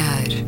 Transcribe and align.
olhar. 0.00 0.39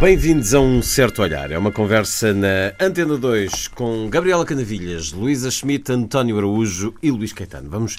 Bem-vindos 0.00 0.54
a 0.54 0.60
Um 0.60 0.80
Certo 0.80 1.20
Olhar. 1.20 1.50
É 1.50 1.58
uma 1.58 1.70
conversa 1.70 2.32
na 2.32 2.72
Antena 2.80 3.18
2 3.18 3.68
com 3.68 4.08
Gabriela 4.08 4.46
Canavilhas, 4.46 5.12
Luísa 5.12 5.50
Schmidt, 5.50 5.92
António 5.92 6.38
Araújo 6.38 6.94
e 7.02 7.10
Luís 7.10 7.34
Caetano. 7.34 7.68
Vamos 7.68 7.98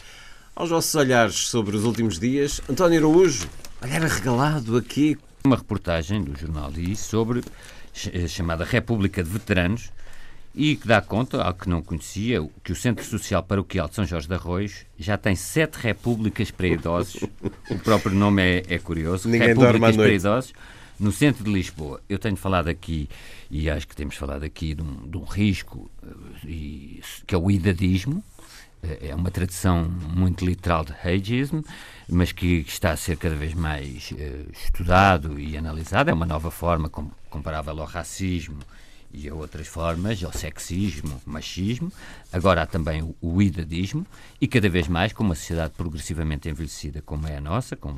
aos 0.56 0.72
nossos 0.72 0.96
olhares 0.96 1.36
sobre 1.48 1.78
os 1.78 1.86
últimos 1.86 2.18
dias. 2.18 2.60
António 2.68 2.98
Araújo, 3.02 3.48
olhar 3.84 4.02
regalado 4.02 4.76
aqui. 4.78 5.16
Uma 5.44 5.56
reportagem 5.58 6.24
do 6.24 6.36
jornal 6.40 6.72
I 6.76 6.96
sobre 6.96 7.44
eh, 8.12 8.28
chamada 8.28 8.64
República 8.66 9.24
de 9.24 9.30
Veteranos 9.30 9.92
e 10.56 10.78
que 10.78 10.88
dá 10.88 11.02
conta, 11.02 11.44
ao 11.44 11.54
que 11.54 11.70
não 11.70 11.84
conhecia, 11.84 12.44
que 12.64 12.72
o 12.72 12.76
Centro 12.76 13.06
Social 13.06 13.44
Paroquial 13.44 13.88
de 13.88 13.94
São 13.94 14.06
Jorge 14.08 14.28
de 14.28 14.34
Arroios 14.34 14.86
já 14.98 15.18
tem 15.20 15.36
sete 15.36 15.76
repúblicas 15.76 16.50
para 16.50 16.66
idosos. 16.68 17.24
o 17.70 17.78
próprio 17.78 18.16
nome 18.16 18.42
é, 18.42 18.64
é 18.74 18.80
curioso. 18.80 19.30
Ninguém 19.30 19.50
repúblicas 19.50 19.96
para 19.96 20.10
idosos 20.12 20.52
no 21.02 21.12
centro 21.12 21.44
de 21.44 21.52
Lisboa. 21.52 22.00
Eu 22.08 22.20
tenho 22.20 22.36
falado 22.38 22.68
aqui, 22.68 23.10
e 23.50 23.70
acho 23.72 23.88
que 23.88 23.96
temos 23.96 24.16
falado 24.16 24.44
aqui, 24.44 24.76
de 24.76 24.84
um, 24.84 25.10
de 25.10 25.18
um 25.18 25.24
risco 25.24 25.90
eh, 26.04 26.08
e, 26.46 27.02
que 27.26 27.34
é 27.34 27.38
o 27.38 27.50
idadismo. 27.50 28.24
Eh, 28.84 29.08
é 29.10 29.16
uma 29.16 29.32
tradição 29.32 29.84
muito 29.86 30.46
literal 30.46 30.86
de 30.86 30.94
ageism, 30.94 31.62
mas 32.08 32.32
que, 32.32 32.64
que 32.64 32.72
está 32.72 32.92
a 32.92 32.98
ser 32.98 33.18
cada 33.18 33.34
vez 33.34 33.56
mais 33.56 34.14
eh, 34.16 34.46
estudado 34.54 35.40
e 35.40 35.58
analisado. 35.58 36.12
É 36.12 36.14
uma 36.14 36.26
nova 36.28 36.52
forma 36.52 36.88
com, 36.88 37.10
comparável 37.32 37.80
ao 37.82 37.88
racismo 37.88 38.60
e 39.14 39.30
a 39.30 39.34
outras 39.36 39.68
formas, 39.68 40.24
ao 40.24 40.32
sexismo, 40.32 41.22
machismo, 41.26 41.92
agora 42.32 42.62
há 42.64 42.66
também 42.66 43.14
o, 43.20 43.42
idadismo, 43.42 44.06
e 44.40 44.48
cada 44.48 44.70
vez 44.70 44.88
mais, 44.88 45.12
com 45.14 45.24
uma 45.24 45.36
sociedade 45.36 45.74
progressivamente 45.78 46.50
envelhecida 46.50 47.02
como 47.06 47.28
é 47.28 47.38
a 47.38 47.42
nossa, 47.42 47.76
com 47.76 47.96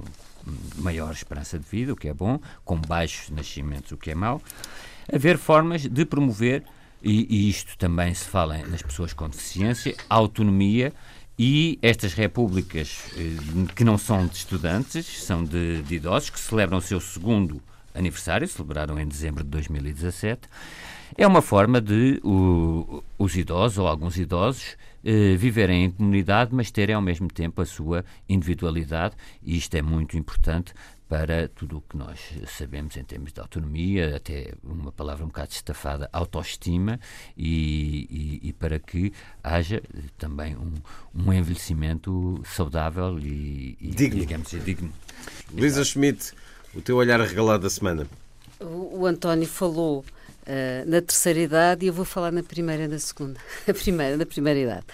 maior 0.77 1.11
esperança 1.11 1.57
de 1.59 1.65
vida, 1.67 1.93
o 1.93 1.95
que 1.95 2.07
é 2.07 2.13
bom, 2.13 2.39
com 2.65 2.77
baixos 2.77 3.29
nascimentos, 3.29 3.91
o 3.91 3.97
que 3.97 4.11
é 4.11 4.15
mau, 4.15 4.41
haver 5.11 5.37
formas 5.37 5.81
de 5.83 6.05
promover, 6.05 6.63
e, 7.01 7.27
e 7.29 7.49
isto 7.49 7.77
também 7.77 8.13
se 8.13 8.25
fala 8.25 8.57
nas 8.67 8.81
pessoas 8.81 9.13
com 9.13 9.29
deficiência, 9.29 9.95
a 10.09 10.15
autonomia 10.15 10.93
e 11.37 11.77
estas 11.81 12.13
repúblicas, 12.13 12.99
eh, 13.17 13.35
que 13.75 13.83
não 13.83 13.97
são 13.97 14.25
de 14.25 14.35
estudantes, 14.37 15.23
são 15.23 15.43
de, 15.43 15.81
de 15.83 15.95
idosos, 15.95 16.29
que 16.29 16.39
celebram 16.39 16.77
o 16.77 16.81
seu 16.81 16.99
segundo 16.99 17.61
aniversário, 17.93 18.47
celebraram 18.47 18.97
em 18.99 19.07
dezembro 19.07 19.43
de 19.43 19.49
2017, 19.49 20.41
é 21.17 21.27
uma 21.27 21.41
forma 21.41 21.79
de 21.79 22.19
o, 22.23 23.03
os 23.19 23.35
idosos 23.35 23.77
ou 23.77 23.87
alguns 23.87 24.17
idosos 24.17 24.75
eh, 25.03 25.35
viverem 25.35 25.85
em 25.85 25.91
comunidade, 25.91 26.51
mas 26.53 26.71
terem 26.71 26.95
ao 26.95 27.01
mesmo 27.01 27.27
tempo 27.27 27.61
a 27.61 27.65
sua 27.65 28.03
individualidade, 28.27 29.15
e 29.43 29.55
isto 29.57 29.75
é 29.75 29.81
muito 29.81 30.17
importante 30.17 30.73
para 31.07 31.47
tudo 31.49 31.77
o 31.77 31.81
que 31.81 31.95
nós 31.95 32.19
sabemos 32.57 32.97
em 32.97 33.03
termos 33.03 33.31
de 33.31 33.39
autonomia, 33.39 34.15
até 34.15 34.53
uma 34.63 34.91
palavra 34.91 35.23
um 35.23 35.27
bocado 35.27 35.51
estafada, 35.51 36.09
autoestima, 36.11 36.99
e, 37.37 38.39
e, 38.41 38.47
e 38.47 38.53
para 38.53 38.79
que 38.79 39.13
haja 39.43 39.77
eh, 39.95 39.99
também 40.17 40.55
um, 40.57 40.71
um 41.13 41.31
envelhecimento 41.31 42.41
saudável 42.43 43.19
e, 43.19 43.77
e 43.79 43.89
digno. 43.89 44.19
digamos 44.21 44.49
digno. 44.65 44.91
Lisa 45.53 45.85
Schmidt, 45.85 46.33
o 46.73 46.81
teu 46.81 46.95
olhar 46.97 47.21
regalado 47.21 47.61
da 47.63 47.69
semana. 47.69 48.07
O 48.59 49.05
António 49.05 49.47
falou 49.47 50.03
uh, 50.47 50.89
na 50.89 51.01
terceira 51.01 51.39
idade 51.39 51.85
e 51.85 51.87
eu 51.87 51.93
vou 51.93 52.05
falar 52.05 52.31
na 52.31 52.43
primeira 52.43 52.83
e 52.83 52.87
na 52.87 52.99
segunda. 52.99 53.39
A 53.69 53.73
primeira, 53.73 54.17
na 54.17 54.25
primeira 54.25 54.59
idade. 54.59 54.85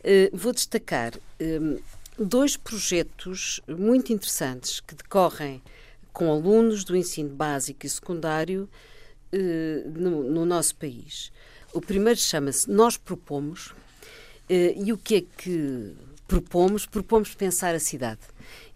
Uh, 0.00 0.36
vou 0.36 0.52
destacar 0.52 1.12
um, 1.40 1.76
ah, 1.78 1.82
dois 2.18 2.56
projetos 2.56 3.60
muito 3.68 4.12
interessantes 4.12 4.80
que 4.80 4.94
decorrem 4.94 5.60
com 6.12 6.30
alunos 6.32 6.84
do 6.84 6.96
ensino 6.96 7.28
básico 7.30 7.84
e 7.84 7.88
secundário 7.88 8.68
uh, 9.32 9.90
no, 9.90 10.22
no, 10.24 10.44
nosso 10.46 10.74
país. 10.76 11.30
O 11.74 11.80
primeiro 11.82 12.18
chama-se 12.18 12.68
Nós 12.70 12.96
Propomos, 12.96 13.72
e 14.48 14.92
o 14.92 14.98
que 14.98 15.14
é 15.14 15.20
que 15.42 15.94
propomos, 16.30 16.86
propomos 16.86 17.34
pensar 17.34 17.74
a 17.74 17.80
cidade. 17.80 18.20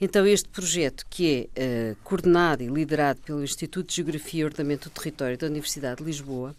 Então, 0.01 0.27
este 0.27 0.49
projeto, 0.49 1.07
que 1.09 1.49
é 1.55 1.93
uh, 1.93 1.97
coordenado 2.03 2.65
e 2.65 2.67
liderado 2.67 3.21
pelo 3.21 3.45
Instituto 3.45 3.87
de 3.89 3.95
Geografia 3.95 4.41
e 4.41 4.45
Ordenamento 4.45 4.89
do 4.91 4.93
Território 4.93 5.39
da 5.39 5.47
Universidade 5.47 5.99
de 5.99 6.05
Lisboa, 6.05 6.51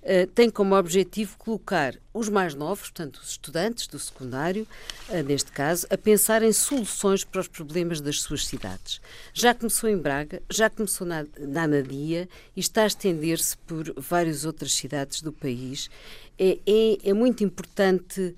uh, 0.00 0.26
tem 0.36 0.48
como 0.48 0.76
objetivo 0.76 1.34
colocar 1.38 1.96
os 2.14 2.28
mais 2.28 2.54
novos, 2.54 2.82
portanto, 2.88 3.16
os 3.16 3.30
estudantes 3.30 3.88
do 3.88 3.98
secundário, 3.98 4.64
uh, 5.08 5.24
neste 5.24 5.50
caso, 5.50 5.88
a 5.90 5.98
pensar 5.98 6.40
em 6.44 6.52
soluções 6.52 7.24
para 7.24 7.40
os 7.40 7.48
problemas 7.48 8.00
das 8.00 8.20
suas 8.20 8.46
cidades. 8.46 9.00
Já 9.34 9.52
começou 9.52 9.90
em 9.90 9.96
Braga, 9.98 10.40
já 10.48 10.70
começou 10.70 11.04
na, 11.04 11.26
na 11.36 11.64
Anadia 11.64 12.28
e 12.56 12.60
está 12.60 12.84
a 12.84 12.86
estender-se 12.86 13.56
por 13.56 13.92
várias 14.00 14.44
outras 14.44 14.72
cidades 14.72 15.20
do 15.20 15.32
país. 15.32 15.90
É, 16.38 16.58
é, 16.64 17.08
é 17.10 17.12
muito 17.12 17.42
importante 17.42 18.36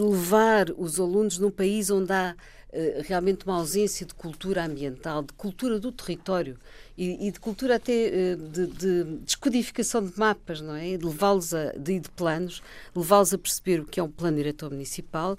levar 0.00 0.66
os 0.76 0.98
alunos 0.98 1.38
num 1.38 1.50
país 1.50 1.90
onde 1.90 2.12
há 2.12 2.34
eh, 2.72 3.02
realmente 3.06 3.44
uma 3.46 3.56
ausência 3.56 4.04
de 4.06 4.14
cultura 4.14 4.64
ambiental, 4.64 5.22
de 5.22 5.32
cultura 5.34 5.78
do 5.78 5.92
território 5.92 6.58
e, 6.96 7.28
e 7.28 7.30
de 7.32 7.38
cultura 7.40 7.76
até 7.76 7.92
eh, 8.32 8.36
de, 8.36 8.66
de, 8.66 9.04
descodificação 9.24 10.04
de 10.04 10.18
mapas, 10.18 10.60
não 10.60 10.74
é? 10.74 10.96
De 10.96 11.04
levá-los 11.04 11.54
a 11.54 11.72
de, 11.72 12.00
de 12.00 12.08
planos, 12.10 12.62
levá-los 12.94 13.32
a 13.32 13.38
perceber 13.38 13.80
o 13.80 13.84
que 13.84 14.00
é 14.00 14.02
um 14.02 14.10
plano 14.10 14.36
diretor 14.36 14.70
municipal 14.70 15.36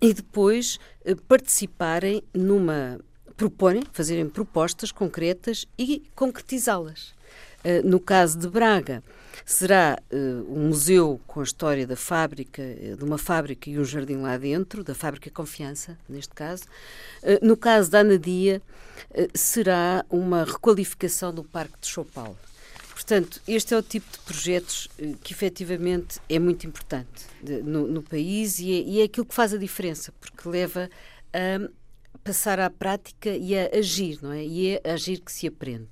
e 0.00 0.14
depois 0.14 0.78
eh, 1.04 1.14
participarem 1.28 2.22
numa 2.32 2.98
proporem, 3.36 3.82
fazerem 3.92 4.26
propostas 4.28 4.90
concretas 4.90 5.66
e 5.78 6.02
concretizá-las. 6.14 7.12
no 7.84 8.00
caso 8.00 8.38
de 8.38 8.48
Braga, 8.48 9.02
Será 9.46 9.96
uh, 10.12 10.44
um 10.52 10.66
museu 10.66 11.20
com 11.24 11.38
a 11.38 11.44
história 11.44 11.86
da 11.86 11.94
fábrica, 11.94 12.60
eh, 12.60 12.96
de 12.98 13.04
uma 13.04 13.16
fábrica 13.16 13.70
e 13.70 13.78
um 13.78 13.84
jardim 13.84 14.16
lá 14.16 14.36
dentro, 14.36 14.82
da 14.82 14.92
fábrica 14.92 15.30
Confiança, 15.30 15.96
neste 16.08 16.34
caso. 16.34 16.64
Uh, 17.22 17.46
no 17.46 17.56
caso 17.56 17.88
da 17.88 18.00
Anadia, 18.00 18.60
uh, 19.12 19.38
será 19.38 20.04
uma 20.10 20.42
requalificação 20.42 21.32
do 21.32 21.44
Parque 21.44 21.78
de 21.80 21.86
Chopal. 21.86 22.36
Portanto, 22.92 23.40
este 23.46 23.72
é 23.72 23.76
o 23.78 23.82
tipo 23.82 24.10
de 24.10 24.18
projetos 24.24 24.88
que 25.22 25.32
efetivamente 25.32 26.18
é 26.28 26.40
muito 26.40 26.66
importante 26.66 27.26
no, 27.64 27.86
no, 27.86 28.02
país 28.02 28.58
e 28.58 28.72
é, 28.72 28.78
e 28.82 29.00
é 29.00 29.04
aquilo 29.04 29.26
que 29.26 29.34
faz 29.34 29.54
a 29.54 29.58
diferença, 29.58 30.12
porque 30.18 30.48
leva 30.48 30.90
a 31.32 32.18
passar 32.24 32.58
à 32.58 32.68
prática 32.68 33.28
e 33.30 33.54
a 33.56 33.68
agir, 33.78 34.18
não 34.20 34.32
é? 34.32 34.44
E 34.44 34.70
é 34.82 34.90
agir 34.92 35.18
que 35.20 35.30
se 35.30 35.46
aprende. 35.46 35.90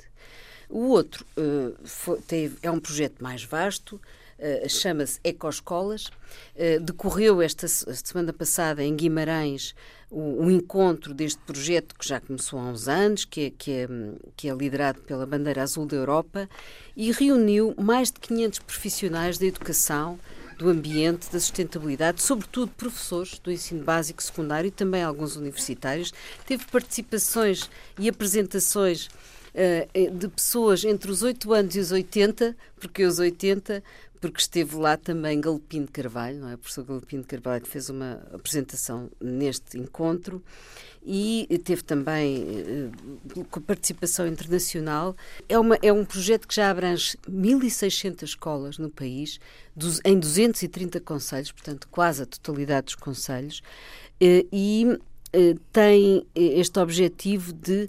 O 0.74 0.88
outro 0.88 1.24
uh, 1.38 1.72
foi, 1.86 2.20
teve, 2.22 2.56
é 2.60 2.68
um 2.68 2.80
projeto 2.80 3.22
mais 3.22 3.44
vasto, 3.44 3.92
uh, 4.40 4.68
chama-se 4.68 5.20
Ecoescolas. 5.22 6.06
Uh, 6.06 6.10
eh, 6.56 6.78
decorreu 6.80 7.40
esta 7.40 7.68
semana 7.68 8.32
passada 8.32 8.82
em 8.82 8.96
Guimarães 8.96 9.72
o, 10.10 10.42
o, 10.46 10.50
encontro 10.50 11.14
deste 11.14 11.38
projeto 11.42 11.94
que 11.96 12.08
já 12.08 12.20
começou 12.20 12.58
há 12.58 12.64
uns 12.64 12.88
anos, 12.88 13.24
que 13.24 13.42
é, 13.46 13.50
que, 13.50 13.70
é, 13.70 13.88
que 14.36 14.48
é 14.48 14.52
liderado 14.52 15.00
pela 15.02 15.24
Bandeira 15.24 15.62
Azul 15.62 15.86
da 15.86 15.94
Europa, 15.94 16.48
e 16.96 17.12
reuniu 17.12 17.72
mais 17.80 18.10
de 18.10 18.18
500 18.18 18.58
profissionais 18.58 19.38
da 19.38 19.46
educação, 19.46 20.18
do 20.58 20.68
ambiente, 20.68 21.30
da 21.30 21.38
sustentabilidade, 21.38 22.20
sobretudo 22.20 22.72
professores 22.76 23.38
do 23.38 23.50
ensino 23.50 23.84
básico, 23.84 24.20
secundário 24.20 24.66
e 24.66 24.70
também 24.72 25.04
alguns 25.04 25.36
universitários. 25.36 26.12
Teve 26.44 26.64
participações 26.64 27.70
e 27.96 28.08
apresentações 28.08 29.08
eh, 29.56 29.86
eh, 29.94 30.10
de 30.10 30.26
pessoas 30.28 30.82
entre 30.84 31.08
os 31.12 31.22
8 31.22 31.52
anos 31.52 31.76
e 31.76 31.78
os 31.78 31.92
80, 31.92 32.56
porque 32.74 33.04
os 33.04 33.20
80, 33.20 33.84
porque 34.20 34.40
esteve 34.40 34.74
lá 34.74 34.96
também 34.96 35.40
Galopim 35.40 35.82
de 35.82 35.92
Carvalho, 35.92 36.40
não 36.40 36.48
é? 36.48 36.54
o 36.54 36.58
professor 36.58 36.84
Galopim 36.84 37.20
de 37.20 37.26
Carvalho 37.28 37.62
que 37.62 37.68
fez 37.68 37.88
uma 37.88 38.20
apresentação 38.32 39.08
neste 39.20 39.78
encontro 39.78 40.42
e 41.04 41.46
teve 41.64 41.82
também 41.84 42.42
eh, 43.38 43.44
com 43.48 43.60
participação 43.60 44.26
internacional. 44.26 45.14
É, 45.48 45.56
uma, 45.56 45.78
é 45.82 45.92
um 45.92 46.04
projeto 46.04 46.48
que 46.48 46.54
já 46.56 46.68
abrange 46.68 47.16
1.600 47.30 48.22
escolas 48.24 48.76
no 48.76 48.90
país, 48.90 49.38
em 50.04 50.18
230 50.18 50.98
conselhos, 51.00 51.52
portanto 51.52 51.86
quase 51.92 52.24
a 52.24 52.26
totalidade 52.26 52.86
dos 52.86 52.94
conselhos, 52.96 53.62
e 54.20 54.86
tem 55.72 56.24
este 56.34 56.78
objetivo 56.80 57.52
de 57.52 57.88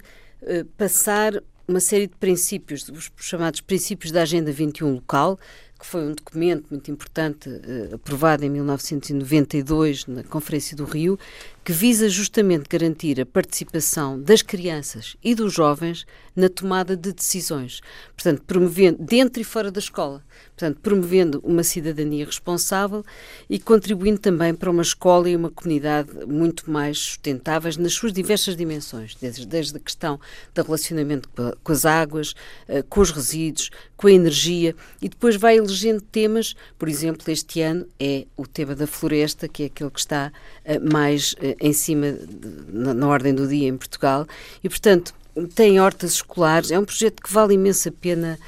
passar 0.76 1.40
uma 1.68 1.80
série 1.80 2.06
de 2.06 2.14
princípios, 2.16 2.88
os 2.88 3.10
chamados 3.16 3.60
princípios 3.60 4.12
da 4.12 4.22
Agenda 4.22 4.52
21 4.52 4.94
local, 4.94 5.38
que 5.78 5.84
foi 5.84 6.00
um 6.02 6.12
documento 6.14 6.66
muito 6.70 6.90
importante 6.90 7.48
eh, 7.50 7.90
aprovado 7.92 8.44
em 8.44 8.48
1992 8.48 10.06
na 10.06 10.22
Conferência 10.22 10.76
do 10.76 10.84
Rio, 10.84 11.18
que 11.66 11.72
visa 11.72 12.08
justamente 12.08 12.68
garantir 12.70 13.20
a 13.20 13.26
participação 13.26 14.22
das 14.22 14.40
crianças 14.40 15.16
e 15.20 15.34
dos 15.34 15.52
jovens 15.52 16.06
na 16.36 16.48
tomada 16.48 16.96
de 16.96 17.12
decisões, 17.12 17.80
portanto, 18.14 18.42
promovendo 18.46 19.02
dentro 19.02 19.40
e 19.40 19.44
fora 19.44 19.68
da 19.68 19.80
escola, 19.80 20.22
portanto, 20.50 20.78
promovendo 20.80 21.40
uma 21.42 21.64
cidadania 21.64 22.24
responsável 22.24 23.04
e 23.50 23.58
contribuindo 23.58 24.18
também 24.20 24.54
para 24.54 24.70
uma 24.70 24.82
escola 24.82 25.28
e 25.28 25.34
uma 25.34 25.50
comunidade 25.50 26.10
muito 26.28 26.70
mais 26.70 26.98
sustentáveis 26.98 27.76
nas 27.76 27.94
suas 27.94 28.12
diversas 28.12 28.54
dimensões, 28.54 29.16
desde, 29.20 29.44
desde 29.44 29.76
a 29.76 29.80
questão 29.80 30.20
do 30.54 30.62
relacionamento 30.62 31.28
com 31.64 31.72
as 31.72 31.84
águas, 31.84 32.34
eh, 32.68 32.82
com 32.82 33.00
os 33.00 33.10
resíduos, 33.10 33.70
com 33.96 34.06
a 34.06 34.12
energia 34.12 34.76
e 35.02 35.08
depois 35.08 35.34
vai 35.36 35.56
elegendo 35.56 36.02
temas, 36.02 36.54
por 36.78 36.88
exemplo, 36.88 37.22
este 37.28 37.60
ano 37.62 37.88
é 37.98 38.26
o 38.36 38.46
tema 38.46 38.74
da 38.76 38.86
floresta, 38.86 39.48
que 39.48 39.64
é 39.64 39.66
aquele 39.66 39.90
que 39.90 40.00
está 40.00 40.30
eh, 40.66 40.78
mais 40.78 41.34
eh, 41.40 41.55
em 41.60 41.72
cima, 41.72 42.12
de, 42.12 42.48
na, 42.72 42.94
na 42.94 43.06
ordem 43.08 43.34
do 43.34 43.46
dia 43.46 43.68
em 43.68 43.76
Portugal, 43.76 44.26
e 44.62 44.68
portanto 44.68 45.14
tem 45.54 45.78
hortas 45.78 46.12
escolares, 46.12 46.70
é 46.70 46.78
um 46.78 46.84
projeto 46.84 47.22
que 47.22 47.30
vale 47.30 47.52
imensa 47.52 47.92
pena 47.92 48.38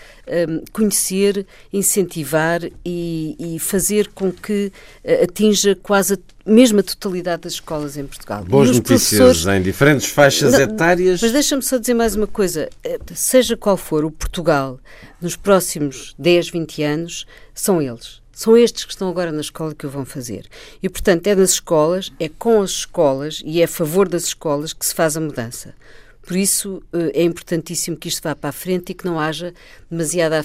um, 0.48 0.62
conhecer, 0.72 1.46
incentivar 1.70 2.62
e, 2.82 3.36
e, 3.38 3.58
fazer 3.58 4.08
com 4.08 4.32
que 4.32 4.72
uh, 5.04 5.22
atinja 5.24 5.76
quase 5.82 6.14
a 6.14 6.18
mesma 6.50 6.82
totalidade 6.82 7.42
das 7.42 7.52
escolas 7.54 7.98
em 7.98 8.06
Portugal. 8.06 8.42
Boas 8.44 8.70
notícias 8.70 9.44
em 9.46 9.60
diferentes 9.60 10.06
faixas 10.06 10.52
Não, 10.52 10.60
etárias. 10.62 11.20
Mas 11.20 11.30
deixa-me 11.32 11.60
só 11.60 11.76
dizer 11.76 11.92
mais 11.92 12.14
uma 12.14 12.26
coisa. 12.26 12.70
Eh, 12.82 12.98
seja 13.14 13.54
qual 13.54 13.76
for 13.76 14.02
o 14.02 14.10
Portugal 14.10 14.80
nos 15.20 15.36
próximos 15.36 16.14
10, 16.18 16.48
20 16.48 16.82
anos, 16.84 17.26
são 17.52 17.82
eles 17.82 18.22
são 18.38 18.56
estes 18.56 18.84
que 18.84 18.92
estão 18.92 19.08
agora 19.08 19.32
na 19.32 19.40
escola 19.40 19.74
que 19.74 19.84
o 19.84 19.90
vão 19.90 20.04
fazer. 20.04 20.48
E, 20.80 20.88
portanto, 20.88 21.26
é 21.26 21.34
nas 21.34 21.50
escolas, 21.54 22.12
é 22.20 22.28
com 22.28 22.62
as 22.62 22.70
escolas 22.70 23.42
e 23.44 23.60
é 23.60 23.64
a 23.64 23.68
favor 23.68 24.08
das 24.08 24.26
escolas 24.26 24.72
que 24.72 24.86
se 24.86 24.94
faz 24.94 25.16
a 25.16 25.20
mudança. 25.20 25.74
Por 26.22 26.36
isso 26.36 26.80
eh, 26.92 27.18
é 27.18 27.24
importantíssimo 27.24 27.96
que 27.96 28.06
isto 28.06 28.22
vá 28.22 28.36
para 28.36 28.50
a 28.50 28.52
frente 28.52 28.90
e 28.90 28.94
que 28.94 29.04
não 29.04 29.18
haja 29.18 29.52
demasiada 29.90 30.38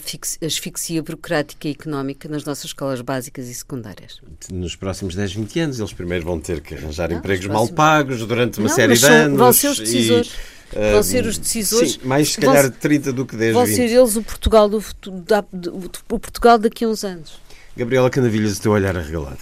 asfixia 0.43 1.03
burocrática 1.03 1.67
e 1.67 1.71
económica 1.73 2.27
nas 2.27 2.43
nossas 2.43 2.65
escolas 2.65 2.99
básicas 3.01 3.47
e 3.47 3.53
secundárias. 3.53 4.19
Nos 4.51 4.75
próximos 4.75 5.13
10, 5.13 5.31
20 5.33 5.59
anos, 5.59 5.79
eles 5.79 5.93
primeiro 5.93 6.25
vão 6.25 6.39
ter 6.39 6.61
que 6.61 6.73
arranjar 6.73 7.11
não, 7.11 7.17
empregos 7.19 7.45
próximos... 7.45 7.69
mal 7.69 7.77
pagos 7.77 8.25
durante 8.25 8.57
uma 8.59 8.69
não, 8.69 8.75
série 8.75 8.95
de 8.97 9.05
anos. 9.05 9.37
Vão 9.37 9.53
ser 9.53 9.67
os 9.67 9.77
decisores. 9.77 10.31
E, 10.73 10.75
eh, 10.79 10.91
vão 10.93 11.03
ser 11.03 11.27
os 11.27 11.37
decisores. 11.37 11.91
Sim, 11.91 11.99
mais 12.05 12.31
se 12.33 12.39
calhar 12.41 12.63
vão, 12.71 12.79
30 12.79 13.13
do 13.13 13.23
que 13.23 13.35
10, 13.35 13.53
vão 13.53 13.65
20. 13.67 13.77
Vão 13.77 13.87
ser 13.87 13.95
eles 13.95 14.15
o 14.15 14.23
Portugal, 14.23 14.67
do, 14.67 14.81
da, 15.11 15.45
do, 15.53 15.77
o 15.77 16.19
Portugal 16.19 16.57
daqui 16.57 16.85
a 16.85 16.87
uns 16.87 17.03
anos. 17.03 17.42
Gabriela 17.75 18.07
Canavilhas, 18.09 18.59
o 18.59 18.61
teu 18.61 18.71
olhar 18.71 18.95
arregalado. 18.95 19.39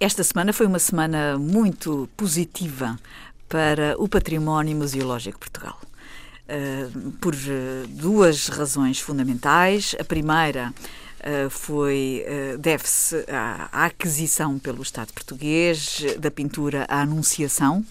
Esta 0.00 0.24
semana 0.24 0.54
foi 0.54 0.64
uma 0.66 0.78
semana 0.78 1.38
muito 1.38 2.08
positiva 2.16 2.98
para 3.46 3.94
o 3.98 4.08
património 4.08 4.74
museológico 4.74 5.38
Portugal. 5.38 5.78
Uh, 6.48 7.12
por 7.20 7.34
uh, 7.34 7.86
duas 7.90 8.48
razões 8.48 8.98
fundamentais. 8.98 9.94
A 10.00 10.04
primeira 10.04 10.72
uh, 11.46 11.50
foi 11.50 12.24
uh, 12.26 12.56
deve-se 12.56 13.16
à, 13.30 13.68
à, 13.70 13.84
aquisição 13.84 14.58
pelo 14.58 14.80
Estado 14.82 15.12
português 15.12 16.02
da 16.18 16.30
pintura 16.30 16.86
A 16.88 17.02
Anunciação 17.02 17.84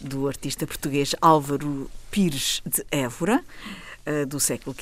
do 0.00 0.28
artista 0.28 0.68
português 0.68 1.16
Álvaro 1.20 1.90
Pires 2.12 2.62
de 2.64 2.86
Évora 2.92 3.42
uh, 4.08 4.24
do 4.26 4.38
século 4.38 4.76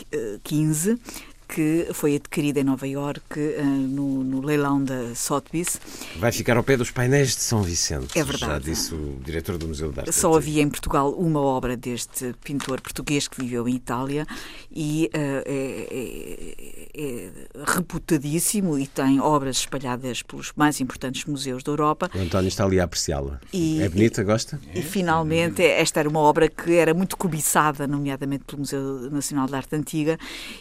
XV 0.46 0.99
que 1.46 1.88
foi 1.93 2.17
adquirida 2.17 2.61
em 2.61 2.64
Nova 2.64 2.87
Iorque 2.87 3.38
eh, 3.55 3.62
no, 3.62 4.25
no, 4.25 4.41
leilão 4.41 4.82
da 4.82 5.14
Sotheby's. 5.14 5.81
Vai 6.19 6.32
ficar 6.32 6.56
ao 6.56 6.62
pé 6.64 6.76
dos 6.76 6.91
painéis 6.91 7.35
de 7.37 7.43
São 7.43 7.62
Vicente. 7.62 8.19
É 8.19 8.25
verdade. 8.25 8.44
Já 8.52 8.58
disse 8.58 8.94
o 8.94 9.19
diretor 9.25 9.58
do 9.58 9.69
Museu 9.69 9.93
da 9.93 10.02
Arte. 10.02 10.14
Só 10.14 10.35
havia 10.35 10.62
em 10.62 10.69
Portugal 10.69 11.12
uma 11.12 11.41
obra 11.41 11.76
deste 11.76 12.35
pintor 12.43 12.81
português 12.81 13.29
que 13.29 13.41
viveu 13.41 13.69
em 13.69 13.75
Itália 13.76 14.26
e 14.70 15.11
uh, 15.14 15.19
é, 15.19 15.88
é, 15.91 16.55
é, 16.94 17.31
reputadíssimo 17.73 18.79
e 18.79 18.87
tem 18.87 19.20
obras 19.20 19.58
espalhadas 19.58 20.23
pelos 20.23 20.52
mais 20.56 20.81
importantes 20.81 21.25
museus 21.25 21.62
da 21.62 21.70
Europa. 21.73 22.11
O 22.14 22.19
António 22.19 22.49
está 22.49 22.64
ali 22.64 22.81
a 22.81 22.85
apreciá-la. 22.85 23.41
É 23.52 23.88
bonita, 23.88 24.25
gosta? 24.25 24.58
E 24.75 24.82
finalmente 24.82 25.62
é. 25.62 25.81
esta 25.81 26.00
era 26.00 26.08
uma 26.08 26.20
obra 26.20 26.49
que 26.49 26.75
era 26.75 26.94
muito 26.94 27.17
cobiçada, 27.17 27.87
nomeadamente 27.87 28.44
pelo 28.44 28.58
Museu 28.61 29.11
Nacional 29.11 29.46
de 29.46 29.55
Arte 29.55 29.76
Antiga 29.76 30.19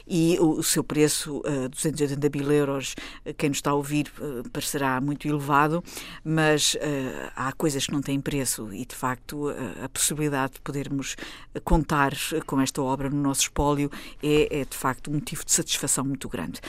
e 0.08 0.38
o 0.40 0.62
seu 0.64 0.83
o 0.84 0.84
preço, 0.84 1.38
uh, 1.38 1.42
eh, 1.66 1.70
280 1.70 2.30
mil 2.38 2.52
euros, 2.52 2.96
eh, 3.26 3.34
quem 3.34 3.50
nos 3.50 3.58
está 3.58 3.72
a 3.72 3.74
ouvir 3.74 4.08
uh, 4.20 4.48
parecerá 4.52 5.00
muito 5.00 5.26
elevado, 5.28 5.82
mas 6.24 6.76
uh, 6.76 6.80
há 7.36 7.52
coisas 7.54 7.86
que 7.88 7.92
não 7.94 8.02
têm 8.02 8.20
preço 8.20 8.70
e, 8.74 8.86
de 8.86 8.94
facto, 8.96 9.48
a, 9.50 9.86
a 9.86 9.90
possibilidade 9.90 10.54
de 10.56 10.62
podermos 10.62 11.16
contar 11.64 12.12
com 12.46 12.60
esta 12.60 12.82
obra 12.82 13.10
no 13.10 13.16
nosso 13.22 13.44
espólio 13.44 13.90
é, 14.22 14.60
é 14.62 14.66
de 14.66 14.76
facto, 14.78 15.10
um 15.10 15.16
motivo 15.16 15.46
de 15.46 15.52
satisfação 15.52 16.04
muito 16.04 16.28
grande. 16.28 16.60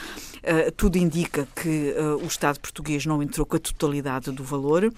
tudo 0.77 0.95
indica 0.97 1.47
que 1.55 1.93
o 2.23 2.27
Estado 2.27 2.59
português 2.59 3.05
não 3.05 3.21
entrou 3.21 3.45
com 3.45 3.57
a 3.57 3.59
totalidade 3.59 4.31
do 4.31 4.43
valor, 4.43 4.91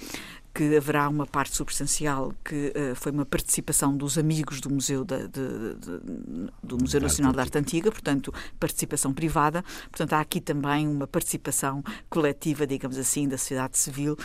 que 0.57 0.75
haverá 0.75 1.07
uma 1.07 1.27
parte 1.27 1.55
substancial 1.55 2.33
que 2.43 2.73
uh, 2.75 2.95
foi 2.95 3.11
uma 3.11 3.27
participação 3.27 3.95
dos 3.95 4.17
amigos 4.17 4.59
do 4.59 4.71
Museu, 4.73 5.05
da, 5.05 5.19
de, 5.19 5.27
de, 5.27 6.47
do 6.63 6.79
Museu 6.81 6.99
Nacional 6.99 7.31
de 7.31 7.39
Arte 7.39 7.59
Antiga, 7.59 7.91
portanto, 7.91 8.33
participação 8.59 9.13
privada. 9.13 9.63
Portanto, 9.91 10.13
há 10.13 10.19
aqui 10.19 10.41
também 10.41 10.87
uma 10.87 11.05
participação 11.05 11.83
coletiva, 12.09 12.65
digamos 12.65 12.97
assim, 12.97 13.27
da 13.27 13.37
sociedade 13.37 13.77
civil 13.77 14.13
uh, 14.13 14.17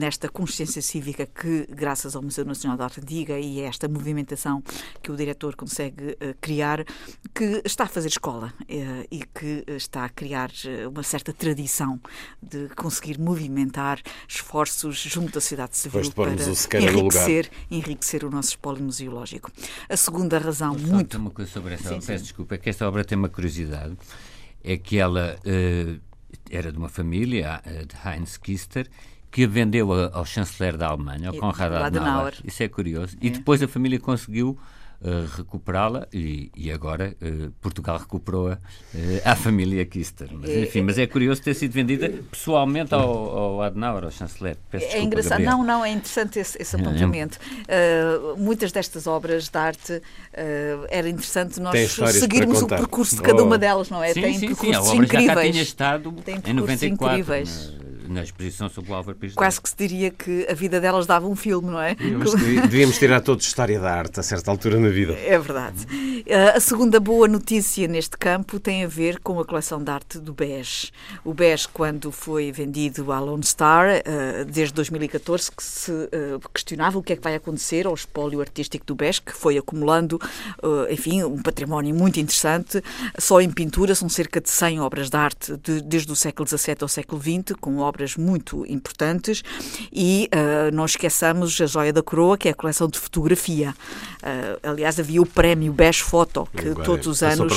nesta 0.00 0.28
consciência 0.28 0.80
cívica 0.80 1.26
que, 1.26 1.66
graças 1.68 2.14
ao 2.14 2.22
Museu 2.22 2.44
Nacional 2.44 2.76
de 2.78 2.84
Arte 2.84 3.00
Antiga 3.00 3.36
e 3.40 3.60
a 3.60 3.66
esta 3.66 3.88
movimentação 3.88 4.62
que 5.02 5.10
o 5.10 5.16
diretor 5.16 5.56
consegue 5.56 6.10
uh, 6.12 6.32
criar, 6.40 6.84
que 7.34 7.60
está 7.64 7.84
a 7.84 7.88
fazer 7.88 8.06
escola 8.06 8.54
e 8.68 9.22
que 9.34 9.64
está 9.66 10.04
a 10.04 10.08
criar 10.08 10.50
uma 10.92 11.02
certa 11.02 11.32
tradição 11.32 12.00
de 12.40 12.68
conseguir 12.76 13.18
movimentar 13.18 14.00
esforços 14.28 14.96
junto 14.98 15.38
à 15.38 15.40
sociedade 15.40 15.55
Universidade 15.56 15.70
de 15.72 15.76
Sevilha 15.78 16.12
para 16.12 16.84
enriquecer, 16.92 17.50
enriquecer 17.70 18.24
o 18.24 18.30
nosso 18.30 18.50
espólio 18.50 18.82
museológico. 18.84 19.50
A 19.88 19.96
segunda 19.96 20.38
razão, 20.38 20.74
Vou 20.74 20.94
muito... 20.96 21.16
uma 21.16 21.30
coisa 21.30 21.50
sobre 21.50 21.74
essa 21.74 21.88
sim, 21.88 21.94
obra, 21.96 22.06
peço 22.06 22.24
desculpa, 22.24 22.54
é 22.54 22.58
que 22.58 22.68
esta 22.68 22.86
obra 22.86 23.04
tem 23.04 23.16
uma 23.16 23.28
curiosidade, 23.28 23.96
é 24.62 24.76
que 24.76 24.98
ela 24.98 25.36
uh, 25.42 26.00
era 26.50 26.70
de 26.70 26.76
uma 26.78 26.88
família, 26.88 27.62
uh, 27.64 27.86
de 27.86 27.96
Heinz 28.08 28.36
Kister, 28.36 28.86
que 29.30 29.44
a 29.44 29.48
vendeu 29.48 29.92
ao 29.92 30.24
chanceler 30.24 30.76
da 30.76 30.88
Alemanha, 30.88 31.28
ao 31.30 31.34
Konrad 31.36 31.72
Adenauer. 31.74 32.34
Isso 32.44 32.62
é 32.62 32.68
curioso. 32.68 33.16
É. 33.20 33.26
E 33.26 33.30
depois 33.30 33.62
a 33.62 33.68
família 33.68 33.98
conseguiu 33.98 34.56
eh, 35.04 35.26
recuperá-la 35.36 36.08
e, 36.10 36.50
e, 36.56 36.72
agora 36.72 37.14
uh, 37.20 37.50
Portugal 37.60 37.98
recuperou-a 37.98 38.58
eh, 38.94 39.20
à 39.26 39.36
família 39.36 39.84
Kister. 39.84 40.26
Mas, 40.32 40.48
enfim, 40.48 40.80
mas 40.80 40.98
é 40.98 41.06
curioso 41.06 41.42
ter 41.42 41.52
sido 41.52 41.72
vendida 41.72 42.08
pessoalmente 42.30 42.94
ao, 42.94 43.02
ao 43.38 43.62
Adenauer, 43.62 44.04
ao 44.04 44.10
chanceler. 44.10 44.56
Peço 44.70 44.86
é 44.86 44.88
desculpa, 44.88 45.02
é 45.04 45.06
engraçado. 45.06 45.30
Gabriel. 45.42 45.58
Não, 45.58 45.64
não, 45.66 45.84
é 45.84 45.90
interessante 45.90 46.38
esse, 46.38 46.56
esse 46.60 46.74
é, 46.74 46.78
é 46.78 46.80
apontamento. 46.82 47.38
muitas 48.38 48.72
destas 48.72 49.06
obras 49.06 49.50
de 49.50 49.58
arte 49.58 50.00
era 50.88 51.08
interessante 51.10 51.60
nós 51.60 51.76
seguirmos 52.14 52.62
o 52.62 52.66
percurso 52.66 53.16
de 53.16 53.22
cada 53.22 53.42
uma 53.44 53.56
oh. 53.56 53.58
delas, 53.58 53.90
não 53.90 54.02
é? 54.02 54.14
Sim, 54.14 54.22
Tem 54.22 54.38
sim, 54.38 54.46
percursos 54.46 54.88
sim, 54.88 54.96
incríveis. 54.96 55.14
A 55.14 55.18
obra 55.18 55.26
já 55.26 55.34
cá 55.44 55.50
tinha 55.52 55.62
estado 55.62 56.12
Tem 56.24 56.40
em 56.46 56.52
94. 56.54 57.18
Incríveis. 57.20 57.70
Mas 57.78 57.85
na 58.08 58.22
exposição 58.22 58.68
sobre 58.68 58.90
o 58.92 58.94
Álvaro 58.94 59.16
Pires 59.18 59.34
Quase 59.34 59.60
que 59.60 59.68
se 59.68 59.74
diria 59.76 60.10
que 60.10 60.46
a 60.48 60.54
vida 60.54 60.80
delas 60.80 61.06
dava 61.06 61.26
um 61.26 61.36
filme, 61.36 61.68
não 61.70 61.80
é? 61.80 61.94
Devíamos, 61.94 62.34
devíamos 62.34 62.98
tirar 62.98 63.20
todos 63.20 63.46
História 63.46 63.78
da 63.80 63.92
Arte 63.92 64.20
a 64.20 64.22
certa 64.22 64.50
altura 64.50 64.78
na 64.80 64.88
vida. 64.88 65.12
É 65.14 65.38
verdade. 65.38 65.84
Eh, 66.26 66.50
a 66.50 66.60
segunda 66.60 66.98
boa 67.00 67.28
notícia 67.28 67.86
neste 67.88 68.16
campo 68.18 68.58
tem 68.58 68.84
a 68.84 68.88
ver 68.88 69.20
com 69.20 69.38
a 69.40 69.44
coleção 69.44 69.82
de 69.82 69.90
arte 69.90 70.18
do 70.18 70.32
BES. 70.32 70.90
O 71.24 71.32
BES, 71.32 71.66
quando 71.66 72.10
foi 72.10 72.50
vendido 72.52 73.12
à 73.12 73.20
Lone 73.20 73.44
Star, 73.44 73.86
eh, 73.86 74.02
desde 74.46 74.74
2014, 74.74 75.50
que 75.52 75.62
se 75.62 75.92
eh, 76.10 76.38
questionava 76.52 76.98
o 76.98 77.02
que 77.02 77.12
é 77.12 77.16
que 77.16 77.22
vai 77.22 77.34
acontecer 77.36 77.86
ao 77.86 77.94
espólio 77.94 78.40
artístico 78.40 78.84
do 78.84 78.94
BES, 78.94 79.20
que 79.20 79.32
foi 79.32 79.56
acumulando, 79.58 80.18
enfim, 80.90 81.22
um 81.22 81.40
património 81.42 81.94
muito 81.94 82.18
interessante. 82.18 82.82
Só 83.18 83.40
em 83.40 83.50
pintura 83.50 83.94
são 83.94 84.08
cerca 84.08 84.40
de 84.40 84.50
100 84.50 84.80
obras 84.80 85.08
de 85.10 85.16
arte 85.16 85.56
de, 85.56 85.80
desde 85.80 86.10
o 86.12 86.16
século 86.16 86.46
XVII 86.48 86.76
ao 86.80 86.88
século 86.88 87.20
XX, 87.22 87.54
com 87.60 87.78
obras 87.78 87.95
obras 87.96 88.14
muito 88.14 88.64
importantes 88.68 89.42
e 89.90 90.28
uh, 90.34 90.74
não 90.76 90.84
esqueçamos 90.84 91.58
a 91.58 91.64
Joia 91.66 91.94
da 91.94 92.02
Coroa, 92.02 92.36
que 92.36 92.46
é 92.46 92.50
a 92.50 92.54
coleção 92.54 92.88
de 92.88 92.98
fotografia. 92.98 93.74
Uh, 94.60 94.68
aliás, 94.70 95.00
havia 95.00 95.22
o 95.22 95.24
prémio 95.24 95.72
Best 95.72 96.02
Photo, 96.02 96.46
que 96.54 96.68
Agora 96.68 96.84
todos 96.84 97.06
os 97.06 97.22
anos 97.22 97.50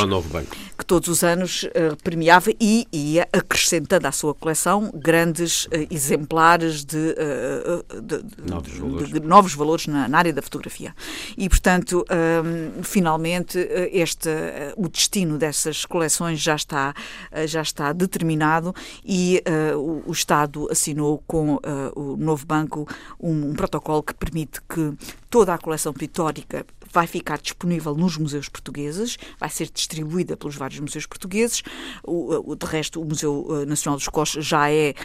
que 0.78 0.86
todos 0.86 1.10
os 1.10 1.24
anos 1.26 1.64
uh, 1.64 1.98
premiava 2.06 2.52
e 2.60 2.88
ia 2.90 3.28
acrescentando 3.34 4.08
à 4.08 4.12
sua 4.14 4.34
coleção 4.34 4.90
grandes 4.96 5.68
exemplares 5.92 6.86
de, 6.86 7.16
de, 8.02 8.50
novos, 8.50 8.74
valores. 8.80 9.12
de 9.14 9.20
novos 9.20 9.54
valores, 9.54 9.88
na, 9.88 10.08
na, 10.08 10.18
área 10.20 10.32
da 10.32 10.42
fotografia. 10.42 10.94
E, 11.38 11.50
portanto, 11.50 12.06
finalmente, 12.84 13.58
este, 13.92 14.30
o 14.78 14.88
destino 14.88 15.38
dessas 15.38 15.86
coleções 15.86 16.40
já 16.40 16.56
está, 16.56 16.94
já 17.48 17.62
está 17.62 17.92
determinado 17.92 18.74
e 19.06 19.42
uh, 19.76 20.02
os 20.06 20.24
Estado 20.30 20.68
assinou 20.72 21.24
com 21.26 21.56
uh, 21.56 21.60
o 21.96 22.16
novo 22.16 22.46
banco 22.46 22.88
um, 23.20 23.50
um 23.50 23.54
protocolo 23.56 24.04
que 24.04 24.14
permite 24.14 24.62
que 24.70 24.94
toda 25.30 25.54
a 25.54 25.58
coleção 25.58 25.94
pictórica 25.94 26.66
vai 26.92 27.06
ficar 27.06 27.38
disponível 27.38 27.94
nos 27.94 28.18
museus 28.18 28.50
portugueses, 28.50 29.16
vai 29.40 29.48
ser 29.50 29.70
distribuída 29.72 30.36
pelos 30.36 30.56
vários 30.56 30.80
museus 30.80 31.06
portugueses. 31.06 31.62
O, 32.04 32.52
o 32.52 32.56
de 32.56 32.66
resto, 32.66 33.00
o 33.00 33.06
Museu 33.06 33.46
eh, 33.62 33.66
Nacional 33.68 33.96
dos 34.00 34.08
Coches 34.08 34.44
já 34.44 34.72
é 34.72 34.96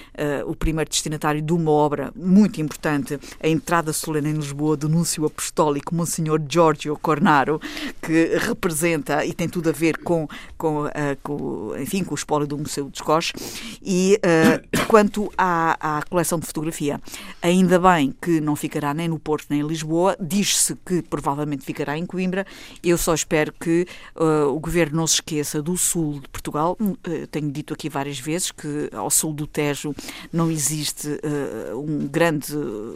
uh, 0.42 0.50
o 0.50 0.56
primeiro 0.56 0.88
destinatário 0.88 1.42
de 1.42 1.52
uma 1.52 1.70
obra 1.70 2.10
muito 2.16 2.58
importante, 2.58 3.20
a 3.42 3.46
entrada 3.46 3.92
solene 3.92 4.30
em 4.30 4.32
Lisboa 4.32 4.78
do 4.78 4.88
Núncio 4.88 5.26
Apostólico 5.26 5.94
Monsenhor 5.94 6.40
Giorgio 6.48 6.96
Cornaro, 6.98 7.60
que 8.00 8.34
representa 8.38 9.22
e 9.26 9.34
tem 9.34 9.46
tudo 9.46 9.68
a 9.68 9.72
ver 9.72 9.98
com, 9.98 10.26
com, 10.56 10.84
uh, 10.86 10.90
com 11.22 11.76
enfim, 11.78 12.02
com 12.02 12.12
o 12.12 12.14
espólio 12.16 12.46
do 12.46 12.56
Museu 12.56 12.88
dos 12.88 13.02
Coches. 13.02 13.34
E 13.82 14.18
uh, 14.24 14.86
quanto 14.88 15.30
à, 15.36 15.98
à 15.98 16.02
coleção 16.04 16.38
de 16.40 16.46
fotografia, 16.46 16.98
ainda 17.42 17.78
bem 17.78 18.14
que 18.22 18.40
não 18.40 18.56
ficará 18.56 18.94
nem 18.94 19.06
no 19.06 19.18
Porto 19.18 19.44
nem 19.50 19.60
em 19.60 19.66
Lisboa, 19.66 20.13
diz-se 20.20 20.74
que 20.76 21.02
provavelmente 21.02 21.64
ficará 21.64 21.96
em 21.96 22.06
Coimbra. 22.06 22.46
Eu 22.82 22.98
só 22.98 23.14
espero 23.14 23.52
que 23.52 23.86
uh, 24.16 24.48
o 24.50 24.60
governo 24.60 24.96
não 24.96 25.06
se 25.06 25.14
esqueça 25.14 25.62
do 25.62 25.76
sul 25.76 26.20
de 26.20 26.28
Portugal. 26.28 26.76
Uh, 26.80 27.26
tenho 27.28 27.50
dito 27.50 27.74
aqui 27.74 27.88
várias 27.88 28.18
vezes 28.18 28.50
que 28.50 28.90
ao 28.92 29.10
sul 29.10 29.32
do 29.32 29.46
Tejo 29.46 29.94
não 30.32 30.50
existe 30.50 31.08
uh, 31.08 31.78
um 31.78 32.06
grande 32.06 32.48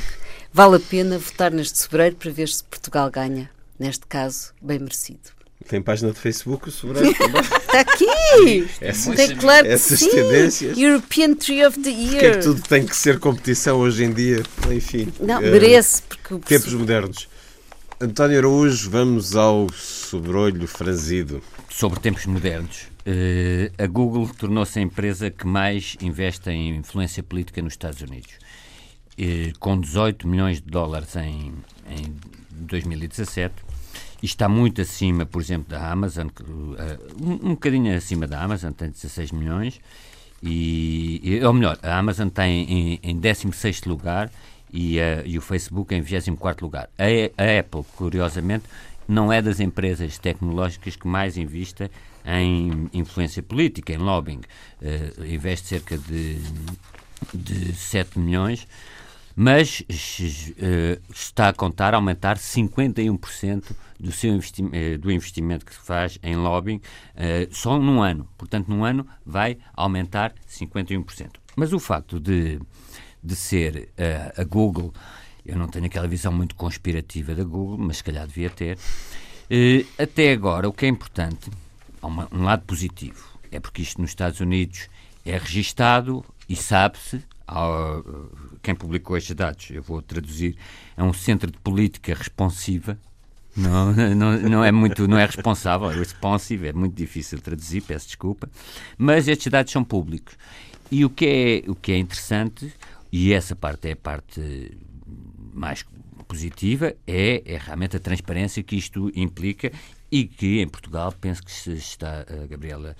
Vale 0.50 0.76
a 0.76 0.80
pena 0.80 1.18
votar 1.18 1.50
neste 1.50 1.82
fevereiro 1.82 2.16
para 2.16 2.30
ver 2.30 2.48
se 2.48 2.64
Portugal 2.64 3.10
ganha. 3.10 3.50
Neste 3.78 4.06
caso, 4.06 4.54
bem 4.62 4.78
merecido. 4.78 5.20
Tem 5.68 5.82
página 5.82 6.10
de 6.10 6.18
Facebook 6.18 6.70
sobre 6.70 7.06
Está 7.12 7.80
aqui! 7.80 8.66
Essas, 8.80 9.12
é 9.12 9.16
tem 9.28 9.32
é 9.32 9.34
claro 9.38 9.66
que 9.66 9.72
essas 9.72 9.98
sim. 9.98 10.10
tendências. 10.10 10.78
European 10.78 11.34
Tree 11.34 11.66
of 11.66 11.78
the 11.78 11.90
Year. 11.90 12.10
Porque 12.12 12.26
é 12.26 12.32
que 12.38 12.44
tudo 12.44 12.62
tem 12.62 12.86
que 12.86 12.96
ser 12.96 13.18
competição 13.20 13.78
hoje 13.78 14.04
em 14.04 14.12
dia? 14.14 14.42
Enfim. 14.74 15.12
Não, 15.20 15.38
eh, 15.42 15.50
merece. 15.50 16.02
Porque 16.02 16.36
tempos 16.46 16.72
modernos. 16.72 17.28
António 18.02 18.38
Araújo, 18.40 18.90
vamos 18.90 19.36
ao 19.36 19.68
sobrolho 19.72 20.66
franzido. 20.66 21.40
Sobre 21.70 22.00
tempos 22.00 22.26
modernos, 22.26 22.88
eh, 23.06 23.70
a 23.78 23.86
Google 23.86 24.28
tornou-se 24.36 24.76
a 24.76 24.82
empresa 24.82 25.30
que 25.30 25.46
mais 25.46 25.96
investe 26.02 26.50
em 26.50 26.74
influência 26.74 27.22
política 27.22 27.62
nos 27.62 27.74
Estados 27.74 28.00
Unidos. 28.02 28.32
Eh, 29.16 29.52
com 29.60 29.80
18 29.80 30.26
milhões 30.26 30.56
de 30.60 30.66
dólares 30.66 31.14
em, 31.14 31.52
em 31.88 32.16
2017, 32.50 33.54
e 34.20 34.26
está 34.26 34.48
muito 34.48 34.80
acima, 34.80 35.24
por 35.24 35.40
exemplo, 35.40 35.68
da 35.70 35.88
Amazon, 35.88 36.26
eh, 36.78 36.98
um, 37.20 37.34
um 37.34 37.50
bocadinho 37.50 37.96
acima 37.96 38.26
da 38.26 38.42
Amazon, 38.42 38.72
tem 38.72 38.90
16 38.90 39.30
milhões, 39.30 39.80
e, 40.42 41.38
ou 41.44 41.52
melhor, 41.52 41.78
a 41.84 41.96
Amazon 41.98 42.26
está 42.26 42.48
em, 42.48 42.94
em, 42.98 42.98
em 43.00 43.16
16 43.20 43.82
lugar 43.82 44.28
e, 44.72 44.98
a, 44.98 45.02
eh, 45.02 45.22
e 45.26 45.38
o 45.38 45.42
Facebook 45.42 45.94
em 45.94 46.00
24 46.00 46.64
lugar. 46.64 46.88
A, 46.98 47.42
a 47.42 47.60
Apple, 47.60 47.84
curiosamente, 47.94 48.64
não 49.06 49.32
é 49.32 49.42
das 49.42 49.60
empresas 49.60 50.16
tecnológicas 50.18 50.96
que 50.96 51.06
mais 51.06 51.36
invista 51.36 51.90
em 52.24 52.88
influência 52.92 53.42
política, 53.42 53.92
em 53.92 53.98
lobbying. 53.98 54.40
Uh, 54.80 55.24
investe 55.26 55.66
cerca 55.66 55.98
de, 55.98 56.40
de 57.34 57.74
7 57.74 58.18
milhões, 58.18 58.66
mas 59.34 59.80
uh, 59.80 61.02
está 61.12 61.48
a 61.48 61.52
contar 61.52 61.94
aumentar 61.94 62.38
51% 62.38 63.64
do, 63.98 64.12
seu 64.12 64.32
investimento, 64.32 64.98
do 65.02 65.10
investimento 65.10 65.66
que 65.66 65.74
se 65.74 65.80
faz 65.80 66.16
em 66.22 66.36
lobbying 66.36 66.76
uh, 66.76 66.80
só 67.52 67.76
num 67.80 68.00
ano. 68.00 68.26
Portanto, 68.38 68.68
num 68.68 68.84
ano 68.84 69.04
vai 69.26 69.58
aumentar 69.74 70.32
51%. 70.48 71.28
Mas 71.56 71.72
o 71.72 71.80
facto 71.80 72.18
de 72.20 72.58
de 73.22 73.36
ser 73.36 73.90
uh, 73.96 74.40
a 74.40 74.44
Google. 74.44 74.90
Eu 75.46 75.56
não 75.56 75.68
tenho 75.68 75.86
aquela 75.86 76.08
visão 76.08 76.32
muito 76.32 76.54
conspirativa 76.54 77.34
da 77.34 77.44
Google, 77.44 77.78
mas 77.78 77.98
se 77.98 78.04
calhar 78.04 78.26
devia 78.26 78.50
ter. 78.50 78.76
Uh, 79.50 79.86
até 79.98 80.32
agora, 80.32 80.68
o 80.68 80.72
que 80.72 80.86
é 80.86 80.88
importante, 80.88 81.50
há 82.00 82.06
uma, 82.06 82.28
um 82.32 82.42
lado 82.42 82.62
positivo, 82.64 83.28
é 83.50 83.60
porque 83.60 83.82
isto 83.82 84.00
nos 84.00 84.10
Estados 84.10 84.40
Unidos 84.40 84.88
é 85.24 85.36
registado 85.38 86.24
e 86.48 86.56
sabe-se, 86.56 87.16
eh, 87.16 88.10
quem 88.60 88.74
publicou 88.74 89.16
estes 89.16 89.36
dados, 89.36 89.70
eu 89.70 89.80
vou 89.82 90.02
traduzir, 90.02 90.56
é 90.96 91.02
um 91.02 91.12
centro 91.12 91.50
de 91.50 91.58
política 91.58 92.12
responsiva. 92.14 92.98
Não, 93.56 93.92
não, 94.16 94.40
não 94.40 94.64
é 94.64 94.72
muito, 94.72 95.06
não 95.06 95.16
é 95.18 95.24
responsável, 95.26 95.90
é 95.92 95.94
responsive, 95.94 96.66
é 96.68 96.72
muito 96.72 96.94
difícil 96.96 97.40
traduzir, 97.40 97.82
peço 97.82 98.06
desculpa, 98.06 98.50
mas 98.98 99.28
estes 99.28 99.46
dados 99.50 99.70
são 99.70 99.84
públicos. 99.84 100.34
E 100.90 101.04
o 101.04 101.10
que 101.10 101.62
é, 101.66 101.70
o 101.70 101.74
que 101.74 101.92
é 101.92 101.98
interessante 101.98 102.72
e 103.12 103.34
essa 103.34 103.54
parte 103.54 103.88
é 103.88 103.92
a 103.92 103.96
parte 103.96 104.72
mais 105.52 105.84
positiva, 106.26 106.94
é, 107.06 107.42
é 107.44 107.58
realmente 107.58 107.94
a 107.94 108.00
transparência 108.00 108.62
que 108.62 108.74
isto 108.74 109.10
implica 109.14 109.70
e 110.10 110.24
que 110.24 110.62
em 110.62 110.68
Portugal, 110.68 111.12
penso 111.20 111.42
que 111.42 111.50
se 111.52 111.72
está, 111.74 112.20
a 112.20 112.46
Gabriela 112.46 112.96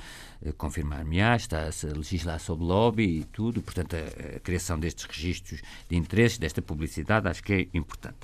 confirmar-me-á, 0.59 1.37
está 1.37 1.63
a 1.63 1.97
legislar 1.97 2.39
sobre 2.41 2.67
lobby 2.67 3.05
e 3.21 3.25
tudo, 3.25 3.63
portanto, 3.63 3.97
a, 3.97 4.37
a, 4.37 4.41
criação 4.41 4.79
destes 4.79 5.05
registros 5.07 5.63
de 5.89 5.97
interesses, 5.97 6.37
desta 6.37 6.61
publicidade, 6.61 7.27
acho 7.27 7.43
que 7.43 7.53
é 7.55 7.69
importante. 7.79 8.19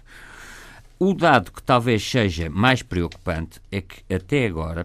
O 0.99 1.15
dado 1.15 1.51
que 1.53 1.63
talvez 1.63 2.03
seja 2.07 2.51
mais 2.51 2.83
preocupante 2.83 3.63
é 3.73 3.81
que 3.81 4.03
até 4.13 4.45
agora, 4.47 4.85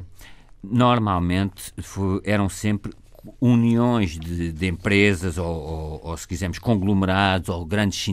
normalmente, 0.64 1.74
foi, 1.82 2.22
eram 2.24 2.48
sempre 2.48 2.94
uniões 3.40 4.20
de, 4.20 4.52
de 4.52 4.68
empresas 4.68 5.38
ou, 5.38 5.46
ou, 5.48 6.02
ou, 6.04 6.18
se 6.18 6.28
quisermos, 6.28 6.60
conglomerados 6.60 7.50
ou 7.50 7.66
grandes 7.66 8.06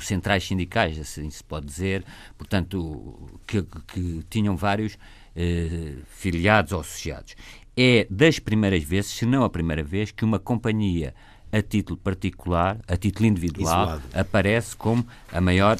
centrais 0.00 0.44
sindicais, 0.46 0.98
assim 0.98 1.28
se 1.30 1.44
pode 1.44 1.66
dizer, 1.66 2.04
portanto, 2.38 3.28
que, 3.46 3.62
que 3.88 4.22
tinham 4.30 4.56
vários 4.56 4.96
eh, 5.36 5.96
filiados 6.08 6.72
ou 6.72 6.80
associados. 6.80 7.34
É 7.76 8.06
das 8.10 8.38
primeiras 8.38 8.82
vezes, 8.82 9.12
se 9.12 9.24
não 9.26 9.44
a 9.44 9.50
primeira 9.50 9.82
vez, 9.82 10.10
que 10.10 10.24
uma 10.24 10.38
companhia 10.38 11.14
a 11.52 11.62
título 11.62 11.96
particular, 11.98 12.78
a 12.86 12.96
título 12.96 13.26
individual, 13.26 13.86
Isolado. 13.88 14.02
aparece 14.14 14.76
como 14.76 15.06
a 15.32 15.40
maior 15.40 15.78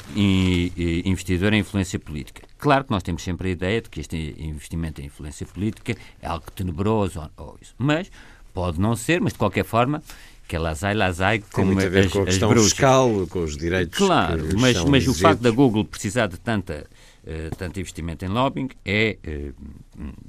investidora 0.75 1.55
em 1.55 1.59
influência 1.59 1.97
política. 1.97 2.41
Claro 2.57 2.83
que 2.83 2.91
nós 2.91 3.03
temos 3.03 3.23
sempre 3.23 3.49
a 3.49 3.51
ideia 3.51 3.81
de 3.81 3.89
que 3.89 3.99
este 3.99 4.17
investimento 4.37 5.01
em 5.01 5.05
influência 5.05 5.45
política 5.45 5.95
é 6.21 6.27
algo 6.27 6.51
tenebroso 6.51 7.29
ou 7.37 7.57
isso, 7.61 7.73
mas 7.77 8.11
pode 8.53 8.79
não 8.79 8.95
ser, 8.95 9.21
mas 9.21 9.33
de 9.33 9.39
qualquer 9.39 9.63
forma 9.63 10.03
que 10.47 10.55
é 10.57 10.59
lazai, 10.59 10.93
lazai, 10.93 11.39
como 11.53 11.67
Tem 11.67 11.75
muito 11.75 11.85
a 11.87 11.89
ver 11.89 12.09
com 12.11 12.23
a 12.23 12.25
questão 12.25 12.49
bruxas. 12.49 12.71
fiscal, 12.73 13.27
com 13.29 13.39
os 13.43 13.55
direitos 13.55 13.97
Claro, 13.97 14.49
mas, 14.59 14.83
mas 14.83 15.07
o 15.07 15.13
facto 15.13 15.39
da 15.39 15.49
Google 15.49 15.85
precisar 15.85 16.27
de 16.27 16.37
tanta, 16.37 16.87
uh, 17.23 17.55
tanto 17.55 17.79
investimento 17.79 18.25
em 18.25 18.27
lobbying 18.27 18.67
é, 18.83 19.17
uh, 19.25 19.53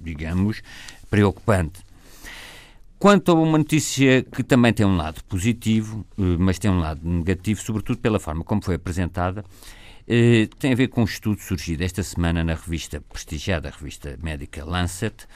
digamos, 0.00 0.62
preocupante. 1.10 1.80
Quanto 3.02 3.32
a 3.32 3.34
uma 3.34 3.58
notícia 3.58 4.22
que 4.22 4.44
também 4.44 4.72
tem 4.72 4.86
um 4.86 4.96
lado 4.96 5.24
positivo, 5.24 6.06
eh, 6.16 6.22
mas 6.38 6.56
tem 6.60 6.70
um 6.70 6.78
lado 6.78 7.00
negativo, 7.02 7.60
sobretudo 7.60 7.98
pela 7.98 8.20
forma 8.20 8.44
como 8.44 8.62
foi 8.64 8.76
apresentada, 8.76 9.44
eh, 10.06 10.48
tem 10.60 10.70
a 10.72 10.76
ver 10.76 10.86
com 10.86 11.00
um 11.00 11.04
estudo 11.04 11.40
surgido 11.40 11.82
esta 11.82 12.04
semana 12.04 12.44
na 12.44 12.54
revista 12.54 13.00
prestigiada, 13.00 13.68
a 13.68 13.72
revista 13.72 14.16
médica 14.22 14.64
Lancet, 14.64 15.26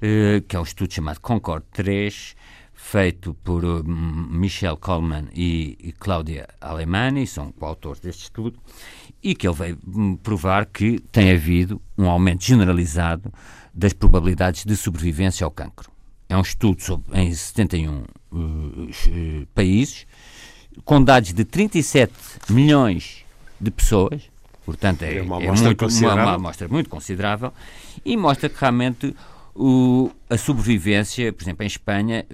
eh, 0.00 0.42
que 0.48 0.56
é 0.56 0.58
um 0.58 0.64
estudo 0.64 0.92
chamado 0.92 1.20
Concord 1.20 1.64
3, 1.70 2.34
feito 2.74 3.34
por 3.44 3.62
Michel 3.86 4.76
Coleman 4.76 5.28
e, 5.32 5.78
e 5.80 5.92
Cláudia 5.92 6.48
Alemani, 6.60 7.24
são 7.28 7.52
coautores 7.52 8.00
deste 8.00 8.22
estudo, 8.24 8.58
e 9.22 9.36
que 9.36 9.46
ele 9.46 9.54
veio 9.54 9.78
hum, 9.86 10.16
provar 10.16 10.66
que 10.66 10.98
tem 11.12 11.30
havido 11.30 11.80
um 11.96 12.08
aumento 12.10 12.42
generalizado 12.42 13.32
das 13.72 13.92
probabilidades 13.92 14.64
de 14.64 14.76
sobrevivência 14.76 15.44
ao 15.44 15.50
cancro. 15.52 15.91
É 16.32 16.36
um 16.36 16.40
estudo 16.40 16.80
sobre, 16.82 17.20
em 17.20 17.34
71 17.34 17.90
uh, 17.92 18.04
eh, 18.88 19.42
eh, 19.42 19.46
países, 19.54 20.06
com 20.82 21.04
dados 21.04 21.34
de 21.34 21.44
37 21.44 22.10
milhões 22.48 23.18
de 23.60 23.70
pessoas, 23.70 24.22
portanto 24.64 25.02
é, 25.02 25.18
é, 25.18 25.22
uma, 25.22 25.42
é 25.42 25.48
amostra 25.48 25.66
é 25.66 25.76
muito, 25.76 25.88
uma, 25.98 26.14
uma 26.14 26.32
amostra 26.36 26.68
muito 26.68 26.88
considerável, 26.88 27.52
e 28.02 28.16
mostra 28.16 28.48
que 28.48 28.58
realmente 28.58 29.14
o, 29.54 30.10
a 30.30 30.38
sobrevivência, 30.38 31.30
por 31.34 31.44
exemplo, 31.44 31.64
em 31.64 31.66
Espanha, 31.66 32.24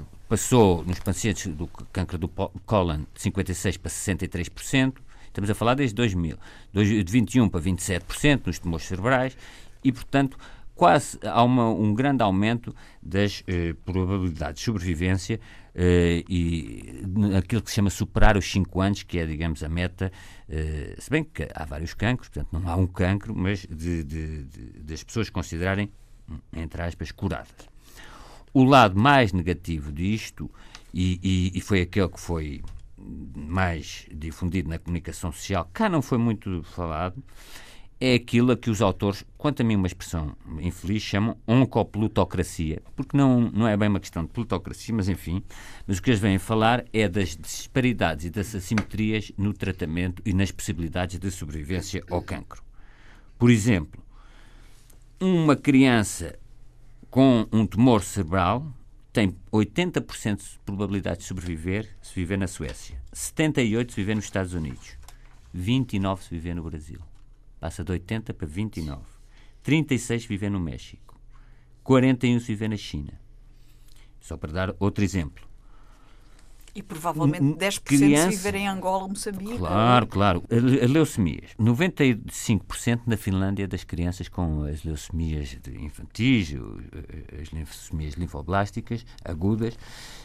uh, 0.00 0.04
passou 0.28 0.84
nos 0.84 0.98
pacientes 0.98 1.46
do 1.46 1.68
câncer 1.92 2.18
do 2.18 2.26
cólon 2.26 3.02
de 3.14 3.30
56% 3.30 3.78
para 3.78 3.90
63%, 3.92 4.94
estamos 5.28 5.48
a 5.50 5.54
falar 5.54 5.74
desde 5.74 5.94
2000, 5.94 6.36
de 6.74 7.04
21% 7.04 7.48
para 7.48 7.60
27% 7.60 8.46
nos 8.46 8.58
tumores 8.58 8.86
cerebrais, 8.88 9.36
e, 9.84 9.92
portanto, 9.92 10.36
quase 10.76 11.18
há 11.24 11.42
uma, 11.42 11.68
um 11.70 11.94
grande 11.94 12.22
aumento 12.22 12.76
das 13.02 13.42
eh, 13.46 13.72
probabilidades 13.84 14.60
de 14.60 14.66
sobrevivência 14.66 15.40
eh, 15.74 16.22
e 16.28 17.02
aquilo 17.36 17.62
que 17.62 17.70
se 17.70 17.76
chama 17.76 17.88
superar 17.90 18.36
os 18.36 18.48
5 18.52 18.80
anos, 18.82 19.02
que 19.02 19.18
é, 19.18 19.24
digamos, 19.24 19.64
a 19.64 19.68
meta, 19.70 20.12
eh, 20.48 20.94
se 20.98 21.08
bem 21.08 21.24
que 21.24 21.48
há 21.52 21.64
vários 21.64 21.94
cancros, 21.94 22.28
portanto 22.28 22.52
não 22.60 22.70
há 22.70 22.76
um 22.76 22.86
cancro, 22.86 23.34
mas 23.34 23.60
de, 23.60 24.04
de, 24.04 24.44
de, 24.44 24.82
das 24.84 25.02
pessoas 25.02 25.30
considerarem, 25.30 25.90
entre 26.52 26.82
aspas, 26.82 27.10
curadas. 27.10 27.66
O 28.52 28.62
lado 28.62 28.98
mais 29.00 29.32
negativo 29.32 29.90
disto, 29.90 30.50
e, 30.92 31.18
e, 31.54 31.58
e 31.58 31.60
foi 31.62 31.80
aquele 31.80 32.08
que 32.08 32.20
foi 32.20 32.60
mais 33.34 34.06
difundido 34.12 34.68
na 34.68 34.78
comunicação 34.78 35.32
social, 35.32 35.70
cá 35.72 35.88
não 35.88 36.02
foi 36.02 36.18
muito 36.18 36.62
falado, 36.64 37.22
é 38.00 38.14
aquilo 38.14 38.52
a 38.52 38.56
que 38.56 38.68
os 38.68 38.82
autores, 38.82 39.24
quanto 39.38 39.62
a 39.62 39.64
mim 39.64 39.76
uma 39.76 39.86
expressão 39.86 40.36
infeliz, 40.60 41.02
chamam 41.02 41.36
oncoplutocracia, 41.46 42.82
porque 42.94 43.16
não, 43.16 43.50
não 43.50 43.66
é 43.66 43.76
bem 43.76 43.88
uma 43.88 44.00
questão 44.00 44.22
de 44.24 44.28
plutocracia, 44.30 44.94
mas 44.94 45.08
enfim, 45.08 45.42
mas 45.86 45.96
o 45.98 46.02
que 46.02 46.10
eles 46.10 46.20
vêm 46.20 46.38
falar 46.38 46.84
é 46.92 47.08
das 47.08 47.36
disparidades 47.36 48.26
e 48.26 48.30
das 48.30 48.54
assimetrias 48.54 49.32
no 49.38 49.54
tratamento 49.54 50.22
e 50.26 50.34
nas 50.34 50.50
possibilidades 50.50 51.18
de 51.18 51.30
sobrevivência 51.30 52.04
ao 52.10 52.20
cancro. 52.22 52.62
Por 53.38 53.50
exemplo, 53.50 54.02
uma 55.18 55.56
criança 55.56 56.38
com 57.10 57.46
um 57.50 57.66
tumor 57.66 58.02
cerebral 58.02 58.66
tem 59.10 59.34
80% 59.50 60.36
de 60.36 60.58
probabilidade 60.66 61.20
de 61.20 61.24
sobreviver 61.24 61.88
se 62.02 62.14
viver 62.14 62.36
na 62.36 62.46
Suécia, 62.46 63.00
78% 63.14 63.88
se 63.90 63.96
viver 63.96 64.14
nos 64.16 64.24
Estados 64.26 64.52
Unidos, 64.52 64.98
29% 65.56 66.18
se 66.18 66.28
viver 66.28 66.54
no 66.54 66.62
Brasil 66.62 67.00
passa 67.60 67.82
de 67.84 67.92
80 67.92 68.34
para 68.34 68.46
29. 68.46 69.02
36 69.62 70.26
vivem 70.26 70.50
no 70.50 70.60
México. 70.60 71.18
41 71.82 72.40
se 72.40 72.46
vivem 72.46 72.68
na 72.68 72.76
China. 72.76 73.12
Só 74.20 74.36
para 74.36 74.52
dar 74.52 74.74
outro 74.78 75.04
exemplo. 75.04 75.46
E 76.74 76.82
provavelmente 76.82 77.42
10% 77.42 77.44
hum, 77.46 77.56
hum, 77.56 78.30
se 78.30 78.36
viverem 78.36 78.62
em 78.64 78.68
Angola, 78.68 79.08
Moçambique. 79.08 79.56
Claro, 79.56 80.06
claro. 80.06 80.42
As 80.82 80.90
leucemias. 80.90 81.52
95% 81.58 83.00
na 83.06 83.16
Finlândia 83.16 83.66
das 83.66 83.82
crianças 83.82 84.28
com 84.28 84.62
as 84.64 84.84
leucemias 84.84 85.56
infantis, 85.80 86.52
eh, 86.52 87.40
as 87.40 87.50
leucemias 87.50 88.12
linfoblásticas 88.14 89.06
agudas, 89.24 89.78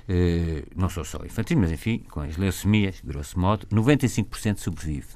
eh, 0.09 0.65
não 0.75 0.89
são 0.89 1.05
só 1.05 1.23
infantis, 1.25 1.55
mas 1.57 1.71
enfim, 1.71 1.99
com 1.99 2.19
as 2.19 2.35
leucemias, 2.35 2.99
grosso 2.99 3.39
modo, 3.39 3.65
95% 3.67 4.57
sobrevive 4.57 5.07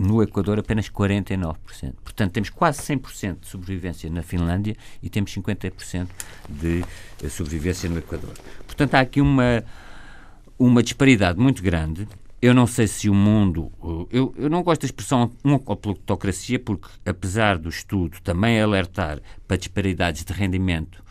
no 0.00 0.22
Equador 0.22 0.58
apenas 0.58 0.88
49%. 0.90 1.56
Portanto, 2.02 2.32
temos 2.32 2.48
quase 2.48 2.80
100% 2.80 3.40
de 3.40 3.48
sobrevivência 3.48 4.08
na 4.08 4.22
Finlândia 4.22 4.74
e 5.02 5.10
temos 5.10 5.32
50% 5.34 6.08
de 6.48 6.82
eh, 7.22 7.28
sobrevivência 7.28 7.86
no 7.90 7.98
Equador. 7.98 8.32
Portanto, 8.66 8.94
há 8.94 9.00
aqui 9.00 9.20
uma, 9.20 9.62
uma 10.58 10.82
disparidade 10.82 11.38
muito 11.38 11.62
grande. 11.62 12.08
Eu 12.40 12.54
não 12.54 12.66
sei 12.66 12.86
se 12.86 13.10
o 13.10 13.14
mundo. 13.14 13.70
Eh, 13.82 14.18
eu, 14.18 14.34
eu 14.38 14.48
não 14.48 14.62
gosto 14.62 14.80
da 14.80 14.86
expressão 14.86 15.30
plutocracia, 15.82 16.58
porque, 16.58 16.88
apesar 17.04 17.58
do 17.58 17.68
estudo 17.68 18.18
também 18.24 18.58
alertar 18.60 19.20
para 19.46 19.58
disparidades 19.58 20.24
de 20.24 20.32
rendimento 20.32 21.04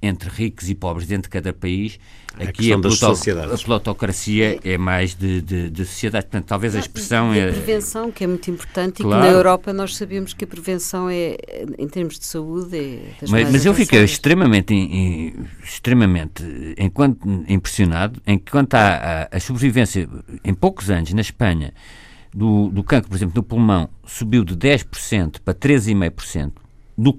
entre 0.00 0.28
ricos 0.28 0.68
e 0.70 0.74
pobres 0.74 1.06
dentro 1.06 1.24
de 1.24 1.28
cada 1.30 1.52
país, 1.52 1.98
é 2.38 2.44
aqui 2.44 2.72
a, 2.72 2.76
a, 2.76 2.80
pluto, 2.80 3.04
a 3.06 3.58
plutocracia 3.58 4.58
é 4.62 4.78
mais 4.78 5.14
de, 5.14 5.42
de, 5.42 5.70
de 5.70 5.84
sociedade. 5.84 6.26
Portanto, 6.26 6.46
talvez 6.46 6.76
a 6.76 6.78
expressão 6.78 7.34
e, 7.34 7.38
é. 7.40 7.48
A 7.50 7.52
prevenção, 7.52 8.12
que 8.12 8.22
é 8.22 8.26
muito 8.26 8.48
importante, 8.48 9.02
claro. 9.02 9.22
e 9.24 9.26
que 9.26 9.32
na 9.32 9.36
Europa 9.36 9.72
nós 9.72 9.96
sabemos 9.96 10.32
que 10.32 10.44
a 10.44 10.46
prevenção 10.46 11.10
é, 11.10 11.36
em 11.76 11.88
termos 11.88 12.16
de 12.18 12.26
saúde, 12.26 12.76
é 12.78 13.00
das 13.20 13.30
Mas, 13.30 13.50
mas 13.50 13.66
eu 13.66 13.74
fiquei 13.74 14.04
extremamente, 14.04 14.72
extremamente 15.64 16.44
enquanto, 16.78 17.26
impressionado 17.48 18.22
enquanto 18.24 18.74
há 18.74 19.28
a, 19.32 19.36
a 19.36 19.40
sobrevivência 19.40 20.08
em 20.44 20.54
poucos 20.54 20.90
anos 20.90 21.12
na 21.12 21.20
Espanha 21.20 21.74
do, 22.32 22.68
do 22.68 22.84
cancro, 22.84 23.08
por 23.10 23.16
exemplo, 23.16 23.34
no 23.34 23.42
pulmão, 23.42 23.88
subiu 24.06 24.44
de 24.44 24.54
10% 24.54 25.40
para 25.40 25.54
13,5%, 25.54 26.52
do 26.96 27.18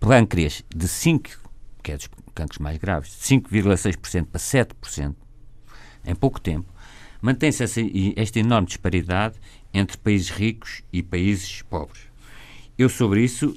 pâncreas 0.00 0.64
de 0.74 0.86
5% 0.86 1.47
que 1.88 1.92
é 1.92 1.96
dos 1.96 2.08
cancros 2.34 2.58
mais 2.58 2.76
graves, 2.76 3.08
de 3.10 3.14
5,6% 3.24 4.26
para 4.26 4.38
7% 4.40 5.14
em 6.04 6.14
pouco 6.14 6.38
tempo, 6.38 6.66
mantém-se 7.22 7.64
esta 8.16 8.38
enorme 8.38 8.66
disparidade 8.66 9.36
entre 9.72 9.96
países 9.96 10.28
ricos 10.30 10.82
e 10.92 11.02
países 11.02 11.62
pobres. 11.62 12.02
Eu, 12.76 12.90
sobre 12.90 13.24
isso, 13.24 13.54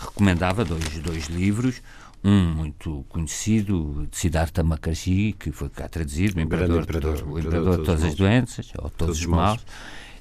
recomendava 0.00 0.64
dois, 0.64 0.84
dois 1.00 1.26
livros. 1.26 1.82
Um 2.22 2.54
muito 2.54 3.04
conhecido, 3.10 4.08
de 4.10 4.16
Siddhartha 4.16 4.62
Mukherjee, 4.62 5.34
que 5.34 5.52
foi 5.52 5.68
cá 5.68 5.88
traduzido, 5.88 6.38
o 6.38 6.40
Imperador, 6.40 6.82
imperador, 6.84 7.38
imperador 7.38 7.78
de 7.80 7.84
Todas 7.84 8.02
as 8.02 8.14
Doenças, 8.14 8.72
ou 8.78 8.88
Todos 8.88 9.18
os 9.20 9.26
Males. 9.26 9.60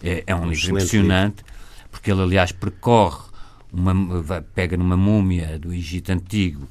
É, 0.04 0.22
é, 0.28 0.36
um, 0.36 0.42
um 0.44 0.50
livro 0.50 0.72
impressionante, 0.72 1.38
livro. 1.38 1.54
porque 1.90 2.12
ele, 2.12 2.22
aliás, 2.22 2.52
percorre, 2.52 3.30
uma, 3.72 4.42
pega 4.54 4.76
numa 4.76 4.98
múmia 4.98 5.58
do 5.58 5.74
Egito 5.74 6.12
Antigo 6.12 6.68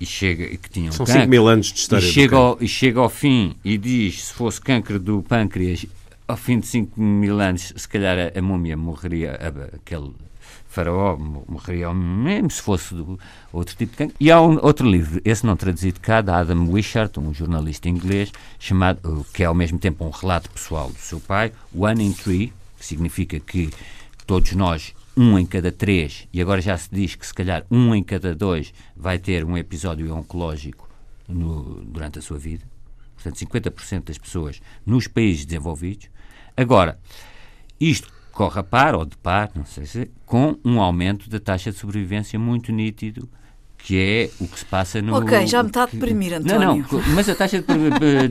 e 0.00 0.06
chega 0.06 0.44
e 0.44 0.56
que 0.56 0.70
tinham 0.70 0.92
São 0.92 1.04
cancro, 1.04 1.22
5 1.22 1.30
mil 1.30 1.48
anos 1.48 1.66
de 1.72 1.78
história. 1.80 2.06
E 2.06 2.10
chega, 2.12 2.36
ao, 2.36 2.58
e 2.60 2.68
chega 2.68 3.00
ao 3.00 3.08
fim 3.08 3.54
e 3.64 3.76
diz: 3.76 4.22
se 4.26 4.32
fosse 4.32 4.60
câncer 4.60 4.98
do 4.98 5.22
pâncreas, 5.22 5.86
ao 6.26 6.36
fim 6.36 6.58
de 6.60 6.66
5 6.66 7.00
mil 7.00 7.40
anos, 7.40 7.72
se 7.74 7.88
calhar 7.88 8.16
a, 8.34 8.38
a 8.38 8.42
múmia 8.42 8.76
morreria, 8.76 9.32
a, 9.34 9.76
aquele 9.76 10.12
faraó 10.70 11.16
morreria 11.16 11.92
mesmo 11.92 12.50
se 12.50 12.62
fosse 12.62 12.94
do 12.94 13.18
outro 13.52 13.74
tipo 13.74 13.92
de 13.92 13.98
câncer 13.98 14.14
E 14.20 14.30
há 14.30 14.40
um, 14.40 14.58
outro 14.62 14.88
livro, 14.88 15.20
esse 15.24 15.44
não 15.44 15.56
traduzido 15.56 15.98
cá, 16.00 16.20
da 16.20 16.38
Adam 16.38 16.68
Wishart, 16.70 17.18
um 17.18 17.34
jornalista 17.34 17.88
inglês, 17.88 18.30
chamado, 18.60 19.26
que 19.34 19.42
é 19.42 19.46
ao 19.46 19.54
mesmo 19.54 19.78
tempo 19.78 20.04
um 20.04 20.10
relato 20.10 20.48
pessoal 20.50 20.88
do 20.90 20.98
seu 20.98 21.18
pai, 21.20 21.52
One 21.74 22.04
in 22.04 22.12
Three, 22.12 22.52
que 22.78 22.86
significa 22.86 23.40
que 23.40 23.70
todos 24.26 24.52
nós 24.52 24.94
um 25.18 25.36
em 25.36 25.44
cada 25.44 25.72
três, 25.72 26.28
e 26.32 26.40
agora 26.40 26.60
já 26.60 26.78
se 26.78 26.88
diz 26.92 27.16
que 27.16 27.26
se 27.26 27.34
calhar 27.34 27.64
um 27.68 27.92
em 27.92 28.04
cada 28.04 28.32
dois 28.36 28.72
vai 28.96 29.18
ter 29.18 29.44
um 29.44 29.58
episódio 29.58 30.14
oncológico 30.14 30.88
no, 31.28 31.82
durante 31.84 32.20
a 32.20 32.22
sua 32.22 32.38
vida. 32.38 32.64
Portanto, 33.16 33.34
50% 33.34 34.04
das 34.04 34.16
pessoas 34.18 34.62
nos 34.86 35.08
países 35.08 35.44
desenvolvidos. 35.44 36.08
Agora, 36.56 37.00
isto 37.80 38.08
corre 38.30 38.60
a 38.60 38.62
par 38.62 38.94
ou 38.94 39.04
de 39.04 39.16
par, 39.16 39.50
não 39.56 39.66
sei 39.66 39.86
se, 39.86 40.08
com 40.24 40.56
um 40.64 40.80
aumento 40.80 41.28
da 41.28 41.40
taxa 41.40 41.72
de 41.72 41.78
sobrevivência 41.78 42.38
muito 42.38 42.70
nítido 42.70 43.28
que 43.80 43.96
é 43.96 44.30
o 44.42 44.48
que 44.48 44.58
se 44.58 44.64
passa 44.64 45.00
no... 45.00 45.14
Ok, 45.14 45.46
já 45.46 45.62
me 45.62 45.68
está 45.70 45.84
a 45.84 45.86
deprimir, 45.86 46.34
António. 46.34 46.84
Não, 46.90 46.98
não, 47.00 47.14
mas 47.14 47.28
a 47.28 47.34
taxa 47.34 47.62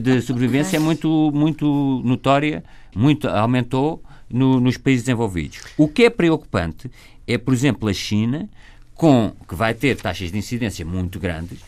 de, 0.00 0.20
sobrevivência 0.20 0.76
é 0.76 0.80
muito, 0.80 1.32
muito 1.34 2.02
notória, 2.04 2.62
muito, 2.94 3.26
aumentou 3.26 4.02
no, 4.30 4.60
nos 4.60 4.76
países 4.76 5.04
desenvolvidos. 5.04 5.58
O 5.76 5.88
que 5.88 6.04
é 6.04 6.10
preocupante 6.10 6.90
é, 7.26 7.36
por 7.36 7.52
exemplo, 7.52 7.88
a 7.88 7.92
China, 7.92 8.48
com, 8.94 9.32
que 9.46 9.54
vai 9.54 9.74
ter 9.74 9.96
taxas 9.96 10.32
de 10.32 10.38
incidência 10.38 10.84
muito 10.84 11.18
grandes 11.18 11.58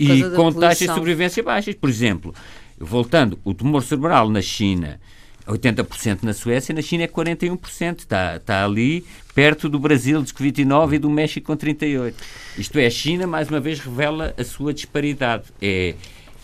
e 0.00 0.22
com 0.36 0.52
taxas 0.52 0.78
de 0.78 0.86
sobrevivência 0.94 1.42
baixas. 1.42 1.74
Por 1.74 1.88
exemplo, 1.88 2.34
voltando, 2.78 3.38
o 3.44 3.54
tumor 3.54 3.82
cerebral 3.82 4.28
na 4.28 4.42
China 4.42 5.00
80% 5.46 6.24
na 6.24 6.32
Suécia, 6.34 6.74
na 6.74 6.82
China 6.82 7.04
é 7.04 7.06
41%. 7.06 8.00
Está, 8.00 8.34
está 8.36 8.64
ali 8.64 9.04
perto 9.32 9.68
do 9.68 9.78
Brasil, 9.78 10.20
dos 10.20 10.32
29 10.36 10.96
e 10.96 10.98
do 10.98 11.08
México 11.08 11.46
com 11.46 11.56
38. 11.56 12.16
Isto 12.58 12.80
é, 12.80 12.86
a 12.86 12.90
China 12.90 13.28
mais 13.28 13.48
uma 13.48 13.60
vez 13.60 13.78
revela 13.78 14.34
a 14.36 14.42
sua 14.42 14.74
disparidade. 14.74 15.44
É, 15.62 15.94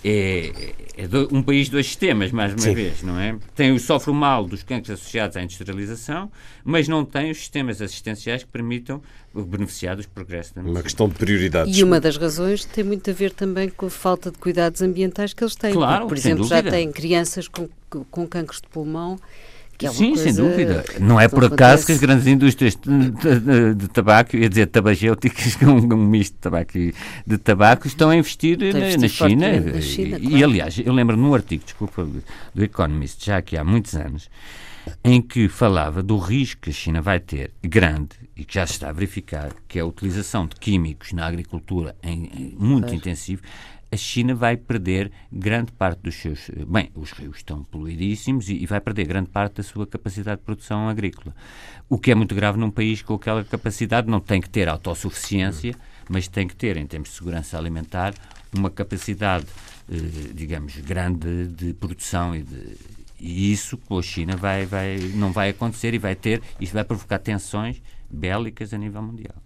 é, 0.04 0.74
é 0.96 1.06
do, 1.08 1.28
um 1.34 1.42
país 1.42 1.66
de 1.66 1.72
dois 1.72 1.86
sistemas, 1.86 2.32
mais 2.32 2.52
uma 2.52 2.58
Sim. 2.60 2.74
vez, 2.74 3.02
não 3.02 3.18
é? 3.18 3.36
Tem, 3.54 3.76
sofre 3.78 4.10
o 4.10 4.14
mal 4.14 4.44
dos 4.44 4.62
cancros 4.62 4.90
associados 4.90 5.36
à 5.36 5.42
industrialização, 5.42 6.30
mas 6.64 6.88
não 6.88 7.04
tem 7.04 7.30
os 7.30 7.38
sistemas 7.38 7.80
assistenciais 7.80 8.42
que 8.42 8.50
permitam 8.50 9.00
beneficiar 9.34 9.96
dos 9.96 10.06
progressos 10.06 10.52
da 10.52 10.60
medicina. 10.60 10.80
Uma 10.80 10.82
questão 10.82 11.08
de 11.08 11.14
prioridades. 11.14 11.76
E 11.76 11.84
uma 11.84 12.00
das 12.00 12.16
razões 12.16 12.64
tem 12.64 12.82
muito 12.84 13.08
a 13.10 13.14
ver 13.14 13.32
também 13.32 13.68
com 13.68 13.86
a 13.86 13.90
falta 13.90 14.30
de 14.30 14.38
cuidados 14.38 14.82
ambientais 14.82 15.32
que 15.32 15.42
eles 15.44 15.54
têm. 15.54 15.72
Claro, 15.72 15.92
porque, 16.02 16.08
por 16.08 16.18
exemplo, 16.18 16.38
dúvida. 16.42 16.62
já 16.62 16.70
têm 16.70 16.90
crianças 16.90 17.48
com, 17.48 17.68
com 18.10 18.26
cancros 18.26 18.60
de 18.60 18.68
pulmão 18.68 19.18
que 19.82 19.86
é 19.86 19.90
uma 19.90 19.96
Sim, 19.96 20.14
coisa... 20.14 20.22
sem 20.24 20.34
dúvida. 20.34 20.84
Não 21.00 21.20
é 21.20 21.26
por 21.28 21.44
acaso 21.44 21.84
que 21.84 21.92
as 21.92 21.98
grandes 21.98 22.26
indústrias 22.28 22.78
de, 23.76 23.88
tabaco, 23.88 24.36
ia 24.36 24.48
dizer 24.48 24.66
tabagéuticas, 24.66 25.58
é 25.60 25.66
um, 25.66 25.92
um 25.92 26.06
misto 26.06 26.34
de 26.34 26.40
tabaco 26.40 26.78
e 26.78 26.94
de 27.26 27.38
tabaco, 27.38 27.86
estão 27.86 28.10
a 28.10 28.16
investir, 28.16 28.58
na, 28.72 29.08
China. 29.08 29.48
na, 29.60 29.80
China. 29.80 30.16
E, 30.18 30.20
claro. 30.20 30.36
e 30.38 30.44
aliás, 30.44 30.78
eu 30.78 30.92
lembro 30.92 31.16
num 31.16 31.34
artigo, 31.34 31.64
desculpa, 31.64 32.06
do 32.54 32.62
Economist, 32.62 33.24
já 33.24 33.38
aqui 33.38 33.56
há 33.56 33.64
muitos 33.64 33.94
anos, 33.94 34.28
em 35.04 35.20
que 35.20 35.48
falava 35.48 36.02
do 36.02 36.16
risco 36.16 36.62
que 36.62 36.70
a 36.70 36.72
China 36.72 37.00
vai 37.02 37.18
ter, 37.18 37.50
grande, 37.62 38.10
e 38.36 38.44
que 38.44 38.54
já 38.54 38.66
se 38.66 38.74
está 38.74 38.88
a 38.90 38.92
verificar, 38.92 39.50
que 39.66 39.78
é 39.78 39.82
a 39.82 39.86
utilização 39.86 40.46
de 40.46 40.54
químicos 40.56 41.12
na 41.12 41.26
agricultura 41.26 41.96
em, 42.02 42.30
em 42.34 42.56
muito 42.58 42.82
claro. 42.84 42.94
intensivo, 42.94 43.42
a 43.92 43.96
China 43.96 44.34
vai 44.34 44.56
perder 44.56 45.12
grande 45.30 45.70
parte 45.70 46.00
dos 46.04 46.14
seus. 46.14 46.50
Bem, 46.66 46.88
os 46.94 47.12
rios 47.12 47.36
estão 47.36 47.62
poluidíssimos 47.62 48.48
e, 48.48 48.54
e, 48.62 48.66
vai 48.66 48.80
perder 48.80 49.06
grande 49.06 49.28
parte 49.28 49.56
da 49.56 49.62
sua 49.62 49.86
capacidade 49.86 50.40
de 50.40 50.46
produção 50.46 50.88
agrícola. 50.88 51.36
O 51.90 51.98
que 51.98 52.10
é 52.10 52.14
muito 52.14 52.34
grave 52.34 52.56
num 52.58 52.70
país 52.70 53.02
com 53.02 53.12
aquela 53.12 53.44
capacidade, 53.44 54.08
não 54.10 54.18
tem 54.18 54.40
que 54.40 54.48
ter 54.48 54.66
autossuficiência, 54.66 55.74
mas 56.08 56.26
tem 56.26 56.48
que 56.48 56.56
ter, 56.56 56.78
em 56.78 56.86
termos 56.86 57.10
de 57.10 57.16
segurança 57.16 57.58
alimentar, 57.58 58.14
uma 58.56 58.70
capacidade, 58.70 59.46
eh, 59.92 60.32
digamos, 60.32 60.74
grande 60.78 61.48
de 61.48 61.74
produção 61.74 62.34
e 62.34 62.42
de. 62.42 62.76
E 63.20 63.52
isso 63.52 63.76
com 63.76 63.98
a 63.98 64.02
China 64.02 64.36
vai, 64.36 64.64
vai, 64.66 64.98
não 65.14 65.30
vai 65.32 65.50
acontecer 65.50 65.92
e 65.94 65.98
vai 65.98 66.14
ter, 66.16 66.42
isso 66.58 66.72
vai 66.72 66.82
provocar 66.82 67.18
tensões 67.20 67.80
bélicas 68.10 68.72
a 68.74 68.78
nível 68.78 69.00
mundial. 69.02 69.36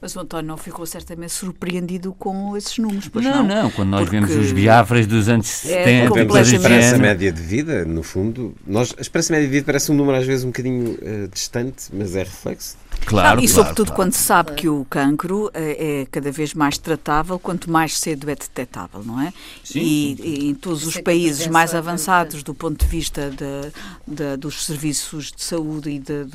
Mas 0.00 0.14
o 0.16 0.20
António 0.20 0.48
não 0.48 0.56
ficou 0.56 0.84
certamente 0.84 1.30
surpreendido 1.32 2.12
com 2.14 2.56
esses 2.56 2.76
números, 2.78 3.08
pois 3.08 3.24
não? 3.24 3.42
Não, 3.44 3.62
não. 3.62 3.70
Quando 3.70 3.90
nós 3.90 4.00
Porque... 4.08 4.16
vemos 4.20 4.34
os 4.34 4.50
biafras 4.52 5.06
dos 5.06 5.28
anos 5.28 5.46
70... 5.46 5.76
É, 5.90 6.08
completamente... 6.08 6.36
A 6.36 6.56
esperança 6.56 6.98
média 6.98 7.32
de 7.32 7.42
vida, 7.42 7.84
no 7.84 8.02
fundo... 8.02 8.52
Nós, 8.66 8.92
a 8.98 9.00
esperança 9.00 9.32
média 9.32 9.46
de 9.48 9.52
vida 9.54 9.66
parece 9.66 9.92
um 9.92 9.94
número 9.94 10.18
às 10.18 10.26
vezes 10.26 10.44
um 10.44 10.48
bocadinho 10.48 10.92
uh, 11.00 11.28
distante, 11.32 11.84
mas 11.92 12.16
é 12.16 12.20
reflexo 12.20 12.76
Claro, 13.06 13.40
e 13.40 13.46
claro, 13.46 13.48
sobretudo 13.48 13.86
claro. 13.86 13.96
quando 13.96 14.12
se 14.12 14.22
sabe 14.22 14.52
que 14.52 14.68
o 14.68 14.86
cancro 14.88 15.50
é, 15.52 16.02
é 16.02 16.06
cada 16.10 16.30
vez 16.30 16.54
mais 16.54 16.78
tratável, 16.78 17.38
quanto 17.38 17.70
mais 17.70 17.98
cedo 17.98 18.30
é 18.30 18.34
detectável, 18.34 19.02
não 19.04 19.20
é? 19.20 19.32
Sim, 19.64 19.80
e, 19.80 20.16
sim. 20.16 20.22
e 20.22 20.48
em 20.50 20.54
todos 20.54 20.86
os 20.86 20.96
é 20.96 21.02
países 21.02 21.46
mais 21.48 21.74
avançados 21.74 22.42
do 22.42 22.54
ponto 22.54 22.84
de 22.84 22.90
vista 22.90 23.30
de, 23.30 23.72
de, 24.14 24.36
dos 24.36 24.64
serviços 24.64 25.32
de 25.32 25.42
saúde 25.42 25.90
e 25.90 25.98
de, 25.98 26.26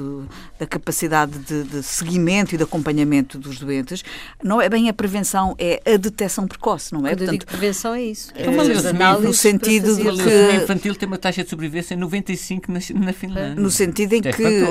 da 0.59 0.65
capacidade 0.67 1.39
de, 1.39 1.81
seguimento 1.83 2.53
e 2.53 2.57
de 2.57 2.63
acompanhamento 2.63 3.37
dos 3.37 3.59
doentes, 3.59 4.03
não 4.43 4.61
é 4.61 4.67
bem 4.67 4.89
a 4.89 4.93
prevenção, 4.93 5.55
é 5.57 5.79
a 5.85 5.95
detecção 5.97 6.47
precoce, 6.47 6.91
não 6.91 7.05
é? 7.07 7.11
Quando 7.15 7.19
Portanto, 7.29 7.45
prevenção 7.47 7.93
é 7.93 8.03
isso. 8.03 8.29
É, 8.35 8.49
uma 8.49 8.63
leucemia, 8.63 9.17
no 9.19 9.33
sentido 9.33 9.95
de 9.95 10.01
que... 10.03 10.09
A 10.29 10.55
infantil 10.57 10.95
tem 10.95 11.07
uma 11.07 11.17
taxa 11.17 11.43
de 11.43 11.49
sobrevivência 11.49 11.93
em 11.93 11.97
95 11.97 12.71
na, 12.71 12.79
na 12.99 13.09
é. 13.09 13.13
Finlândia. 13.13 13.55
No 13.61 13.71
sentido 13.71 14.13
em 14.13 14.21
é 14.25 14.31
que, 14.33 14.43
é 14.43 14.61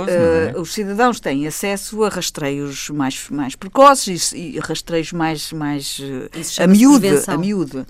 é? 0.51 0.55
uh, 0.57 0.61
os 0.61 0.73
cidadãos 0.75 1.21
têm 1.21 1.47
acesso 1.47 1.76
acesso 1.77 2.03
a 2.03 2.09
rastreios 2.09 2.91
mais, 2.91 3.29
mais 3.31 3.55
precoces 3.55 4.33
e, 4.33 4.57
e 4.57 4.59
rastreios 4.59 5.13
mais, 5.13 5.53
mais 5.53 5.99
eh, 6.03 6.63
a 6.63 6.67
miúdo. 6.67 7.07
A 7.29 7.37
miúdo. 7.37 7.81
Uh, 7.81 7.85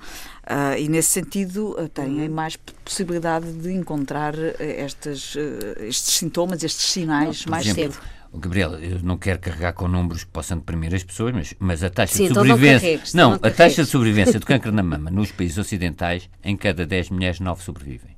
ah, 0.48 0.78
e 0.78 0.88
nesse 0.88 1.08
sentido 1.10 1.76
uh, 1.76 1.88
têm 1.88 2.20
uhum. 2.20 2.30
mais 2.30 2.56
possibilidade 2.84 3.52
de 3.52 3.72
encontrar 3.72 4.32
eh, 4.38 4.80
estas, 4.84 5.34
estes 5.80 6.14
sintomas, 6.16 6.62
estes 6.62 6.86
sinais 6.86 7.44
não, 7.46 7.50
mais 7.50 7.66
exemplo, 7.66 7.94
cedo. 7.94 8.06
Gabriel, 8.40 8.72
eu 8.78 9.00
não 9.02 9.16
quero 9.16 9.40
carregar 9.40 9.72
com 9.72 9.88
números 9.88 10.22
que 10.22 10.30
possam 10.30 10.58
deprimir 10.58 10.94
as 10.94 11.02
pessoas, 11.02 11.32
mas, 11.34 11.54
mas 11.58 11.82
a 11.82 11.90
taxa 11.90 12.14
Sim, 12.16 12.28
de 12.28 12.34
sobrevivência. 12.34 12.94
Então 12.94 13.02
não, 13.04 13.08
então 13.14 13.20
não, 13.34 13.38
não 13.40 13.48
a 13.48 13.50
taxa 13.52 13.82
de 13.82 13.90
sobrevivência 13.90 14.38
do 14.38 14.46
câncer 14.46 14.72
na 14.72 14.82
mama 14.84 15.10
nos 15.10 15.32
países 15.32 15.58
ocidentais, 15.58 16.28
em 16.44 16.56
cada 16.56 16.86
10 16.86 17.10
mulheres, 17.10 17.40
9 17.40 17.62
sobrevivem. 17.62 18.14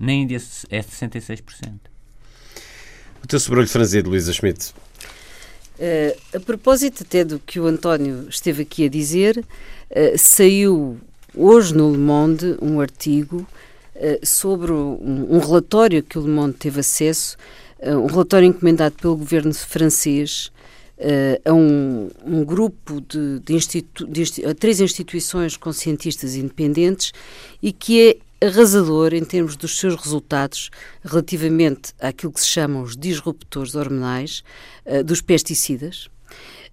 Na 0.00 0.12
Índia 0.12 0.40
é 0.70 0.80
66%. 0.80 1.42
O 3.22 3.26
teu 3.26 3.40
sobrolho 3.40 3.68
franzido, 3.68 4.08
Luísa 4.10 4.32
Schmidt, 4.32 4.72
Uh, 5.78 6.16
a 6.34 6.40
propósito 6.40 7.02
até 7.02 7.22
do 7.22 7.38
que 7.38 7.60
o 7.60 7.66
António 7.66 8.26
esteve 8.30 8.62
aqui 8.62 8.86
a 8.86 8.88
dizer, 8.88 9.36
uh, 9.90 10.16
saiu 10.18 10.96
hoje 11.36 11.74
no 11.74 11.92
Le 11.92 11.98
Monde 11.98 12.56
um 12.62 12.80
artigo 12.80 13.46
uh, 13.94 14.26
sobre 14.26 14.72
um, 14.72 15.36
um, 15.36 15.38
relatório 15.38 16.02
que 16.02 16.18
o 16.18 16.22
Le 16.22 16.30
Monde 16.30 16.56
teve 16.56 16.80
acesso, 16.80 17.36
um 17.78 18.06
relatório 18.06 18.46
encomendado 18.46 18.92
pelo 18.98 19.16
governo 19.18 19.52
francês 19.52 20.50
a 21.44 21.52
um, 21.52 22.08
um, 22.24 22.42
grupo 22.42 23.02
de, 23.02 23.38
de, 23.40 23.52
institu 23.52 24.06
de, 24.08 24.46
a 24.46 24.54
três 24.54 24.80
instituições 24.80 25.58
com 25.58 25.70
cientistas 25.74 26.36
independentes 26.36 27.12
e 27.62 27.70
que 27.70 28.00
é 28.08 28.16
arrasador 28.42 29.14
em 29.14 29.24
termos 29.24 29.56
dos 29.56 29.78
seus 29.78 29.94
resultados 29.94 30.70
relativamente 31.02 31.92
àquilo 32.00 32.32
que 32.32 32.40
se 32.40 32.48
chamam 32.48 32.82
os 32.82 32.96
disruptores 32.96 33.74
hormonais 33.74 34.42
uh, 34.84 35.02
dos 35.02 35.20
pesticidas. 35.20 36.08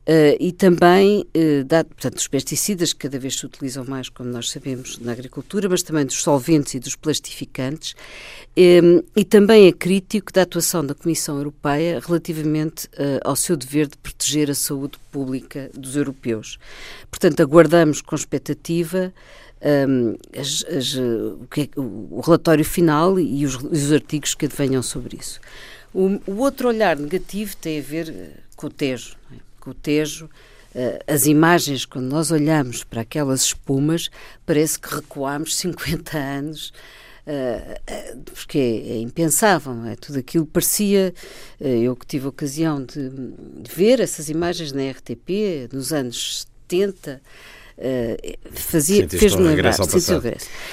Uh, 0.06 0.36
e 0.38 0.52
também, 0.52 1.22
uh, 1.22 1.86
portanto, 1.86 2.16
dos 2.16 2.28
pesticidas 2.28 2.92
que 2.92 3.00
cada 3.00 3.18
vez 3.18 3.38
se 3.38 3.46
utilizam 3.46 3.86
mais, 3.86 4.10
como 4.10 4.28
nós 4.30 4.52
sabemos, 4.52 5.00
na 5.00 5.14
agricultura, 5.14 5.70
mas 5.70 5.82
também 5.82 6.04
dos 6.06 6.22
solventes 6.22 6.74
e 6.74 6.80
dos 6.80 6.94
plastificantes, 6.98 7.96
um, 8.84 9.02
e 9.16 9.24
também 9.24 9.66
é 9.66 9.72
crítico 9.72 10.34
da 10.34 10.42
atuação 10.42 10.86
da 10.86 10.94
Comissão 10.94 11.38
Europeia 11.38 12.02
relativamente 12.06 12.88
uh, 12.88 13.24
ao 13.24 13.38
seu 13.38 13.56
dever 13.56 13.88
de 13.88 13.98
proteger 13.98 14.52
a 14.52 14.56
saúde 14.56 15.00
pública 15.10 15.72
dos 15.74 15.96
europeus. 15.96 16.58
Portanto, 17.10 17.40
aguardamos 17.40 18.02
com 18.02 18.14
expectativa 18.14 19.14
um, 19.88 20.16
as, 20.38 20.66
as, 20.66 20.96
o, 20.96 21.48
que 21.50 21.62
é, 21.62 21.80
o, 21.80 22.20
relatório 22.20 22.66
final 22.66 23.18
e 23.20 23.46
os, 23.46 23.56
os, 23.56 23.92
artigos 23.94 24.36
que 24.36 24.46
advenham 24.46 24.84
sobre 24.84 25.18
isso. 25.20 25.40
O, 25.94 26.20
o, 26.28 26.36
outro 26.40 26.68
olhar 26.68 26.98
negativo 26.98 27.56
tem 27.56 27.80
a 27.80 27.82
ver 27.82 28.10
eh, 28.10 28.32
com 28.58 28.68
o 28.68 28.70
Tejo. 28.70 29.16
É? 29.32 29.36
Com 29.62 29.70
o 29.70 29.74
Tejo, 29.74 30.26
uh, 30.76 31.04
as 31.08 31.26
imagens, 31.26 31.86
quando 31.86 32.06
nós 32.08 32.30
olhamos 32.30 32.84
para 32.84 33.02
aquelas 33.02 33.44
espumas, 33.44 34.10
parece 34.46 34.78
que 34.80 34.94
recuámos 34.94 35.56
50 35.56 36.18
anos. 36.18 36.74
Eh, 37.26 37.80
porque 38.34 38.58
é, 38.58 38.96
é, 38.96 38.98
impensável, 39.00 39.74
não 39.74 39.86
é? 39.88 39.96
Tudo 39.96 40.20
aquilo 40.20 40.46
parecia. 40.46 41.14
eu 41.58 41.96
que 41.96 42.06
tive 42.06 42.26
a 42.26 42.30
ocasião 42.30 42.84
de, 42.84 43.10
de, 43.10 43.72
ver 43.74 44.02
essas 44.02 44.28
imagens 44.30 44.74
na 44.74 44.90
RTP 44.92 45.70
nos 45.72 45.94
anos 45.94 46.46
70, 46.70 47.22
eh, 47.78 48.38
fazia, 48.52 49.08
fez-me 49.10 49.42
lembrar. 49.44 49.76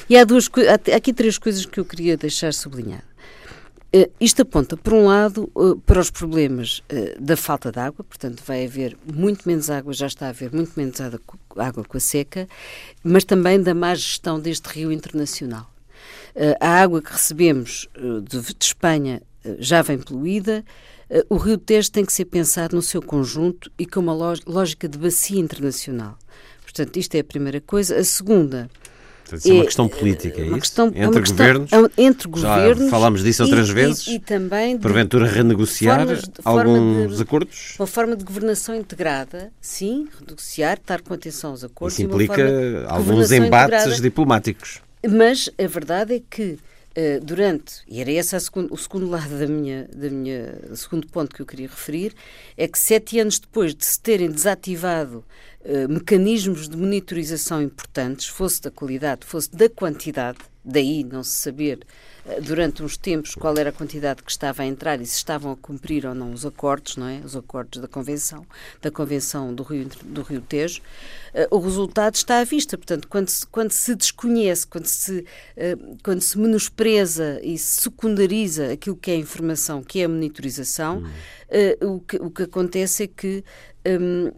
E 0.09 0.19
há, 0.19 0.25
duas, 0.25 0.51
há 0.93 0.97
aqui 0.97 1.13
três 1.13 1.39
coisas 1.39 1.65
que 1.65 1.81
eu 1.81 1.85
queria 1.85 2.17
deixar 2.17 2.53
sublinhado. 2.53 3.03
Uh, 3.07 3.81
eh, 4.05 4.11
isto 4.21 4.43
aponta, 4.43 4.77
por 4.77 4.93
um 4.93 5.07
lado, 5.07 5.51
uh, 5.55 5.77
para 5.81 5.99
os 6.01 6.11
problemas 6.11 6.81
uh, 6.93 7.21
da 7.21 7.37
falta 7.37 7.73
de 7.73 7.79
água, 7.79 8.05
portanto, 8.05 8.43
vai 8.47 8.67
haver 8.67 8.97
muito 9.13 9.49
menos 9.49 9.69
água, 9.71 9.93
já 9.93 10.07
está 10.07 10.27
a 10.27 10.29
haver 10.29 10.53
muito 10.53 10.73
menos 10.77 11.01
água, 11.01 11.21
com 11.85 11.97
a 11.97 12.01
seca, 12.01 12.47
mas 13.03 13.25
também 13.25 13.61
da 13.61 13.75
má 13.75 13.95
gestão 13.95 14.39
deste 14.39 14.67
rio 14.69 14.93
internacional. 14.93 15.71
a 16.61 16.69
água 16.79 17.03
que 17.03 17.13
recebemos 17.13 17.89
de, 18.29 18.55
de 18.55 18.65
Espanha 18.65 19.23
já 19.59 19.81
vem 19.83 19.99
poluída. 19.99 20.65
O 21.29 21.37
Rio 21.39 21.59
Tejo 21.59 21.91
tem 21.91 22.05
que 22.05 22.13
ser 22.13 22.27
pensado 22.27 22.77
no 22.77 22.81
seu 22.83 23.03
conjunto 23.03 23.71
e 23.77 23.85
com 23.85 23.99
uma 23.99 24.15
lógica 24.47 24.89
de 24.89 24.97
bacia 24.97 25.41
internacional. 25.41 26.17
Portanto, 26.73 26.97
isto 26.97 27.15
é 27.17 27.19
a 27.21 27.25
primeira 27.25 27.61
coisa. 27.61 27.97
A 27.97 28.05
segunda. 28.05 28.71
Isso 29.33 29.49
é, 29.49 29.53
uma 29.53 29.63
é, 29.63 29.67
questão 29.67 29.89
política, 29.89 30.41
é 30.41 30.45
uma 30.45 30.59
isso? 30.59 30.61
Questão, 30.63 30.89
entre 30.89 31.01
é 31.03 31.09
uma 31.09 31.21
governos? 31.21 31.71
É 31.73 32.03
entre 32.03 32.29
governos. 32.29 32.85
Já 32.85 32.91
falámos 32.91 33.23
disso 33.23 33.45
outras 33.45 33.69
e, 33.69 33.73
vezes. 33.73 34.07
E, 34.09 34.15
e, 34.15 34.19
também. 34.19 34.77
De, 34.77 34.83
porventura, 34.83 35.27
renegociar 35.27 36.05
de, 36.07 36.21
alguns 36.45 37.17
de, 37.17 37.23
acordos? 37.23 37.75
Uma 37.79 37.87
forma 37.87 38.17
de 38.17 38.25
governação 38.25 38.75
integrada, 38.75 39.53
sim, 39.61 40.09
renegociar, 40.19 40.75
estar 40.79 41.01
com 41.03 41.15
atenção 41.15 41.51
aos 41.51 41.63
acordos. 41.63 41.97
Isso 41.99 42.09
implica 42.09 42.43
alguns 42.89 43.31
embates 43.31 43.81
integrada. 43.87 44.01
diplomáticos. 44.01 44.81
Mas 45.09 45.49
a 45.63 45.67
verdade 45.69 46.17
é 46.17 46.23
que 46.29 46.59
eh, 46.97 47.21
durante, 47.23 47.83
e 47.89 48.01
era 48.01 48.11
esse 48.11 48.39
segundo, 48.41 48.75
o 48.75 48.77
segundo 48.77 49.09
lado 49.09 49.31
da 49.39 49.47
minha, 49.47 49.89
da 49.95 50.11
minha 50.11 50.57
segundo 50.75 51.07
ponto 51.07 51.35
que 51.37 51.41
eu 51.41 51.47
queria 51.47 51.69
referir, 51.69 52.13
é 52.57 52.67
que 52.67 52.77
sete 52.79 53.21
anos 53.21 53.39
depois 53.39 53.77
de 53.77 53.87
se 53.87 53.99
terem 54.01 54.29
desativado 54.29 55.25
eh, 55.63 55.87
mecanismos 55.87 56.69
de 56.71 56.77
monitorização 56.77 57.61
importantes, 57.63 58.27
fosse 58.27 58.63
da 58.63 58.71
qualidade, 58.71 59.27
fosse 59.27 59.51
da 59.55 59.69
quantidade, 59.69 60.39
daí 60.65 61.05
não 61.05 61.23
se 61.23 61.33
saber 61.33 61.81
eh, 62.27 62.41
durante 62.41 62.83
uns 62.83 62.97
tempos 62.97 63.35
qual 63.35 63.55
era 63.59 63.69
a 63.69 63.73
quantidade 63.73 64.23
que 64.23 64.31
estava 64.31 64.63
a 64.63 64.67
entrar 64.67 65.03
e 65.03 65.05
se 65.07 65.19
estavam 65.19 65.53
a 65.53 65.57
cumprir 65.59 66.07
ou 66.07 66.15
não 66.15 66.33
os 66.33 66.47
acordos, 66.47 66.97
não 66.97 67.07
é? 67.07 67.21
Os 67.23 67.37
acordos 67.37 67.79
da 67.79 67.87
Convenção, 67.87 68.47
da 68.81 68.91
Convenção 68.91 69.55
do 69.55 69.63
Rio, 69.63 69.87
do 70.03 70.23
Rio 70.23 70.41
Tejo. 70.41 70.81
Eh, 71.35 71.47
o 71.51 71.59
resultado 71.59 72.15
está 72.15 72.41
à 72.41 72.45
vista, 72.45 72.79
portanto, 72.79 73.07
quando 73.07 73.29
se, 73.29 73.47
quando 73.47 73.71
se 73.71 73.95
desconhece, 73.95 74.67
quando 74.67 74.87
se, 74.87 75.27
quando 76.03 76.23
se 76.23 76.39
menospreza 76.39 77.39
e 77.43 77.59
se 77.59 77.83
secundariza 77.83 78.73
aquilo 78.73 78.97
que 78.97 79.11
é 79.11 79.15
a 79.15 79.19
informação, 79.19 79.83
que 79.83 80.01
é 80.01 80.05
a 80.05 80.09
monitorização, 80.09 81.03
hum. 81.83 81.97
o, 81.97 82.01
que, 82.01 82.17
o 82.17 82.31
que 82.31 82.45
acontece 82.45 83.03
é 83.03 83.07
que 83.07 83.45
hum, 83.87 84.33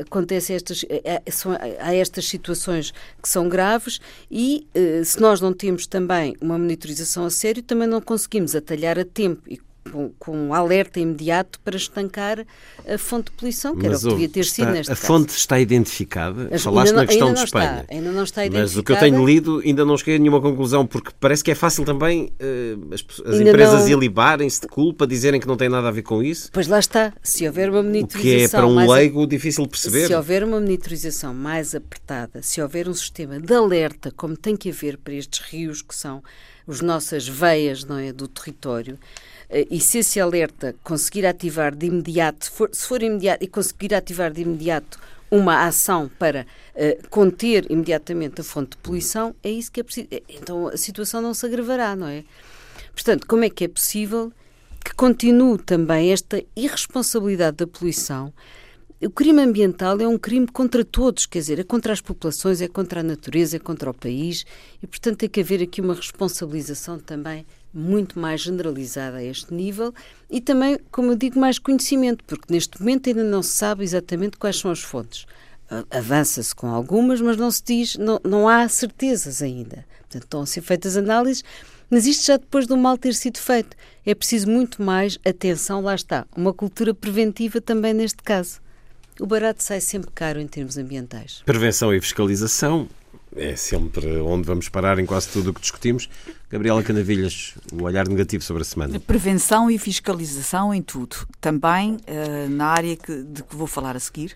acontece 0.00 0.52
estas, 0.54 0.84
eh, 0.88 1.00
eh, 1.04 1.22
eh, 1.26 1.76
há 1.80 1.94
estas 1.94 2.26
situações 2.26 2.92
que 3.22 3.28
são 3.28 3.48
graves 3.48 4.00
e 4.30 4.66
se 5.04 5.20
nós 5.20 5.40
não 5.40 5.52
temos 5.52 5.86
também 5.86 6.36
uma 6.40 6.58
monitorização 6.58 7.24
a 7.24 7.30
sério, 7.30 7.62
também 7.62 7.88
não 7.88 8.00
conseguimos 8.00 8.54
atalhar 8.54 8.98
a 8.98 9.04
tempo 9.04 9.42
e 9.48 9.58
com, 10.18 10.34
um 10.48 10.54
alerta 10.54 11.00
imediato 11.00 11.58
para 11.60 11.76
estancar 11.76 12.44
a 12.86 12.98
fonte 12.98 13.30
de 13.30 13.30
poluição, 13.36 13.74
que 13.74 13.88
mas, 13.88 13.98
era 13.98 13.98
o 13.98 14.00
que 14.02 14.08
devia 14.10 14.28
ter 14.28 14.40
está, 14.40 14.54
sido 14.54 14.70
nesta. 14.74 14.92
a 14.92 14.96
caso. 14.96 15.06
fonte 15.06 15.28
está 15.32 15.58
identificada, 15.58 16.48
As, 16.54 16.62
falaste 16.62 16.92
não, 16.92 17.00
na 17.00 17.06
questão 17.06 17.32
de 17.32 17.44
Espanha. 17.44 17.80
Está, 17.82 17.94
ainda 17.94 18.12
não 18.12 18.24
está 18.24 18.42
identificada. 18.44 18.62
Mas 18.76 18.76
o 18.76 18.82
que 18.82 18.92
eu 18.92 18.98
tenho 18.98 19.26
lido 19.26 19.60
ainda 19.64 19.84
não 19.84 19.96
cheguei 19.96 20.16
a 20.16 20.18
nenhuma 20.18 20.40
conclusão, 20.40 20.86
porque 20.86 21.10
parece 21.18 21.42
que 21.42 21.50
é 21.50 21.54
fácil 21.54 21.84
também 21.84 22.24
uh, 22.26 22.94
as, 22.94 23.04
as 23.26 23.40
empresas 23.40 23.80
não... 23.82 23.88
ilibarem-se 23.88 24.60
de 24.60 24.68
culpa, 24.68 25.06
dizerem 25.06 25.40
que 25.40 25.46
não 25.46 25.56
tem 25.56 25.68
nada 25.68 25.88
a 25.88 25.90
ver 25.90 26.02
com 26.02 26.22
isso. 26.22 26.50
Pois 26.52 26.66
lá 26.68 26.78
está, 26.78 27.12
se 27.22 27.46
houver 27.46 27.70
uma 27.70 27.82
monitorização... 27.82 28.20
O 28.20 28.22
que 28.36 28.42
é 28.44 28.48
para 28.48 28.66
um 28.66 28.90
leigo 28.90 29.26
difícil 29.26 29.64
de 29.64 29.70
perceber. 29.70 30.06
Se 30.08 30.14
houver 30.14 30.44
uma 30.44 30.60
monitorização 30.60 31.32
mais 31.34 31.74
apertada, 31.74 32.42
se 32.42 32.60
houver 32.60 32.88
um 32.88 32.94
sistema 32.94 33.40
de 33.40 33.52
alerta, 33.54 34.12
como 34.16 34.36
tem 34.36 34.56
que 34.56 34.70
haver 34.70 34.96
para 34.98 35.14
estes 35.14 35.40
rios 35.40 35.82
que 35.82 35.94
são 35.94 36.22
as 36.68 36.80
nossas 36.80 37.26
veias 37.26 37.84
não 37.84 37.98
é, 37.98 38.12
do 38.12 38.28
território, 38.28 38.96
eh, 39.50 39.66
e 39.68 39.80
se 39.80 39.98
esse 39.98 40.20
alerta 40.20 40.74
conseguir 40.84 41.26
ativar 41.26 41.74
de 41.74 41.86
imediato, 41.86 42.50
for, 42.52 42.70
se 42.72 42.86
for 42.86 43.02
imediato 43.02 43.44
e 43.44 43.48
conseguir 43.48 43.92
ativar 43.94 44.32
de 44.32 44.42
imediato 44.42 44.96
uma 45.30 45.66
ação 45.66 46.08
para 46.18 46.44
uh, 46.74 47.08
conter 47.08 47.66
imediatamente 47.70 48.40
a 48.40 48.44
fonte 48.44 48.70
de 48.70 48.76
poluição, 48.78 49.32
é 49.44 49.50
isso 49.50 49.70
que 49.70 49.78
é 49.78 49.82
preciso. 49.82 50.06
Eh, 50.10 50.22
então 50.28 50.68
a 50.68 50.76
situação 50.76 51.20
não 51.20 51.34
se 51.34 51.44
agravará, 51.46 51.96
não 51.96 52.06
é? 52.06 52.24
Portanto, 52.92 53.26
como 53.26 53.44
é 53.44 53.50
que 53.50 53.64
é 53.64 53.68
possível 53.68 54.32
que 54.84 54.94
continue 54.94 55.58
também 55.58 56.12
esta 56.12 56.42
irresponsabilidade 56.56 57.56
da 57.58 57.66
poluição? 57.66 58.32
O 59.02 59.08
crime 59.10 59.40
ambiental 59.42 59.98
é 60.00 60.06
um 60.06 60.18
crime 60.18 60.46
contra 60.46 60.84
todos, 60.84 61.24
quer 61.26 61.38
dizer, 61.38 61.58
é 61.58 61.64
contra 61.64 61.92
as 61.92 62.02
populações, 62.02 62.60
é 62.60 62.68
contra 62.68 63.00
a 63.00 63.02
natureza, 63.02 63.56
é 63.56 63.58
contra 63.58 63.88
o 63.90 63.94
país 63.94 64.44
e, 64.82 64.86
portanto, 64.86 65.18
tem 65.20 65.28
que 65.28 65.40
haver 65.40 65.62
aqui 65.62 65.80
uma 65.80 65.94
responsabilização 65.94 66.98
também 66.98 67.46
muito 67.72 68.18
mais 68.18 68.40
generalizada 68.40 69.18
a 69.18 69.24
este 69.24 69.52
nível 69.54 69.94
e 70.28 70.40
também, 70.40 70.78
como 70.90 71.12
eu 71.12 71.16
digo, 71.16 71.38
mais 71.38 71.58
conhecimento, 71.58 72.24
porque 72.26 72.52
neste 72.52 72.78
momento 72.80 73.08
ainda 73.08 73.24
não 73.24 73.42
se 73.42 73.50
sabe 73.54 73.84
exatamente 73.84 74.36
quais 74.36 74.56
são 74.56 74.70
as 74.70 74.80
fontes. 74.80 75.26
Avança-se 75.90 76.54
com 76.54 76.66
algumas, 76.68 77.20
mas 77.20 77.36
não 77.36 77.50
se 77.50 77.62
diz, 77.64 77.96
não, 77.96 78.20
não 78.24 78.48
há 78.48 78.68
certezas 78.68 79.40
ainda. 79.40 79.84
Portanto, 80.00 80.22
estão 80.24 80.40
a 80.42 80.46
ser 80.46 80.62
feitas 80.62 80.96
análises, 80.96 81.44
mas 81.88 82.06
isto 82.06 82.26
já 82.26 82.36
depois 82.36 82.66
do 82.66 82.76
mal 82.76 82.98
ter 82.98 83.14
sido 83.14 83.38
feito. 83.38 83.76
É 84.04 84.14
preciso 84.14 84.50
muito 84.50 84.82
mais 84.82 85.18
atenção, 85.24 85.80
lá 85.80 85.94
está. 85.94 86.26
Uma 86.36 86.52
cultura 86.52 86.92
preventiva 86.92 87.60
também 87.60 87.94
neste 87.94 88.22
caso. 88.22 88.60
O 89.20 89.26
barato 89.26 89.62
sai 89.62 89.80
sempre 89.80 90.10
caro 90.12 90.40
em 90.40 90.46
termos 90.48 90.76
ambientais. 90.76 91.42
Prevenção 91.46 91.94
e 91.94 92.00
fiscalização 92.00 92.88
é 93.36 93.54
sempre 93.54 94.16
onde 94.18 94.46
vamos 94.46 94.68
parar 94.68 94.98
em 94.98 95.06
quase 95.06 95.28
tudo 95.28 95.50
o 95.50 95.54
que 95.54 95.60
discutimos. 95.60 96.08
Gabriela 96.50 96.82
Canavilhas, 96.82 97.54
o 97.72 97.84
olhar 97.84 98.08
negativo 98.08 98.42
sobre 98.42 98.62
a 98.62 98.64
semana. 98.64 98.98
Prevenção 99.00 99.70
e 99.70 99.78
fiscalização 99.78 100.74
em 100.74 100.82
tudo. 100.82 101.16
Também 101.40 101.94
uh, 101.96 102.48
na 102.50 102.66
área 102.66 102.96
que, 102.96 103.22
de 103.22 103.42
que 103.44 103.54
vou 103.54 103.66
falar 103.68 103.94
a 103.96 104.00
seguir, 104.00 104.34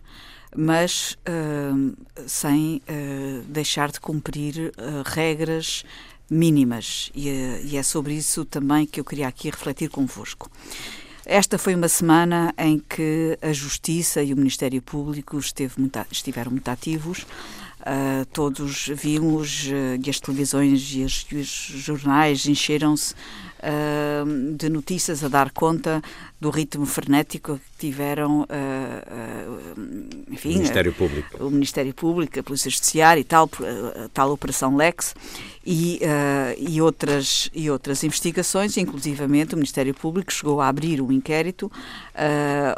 mas 0.57 1.17
uh, 1.29 1.97
sem 2.27 2.81
uh, 2.89 3.43
deixar 3.49 3.91
de 3.91 3.99
cumprir 4.01 4.71
regras 5.05 5.85
mínimas. 6.31 7.11
E, 7.15 7.29
e 7.65 7.77
é 7.77 7.83
sobre 7.83 8.15
isso 8.15 8.45
também 8.45 8.87
que 8.87 9.01
eu 9.01 9.05
queria 9.05 9.27
aqui 9.27 9.51
refletir 9.51 9.89
convosco. 9.91 10.51
Esta 11.27 11.57
foi 11.59 11.75
uma 11.75 11.89
semana 11.89 12.53
em 12.59 12.79
que 12.79 13.39
a 13.41 13.51
Justiça 13.53 14.23
e 14.23 14.33
o 14.35 14.37
Ministério 14.37 14.81
Público 14.83 15.41
muito, 15.79 16.07
estiveram 16.13 16.53
muito 16.53 16.69
ativos 16.69 17.27
Uh, 17.87 18.25
todos 18.33 18.89
vimos 18.95 19.67
uh, 19.67 19.73
ah, 19.75 19.99
que 20.03 20.09
as 20.09 20.19
televisões 20.19 20.95
e, 20.95 21.03
as, 21.05 21.27
e 21.31 21.37
os 21.37 21.47
jornais 21.85 22.47
encheram-se 22.47 23.13
uh, 23.13 24.55
de 24.57 24.71
notícias 24.71 25.23
a 25.23 25.29
dar 25.29 25.51
conta 25.51 26.01
do 26.41 26.49
ritmo 26.51 26.85
frenético 26.87 27.57
que 27.79 27.87
tiveram 27.89 28.47
enfim, 30.31 30.51
o, 30.51 30.55
Ministério 30.55 30.93
Público. 30.95 31.45
o 31.47 31.51
Ministério 31.51 31.95
Público, 31.95 32.41
a 32.41 32.43
Polícia 32.43 32.71
Judiciária 32.71 33.19
e 33.21 33.25
tal, 33.25 33.49
tal 34.13 34.31
Operação 34.31 34.77
Lex 34.77 35.15
e, 35.65 36.01
e, 36.59 36.83
outras, 36.83 37.49
e 37.55 37.71
outras 37.71 38.05
investigações, 38.05 38.77
inclusivamente 38.77 39.55
o 39.55 39.57
Ministério 39.57 39.95
Público 39.95 40.31
chegou 40.31 40.61
a 40.61 40.69
abrir 40.69 41.01
um 41.01 41.11
inquérito 41.11 41.73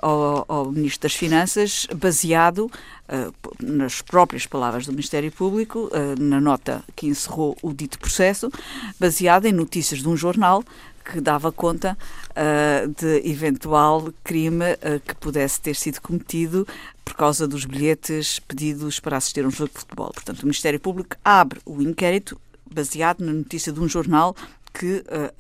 ao, 0.01 0.45
ao 0.47 0.71
Ministro 0.71 1.03
das 1.09 1.15
Finanças 1.17 1.89
baseado 1.97 2.71
eh, 3.09 3.29
nas 3.63 4.03
próprias 4.03 4.47
palavras 4.47 4.87
do 4.87 4.91
Ministério 4.93 5.31
Público, 5.31 5.89
eh, 5.93 6.21
na 6.21 6.41
nota 6.41 6.83
que 6.97 7.07
encerrou 7.07 7.57
o 7.63 7.73
dito 7.73 7.99
processo, 8.01 8.51
baseada 8.99 9.49
em 9.49 9.53
notícias 9.53 10.01
de 10.03 10.09
um 10.09 10.17
jornal 10.17 10.65
que 11.05 11.21
dava 11.21 11.53
conta 11.53 11.97
eh, 12.35 12.85
de 13.01 13.21
eventual 13.31 14.13
crime 14.25 14.65
que 15.07 15.15
pudesse 15.15 15.61
ter 15.61 15.77
sido 15.77 16.01
cometido 16.01 16.67
por 17.05 17.15
causa 17.15 17.47
dos 17.47 17.65
bilhetes 17.65 18.41
pedidos 18.41 18.99
para 18.99 19.17
assistir 19.19 19.45
a 19.45 19.49
um 19.49 19.53
jogo 19.53 19.71
de 19.73 19.79
futebol. 19.81 20.11
Portanto, 20.13 20.41
o 20.41 20.47
Ministério 20.47 20.81
Público 20.81 21.17
abre 21.25 21.61
o 21.65 21.81
inquérito 21.81 22.39
baseado 22.69 23.25
na 23.25 23.33
notícia 23.33 23.73
de 23.73 23.79
um 23.79 23.89
jornal 23.89 24.35
que 24.75 24.95
uh, 25.07 25.33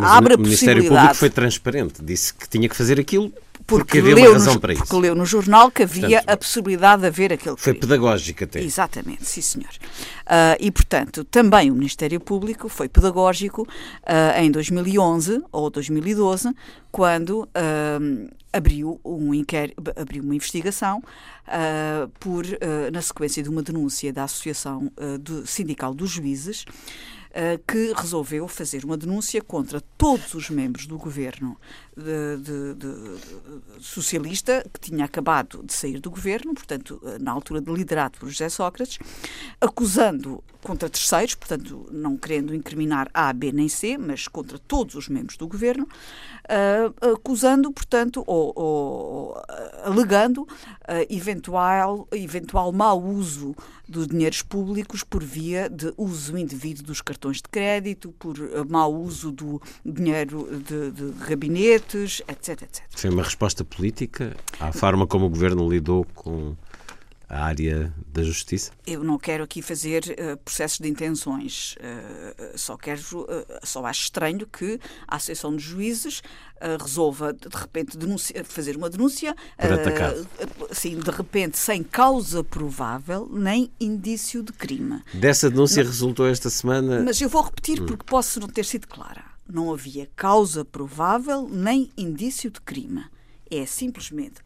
abre 0.00 0.34
a 0.34 0.36
possibilidade. 0.36 0.36
O 0.36 0.38
Ministério 0.42 0.84
Público 0.86 1.14
foi 1.14 1.28
transparente, 1.30 2.02
disse 2.02 2.32
que 2.32 2.48
tinha 2.48 2.68
que 2.70 2.74
fazer 2.74 2.98
aquilo 2.98 3.30
porque, 3.66 4.00
porque, 4.00 4.14
leu, 4.14 4.34
nos, 4.38 4.56
porque 4.56 4.96
leu 4.96 5.14
no 5.16 5.26
jornal 5.26 5.72
que 5.72 5.82
havia 5.82 6.18
portanto, 6.18 6.28
a 6.28 6.36
possibilidade 6.36 7.02
de 7.02 7.08
haver 7.08 7.32
aquele 7.32 7.56
crime. 7.56 7.58
Foi 7.64 7.74
pedagógico 7.74 8.44
até. 8.44 8.60
Exatamente, 8.62 9.24
sim 9.24 9.40
senhor. 9.40 9.70
Uh, 10.24 10.54
e, 10.60 10.70
portanto, 10.70 11.24
também 11.24 11.68
o 11.72 11.74
Ministério 11.74 12.20
Público 12.20 12.68
foi 12.68 12.88
pedagógico 12.88 13.62
uh, 13.62 14.40
em 14.40 14.52
2011 14.52 15.42
ou 15.50 15.68
2012, 15.68 16.54
quando 16.92 17.40
uh, 17.42 18.34
abriu, 18.52 19.00
um 19.04 19.34
inquérito, 19.34 19.82
abriu 20.00 20.22
uma 20.22 20.34
investigação 20.34 21.02
por, 22.18 22.44
na 22.92 23.00
sequência 23.02 23.40
de 23.42 23.48
uma 23.50 23.62
denúncia 23.62 24.12
da 24.12 24.24
Associação 24.24 24.90
do 25.20 25.46
Sindical 25.46 25.94
dos 25.94 26.10
Juízes, 26.10 26.64
eh, 27.38 27.58
que 27.68 27.92
resolveu 27.94 28.48
fazer 28.48 28.82
uma 28.86 28.96
denúncia 28.96 29.42
contra 29.42 29.78
todos 29.98 30.32
os 30.32 30.48
membros 30.48 30.86
do 30.86 30.96
governo 30.96 31.54
de, 31.94 32.36
de, 32.38 32.74
de, 32.74 33.84
socialista, 33.84 34.64
que 34.72 34.80
tinha 34.80 35.04
acabado 35.04 35.62
de 35.62 35.74
sair 35.74 36.00
do 36.00 36.08
governo, 36.10 36.54
portanto, 36.54 36.98
eh, 37.04 37.18
na 37.20 37.30
altura 37.32 37.60
de 37.60 37.70
liderado 37.70 38.18
por 38.18 38.30
José 38.30 38.48
Sócrates, 38.48 38.98
acusando 39.60 40.42
contra 40.62 40.88
terceiros, 40.88 41.34
portanto, 41.34 41.86
não 41.92 42.16
querendo 42.16 42.54
incriminar 42.54 43.10
A, 43.12 43.30
B 43.34 43.52
nem 43.52 43.68
C, 43.68 43.98
mas 43.98 44.26
contra 44.26 44.58
todos 44.58 44.94
os 44.94 45.06
membros 45.06 45.36
do 45.36 45.46
governo, 45.46 45.86
eh, 46.48 46.90
acusando, 47.12 47.70
portanto, 47.70 48.24
ou, 48.26 48.54
ou 48.56 49.42
alegando 49.84 50.48
eventual, 51.10 52.08
eventual 52.14 52.72
mau 52.72 53.00
uso 53.04 53.54
dos 53.88 54.06
dinheiros 54.06 54.42
públicos 54.42 55.02
por 55.04 55.22
via 55.22 55.68
de 55.68 55.92
uso 55.96 56.36
indevido 56.36 56.82
dos 56.82 57.00
cartões 57.00 57.38
de 57.38 57.44
crédito, 57.48 58.12
por 58.18 58.36
eh, 58.38 58.64
mau 58.68 58.92
uso 58.94 59.30
do 59.30 59.60
dinheiro 59.84 60.48
de, 60.66 60.90
de 60.90 61.12
gabinetes, 61.28 62.22
etc, 62.28 62.62
etc. 62.62 62.82
Foi 62.90 63.10
uma 63.10 63.22
resposta 63.22 63.64
política 63.64 64.36
à 64.58 64.72
forma 64.72 65.06
como 65.06 65.26
o 65.26 65.28
governo 65.30 65.68
lidou 65.68 66.04
com 66.14 66.56
a 67.28 67.44
área 67.46 67.92
da 68.12 68.22
justiça? 68.22 68.70
Eu 68.86 69.02
não 69.02 69.18
quero 69.18 69.42
aqui 69.44 69.60
fazer 69.60 70.04
uh, 70.18 70.36
processos 70.38 70.78
de 70.78 70.88
intenções. 70.88 71.74
Uh, 71.76 72.56
só 72.58 72.76
quero, 72.76 73.00
uh, 73.02 73.26
só 73.66 73.84
acho 73.84 74.02
estranho 74.02 74.46
que 74.46 74.78
a 75.06 75.16
Associação 75.16 75.54
de 75.56 75.62
Juízes 75.62 76.22
resolva 76.80 77.34
de 77.34 77.54
repente 77.54 77.98
denuncia, 77.98 78.42
fazer 78.42 78.76
uma 78.78 78.88
denúncia, 78.88 79.36
sim, 80.72 80.98
de 80.98 81.10
repente 81.10 81.58
sem 81.58 81.82
causa 81.82 82.42
provável 82.42 83.28
nem 83.30 83.70
indício 83.78 84.42
de 84.42 84.54
crime. 84.54 85.02
Dessa 85.12 85.50
denúncia 85.50 85.82
não, 85.84 85.90
resultou 85.90 86.26
esta 86.26 86.48
semana. 86.48 87.02
Mas 87.04 87.20
eu 87.20 87.28
vou 87.28 87.42
repetir 87.42 87.82
hum. 87.82 87.86
porque 87.86 88.04
posso 88.04 88.40
não 88.40 88.48
ter 88.48 88.64
sido 88.64 88.88
clara. 88.88 89.22
Não 89.46 89.70
havia 89.70 90.08
causa 90.16 90.64
provável 90.64 91.46
nem 91.46 91.92
indício 91.96 92.50
de 92.50 92.60
crime. 92.62 93.04
É 93.50 93.66
simplesmente 93.66 94.40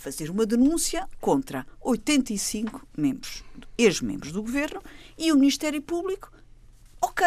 fazer 0.00 0.30
uma 0.30 0.46
denúncia 0.46 1.06
contra 1.20 1.66
85 1.80 2.84
membros, 2.96 3.44
ex-membros 3.76 4.32
do 4.32 4.42
governo 4.42 4.82
e 5.18 5.30
o 5.30 5.36
Ministério 5.38 5.80
Público. 5.82 6.32
Ok, 7.00 7.24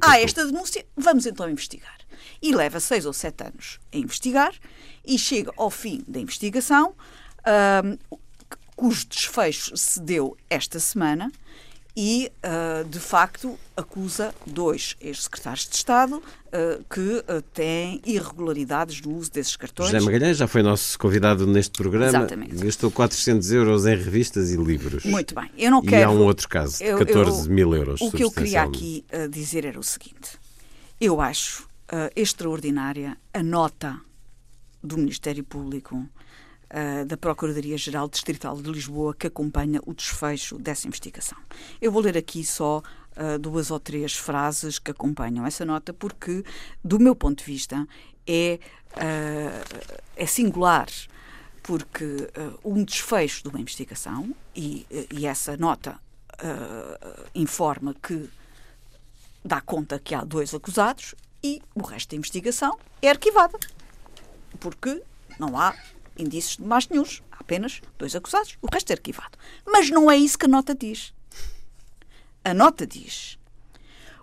há 0.00 0.10
ah, 0.12 0.20
esta 0.20 0.46
denúncia, 0.46 0.86
vamos 0.96 1.26
então 1.26 1.50
investigar. 1.50 1.98
E 2.40 2.54
leva 2.54 2.78
seis 2.80 3.04
ou 3.04 3.12
sete 3.12 3.44
anos 3.44 3.78
a 3.92 3.96
investigar 3.98 4.54
e 5.04 5.18
chega 5.18 5.52
ao 5.56 5.70
fim 5.70 6.02
da 6.06 6.20
investigação, 6.20 6.90
um, 6.94 6.94
ah, 7.44 8.16
cujo 8.76 9.06
desfecho 9.06 9.76
se 9.76 10.00
deu 10.00 10.36
esta 10.48 10.78
semana, 10.80 11.30
e, 11.96 12.32
uh, 12.44 12.88
de 12.88 12.98
facto, 12.98 13.56
acusa 13.76 14.34
dois 14.44 14.96
ex-secretários 15.00 15.68
de 15.68 15.76
Estado 15.76 16.16
uh, 16.16 16.84
que 16.92 17.00
uh, 17.24 17.40
têm 17.52 18.00
irregularidades 18.04 19.00
no 19.00 19.14
uso 19.14 19.30
desses 19.30 19.54
cartões. 19.54 19.90
José 19.90 20.04
Magalhães 20.04 20.36
já 20.36 20.48
foi 20.48 20.62
nosso 20.62 20.98
convidado 20.98 21.46
neste 21.46 21.70
programa. 21.76 22.06
Exatamente. 22.08 22.56
Gastou 22.56 22.90
400 22.90 23.52
euros 23.52 23.86
em 23.86 23.94
revistas 23.96 24.50
e 24.50 24.56
livros. 24.56 25.04
Muito 25.04 25.36
bem. 25.36 25.50
Eu 25.56 25.70
não 25.70 25.80
quero... 25.82 25.96
E 26.02 26.04
há 26.04 26.10
um 26.10 26.24
outro 26.24 26.48
caso, 26.48 26.78
de 26.78 26.84
14 26.96 27.10
eu, 27.12 27.44
eu, 27.44 27.50
mil 27.50 27.74
euros. 27.74 28.00
O 28.00 28.10
que 28.10 28.24
eu 28.24 28.30
queria 28.32 28.62
aqui 28.64 29.04
dizer 29.30 29.64
era 29.64 29.78
o 29.78 29.82
seguinte. 29.84 30.36
Eu 31.00 31.20
acho 31.20 31.68
extraordinária 32.16 33.16
a 33.32 33.40
nota 33.42 34.00
do 34.82 34.96
Ministério 34.98 35.44
Público 35.44 36.04
uh, 36.74 37.04
da 37.04 37.16
Procuradoria-Geral 37.16 38.08
Distrital 38.08 38.56
de 38.60 38.70
Lisboa 38.70 39.14
que 39.14 39.28
acompanha 39.28 39.80
o 39.86 39.94
desfecho 39.94 40.58
dessa 40.58 40.86
investigação. 40.86 41.38
Eu 41.80 41.92
vou 41.92 42.02
ler 42.02 42.16
aqui 42.18 42.44
só 42.44 42.78
uh, 43.16 43.38
duas 43.38 43.70
ou 43.70 43.78
três 43.78 44.14
frases 44.16 44.78
que 44.78 44.90
acompanham 44.90 45.46
essa 45.46 45.64
nota, 45.64 45.92
porque, 45.92 46.44
do 46.82 46.98
meu 46.98 47.14
ponto 47.14 47.38
de 47.38 47.44
vista, 47.44 47.86
é, 48.26 48.58
uh, 48.96 50.00
é 50.16 50.26
singular 50.26 50.88
porque 51.62 52.04
uh, 52.04 52.58
um 52.72 52.84
desfecho 52.84 53.42
de 53.42 53.48
uma 53.48 53.60
investigação, 53.60 54.34
e, 54.54 54.84
e 55.10 55.26
essa 55.26 55.56
nota 55.56 55.98
uh, 56.34 57.28
informa 57.34 57.94
que 58.02 58.28
dá 59.42 59.60
conta 59.62 59.98
que 59.98 60.14
há 60.14 60.22
dois 60.24 60.52
acusados, 60.52 61.14
e 61.42 61.62
o 61.74 61.82
resto 61.82 62.10
da 62.10 62.16
investigação 62.16 62.78
é 63.00 63.08
arquivada, 63.08 63.58
porque 64.60 65.02
não 65.38 65.58
há 65.58 65.74
indícios 66.16 66.56
de 66.56 66.64
mais 66.64 66.88
nenhum. 66.88 67.04
apenas 67.30 67.80
dois 67.98 68.14
acusados. 68.14 68.56
O 68.62 68.68
resto 68.72 68.90
é 68.90 68.94
arquivado. 68.94 69.36
Mas 69.66 69.90
não 69.90 70.10
é 70.10 70.16
isso 70.16 70.38
que 70.38 70.46
a 70.46 70.48
nota 70.48 70.74
diz. 70.74 71.12
A 72.44 72.54
nota 72.54 72.86
diz 72.86 73.38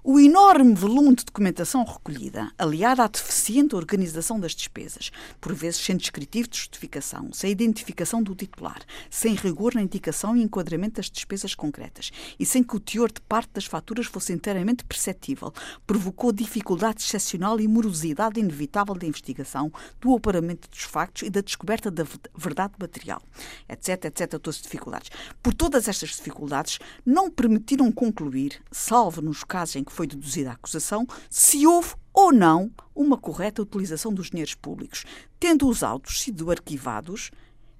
o 0.03 0.19
enorme 0.19 0.73
volume 0.73 1.13
de 1.13 1.23
documentação 1.23 1.83
recolhida, 1.83 2.49
aliado 2.57 3.03
à 3.03 3.07
deficiente 3.07 3.75
organização 3.75 4.39
das 4.39 4.55
despesas, 4.55 5.11
por 5.39 5.53
vezes 5.53 5.79
sem 5.79 5.95
descritivo 5.95 6.47
de 6.49 6.57
justificação, 6.57 7.29
sem 7.31 7.51
identificação 7.51 8.23
do 8.23 8.33
titular, 8.33 8.79
sem 9.11 9.35
rigor 9.35 9.75
na 9.75 9.81
indicação 9.83 10.35
e 10.35 10.41
enquadramento 10.41 10.95
das 10.95 11.07
despesas 11.07 11.53
concretas 11.53 12.11
e 12.39 12.43
sem 12.47 12.63
que 12.63 12.75
o 12.75 12.79
teor 12.79 13.11
de 13.11 13.21
parte 13.21 13.51
das 13.53 13.65
faturas 13.65 14.07
fosse 14.07 14.33
inteiramente 14.33 14.83
perceptível, 14.85 15.53
provocou 15.85 16.31
dificuldade 16.31 17.03
excepcional 17.03 17.59
e 17.59 17.67
morosidade 17.67 18.39
inevitável 18.39 18.95
da 18.95 19.05
investigação, 19.05 19.71
do 19.99 20.13
operamento 20.13 20.67
dos 20.67 20.81
factos 20.81 21.21
e 21.21 21.29
da 21.29 21.41
descoberta 21.41 21.91
da 21.91 22.07
verdade 22.35 22.73
material, 22.79 23.21
etc, 23.69 24.05
etc, 24.05 24.31
todas 24.39 24.55
as 24.55 24.61
dificuldades. 24.63 25.11
Por 25.43 25.53
todas 25.53 25.87
estas 25.87 26.09
dificuldades, 26.09 26.79
não 27.05 27.29
permitiram 27.29 27.91
concluir, 27.91 28.59
salvo 28.71 29.21
nos 29.21 29.43
casos 29.43 29.75
em 29.75 29.83
que 29.83 29.90
que 29.91 29.97
foi 29.97 30.07
deduzida 30.07 30.49
a 30.49 30.53
acusação, 30.53 31.05
se 31.29 31.67
houve 31.67 31.93
ou 32.13 32.31
não 32.31 32.71
uma 32.95 33.17
correta 33.17 33.61
utilização 33.61 34.13
dos 34.13 34.29
dinheiros 34.29 34.55
públicos, 34.55 35.05
tendo 35.39 35.67
os 35.67 35.83
autos 35.83 36.21
sido 36.21 36.49
arquivados, 36.49 37.29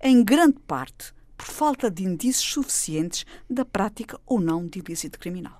em 0.02 0.24
grande 0.24 0.58
parte, 0.67 1.13
por 1.38 1.45
falta 1.47 1.89
de 1.89 2.04
indícios 2.04 2.52
suficientes 2.54 3.26
da 3.50 3.65
prática 3.65 4.19
ou 4.26 4.39
não 4.39 4.67
de 4.67 4.80
ilícito 4.80 5.17
criminal. 5.17 5.60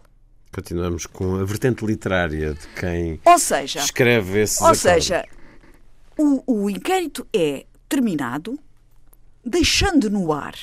Continuamos 0.54 1.06
com 1.06 1.36
a 1.38 1.46
vertente 1.46 1.86
literária 1.86 2.54
de 2.56 2.68
quem 2.80 3.20
ou 3.24 3.40
seja, 3.40 3.80
escreve 3.80 4.42
esse 4.44 4.60
Ou 4.62 4.66
acordos. 4.68 4.82
seja, 4.82 5.26
o, 6.18 6.44
o 6.66 6.70
inquérito 6.70 7.26
é 7.34 7.66
terminado 7.88 8.60
deixando 9.46 10.10
no 10.10 10.32
ar 10.34 10.56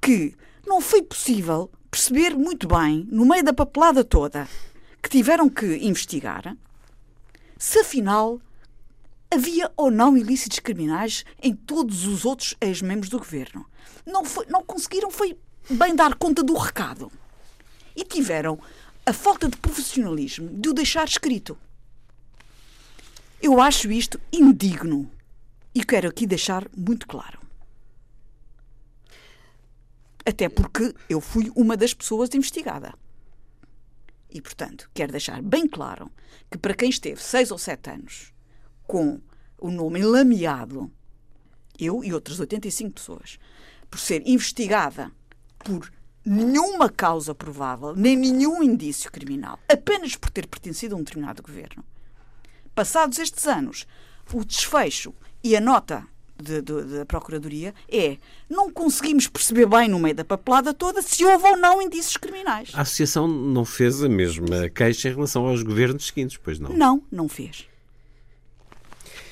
que 0.00 0.34
não 0.66 0.80
foi 0.82 1.02
possível 1.02 1.70
perceber 1.96 2.36
muito 2.36 2.68
bem, 2.68 3.08
no 3.10 3.24
meio 3.24 3.42
da 3.42 3.54
papelada 3.54 4.04
toda, 4.04 4.46
que 5.02 5.08
tiveram 5.08 5.48
que 5.48 5.64
investigar, 5.78 6.54
se 7.56 7.78
afinal 7.78 8.38
havia 9.32 9.72
ou 9.78 9.90
não 9.90 10.14
ilícitos 10.14 10.58
criminais 10.58 11.24
em 11.42 11.54
todos 11.56 12.06
os 12.06 12.26
outros 12.26 12.54
ex-membros 12.60 13.08
do 13.08 13.16
governo. 13.18 13.64
Não, 14.04 14.26
foi, 14.26 14.44
não 14.50 14.62
conseguiram, 14.62 15.10
foi 15.10 15.38
bem 15.70 15.96
dar 15.96 16.14
conta 16.16 16.42
do 16.42 16.52
recado. 16.54 17.10
E 17.96 18.04
tiveram 18.04 18.58
a 19.06 19.12
falta 19.14 19.48
de 19.48 19.56
profissionalismo 19.56 20.50
de 20.50 20.68
o 20.68 20.74
deixar 20.74 21.08
escrito. 21.08 21.56
Eu 23.40 23.58
acho 23.58 23.90
isto 23.90 24.20
indigno 24.30 25.10
e 25.74 25.82
quero 25.82 26.08
aqui 26.10 26.26
deixar 26.26 26.66
muito 26.76 27.06
claro. 27.08 27.45
Até 30.26 30.48
porque 30.48 30.92
eu 31.08 31.20
fui 31.20 31.52
uma 31.54 31.76
das 31.76 31.94
pessoas 31.94 32.30
investigada. 32.34 32.92
E, 34.28 34.42
portanto, 34.42 34.90
quero 34.92 35.12
deixar 35.12 35.40
bem 35.40 35.68
claro 35.68 36.10
que 36.50 36.58
para 36.58 36.74
quem 36.74 36.90
esteve 36.90 37.22
seis 37.22 37.52
ou 37.52 37.56
sete 37.58 37.90
anos 37.90 38.32
com 38.88 39.20
o 39.56 39.70
nome 39.70 40.02
lameado, 40.02 40.90
eu 41.78 42.02
e 42.02 42.12
outras 42.12 42.40
85 42.40 42.92
pessoas, 42.94 43.38
por 43.88 44.00
ser 44.00 44.26
investigada 44.26 45.12
por 45.60 45.92
nenhuma 46.24 46.90
causa 46.90 47.32
provável, 47.32 47.94
nem 47.94 48.16
nenhum 48.16 48.64
indício 48.64 49.10
criminal, 49.12 49.60
apenas 49.68 50.16
por 50.16 50.30
ter 50.30 50.48
pertencido 50.48 50.96
a 50.96 50.98
um 50.98 51.04
determinado 51.04 51.40
governo. 51.40 51.84
Passados 52.74 53.20
estes 53.20 53.46
anos, 53.46 53.86
o 54.34 54.44
desfecho 54.44 55.14
e 55.42 55.56
a 55.56 55.60
nota 55.60 56.04
de, 56.42 56.60
de, 56.60 56.82
da 56.96 57.06
Procuradoria 57.06 57.74
é 57.88 58.18
não 58.48 58.70
conseguimos 58.70 59.26
perceber 59.26 59.66
bem 59.66 59.88
no 59.88 59.98
meio 59.98 60.14
da 60.14 60.24
papelada 60.24 60.74
toda 60.74 61.00
se 61.02 61.24
houve 61.24 61.46
ou 61.46 61.56
não 61.56 61.80
indícios 61.80 62.16
criminais. 62.16 62.70
A 62.74 62.82
Associação 62.82 63.26
não 63.26 63.64
fez 63.64 64.02
a 64.02 64.08
mesma 64.08 64.68
queixa 64.68 65.08
em 65.08 65.12
relação 65.14 65.46
aos 65.46 65.62
governos 65.62 66.06
seguintes, 66.06 66.36
pois 66.36 66.58
não? 66.58 66.72
Não, 66.72 67.02
não 67.10 67.28
fez. 67.28 67.66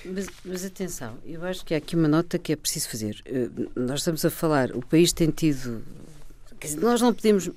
Mas, 0.07 0.27
mas, 0.45 0.65
atenção, 0.65 1.17
eu 1.25 1.43
acho 1.45 1.65
que 1.65 1.75
há 1.75 1.79
aqui 1.79 1.97
uma 1.97 2.09
nota 2.09 2.39
que 2.39 2.53
é 2.53 2.57
preciso 2.57 2.91
fazer. 2.91 3.23
Eh, 3.25 3.49
nós 3.75 4.01
estamos 4.01 4.23
a 4.25 4.31
falar, 4.31 4.71
o 4.77 4.85
país 4.85 5.15
tem 5.15 5.31
tido. 5.31 5.83
Dizer, 6.61 6.79
nós 6.81 7.01
não 7.01 7.13
podemos. 7.15 7.51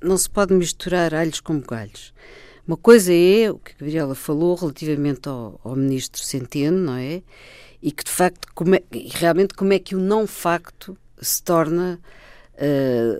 Não 0.00 0.16
se 0.16 0.28
pode 0.28 0.54
misturar 0.54 1.14
alhos 1.14 1.38
com 1.40 1.58
bocalhos. 1.58 2.14
Uma 2.66 2.78
coisa 2.78 3.12
é 3.12 3.50
o 3.50 3.58
que 3.58 3.72
a 3.72 3.74
Gabriela 3.80 4.14
falou 4.14 4.54
relativamente 4.54 5.28
ao, 5.28 5.60
ao 5.62 5.76
ministro 5.76 6.22
Centeno, 6.22 6.78
não 6.78 6.94
é? 6.94 7.22
e 7.86 7.92
que 7.92 8.02
de 8.02 8.10
facto 8.10 8.48
como 8.52 8.74
é, 8.74 8.82
realmente 9.12 9.54
como 9.54 9.72
é 9.72 9.78
que 9.78 9.94
o 9.94 10.00
não 10.00 10.26
facto 10.26 10.98
se 11.22 11.40
torna 11.40 12.00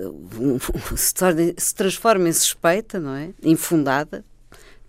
uh, 0.05 0.59
se, 0.96 1.14
torna, 1.14 1.42
se 1.57 1.72
transforma 1.72 2.29
em 2.29 2.33
suspeita, 2.33 2.98
não 2.98 3.14
é? 3.14 3.31
Infundada, 3.44 4.24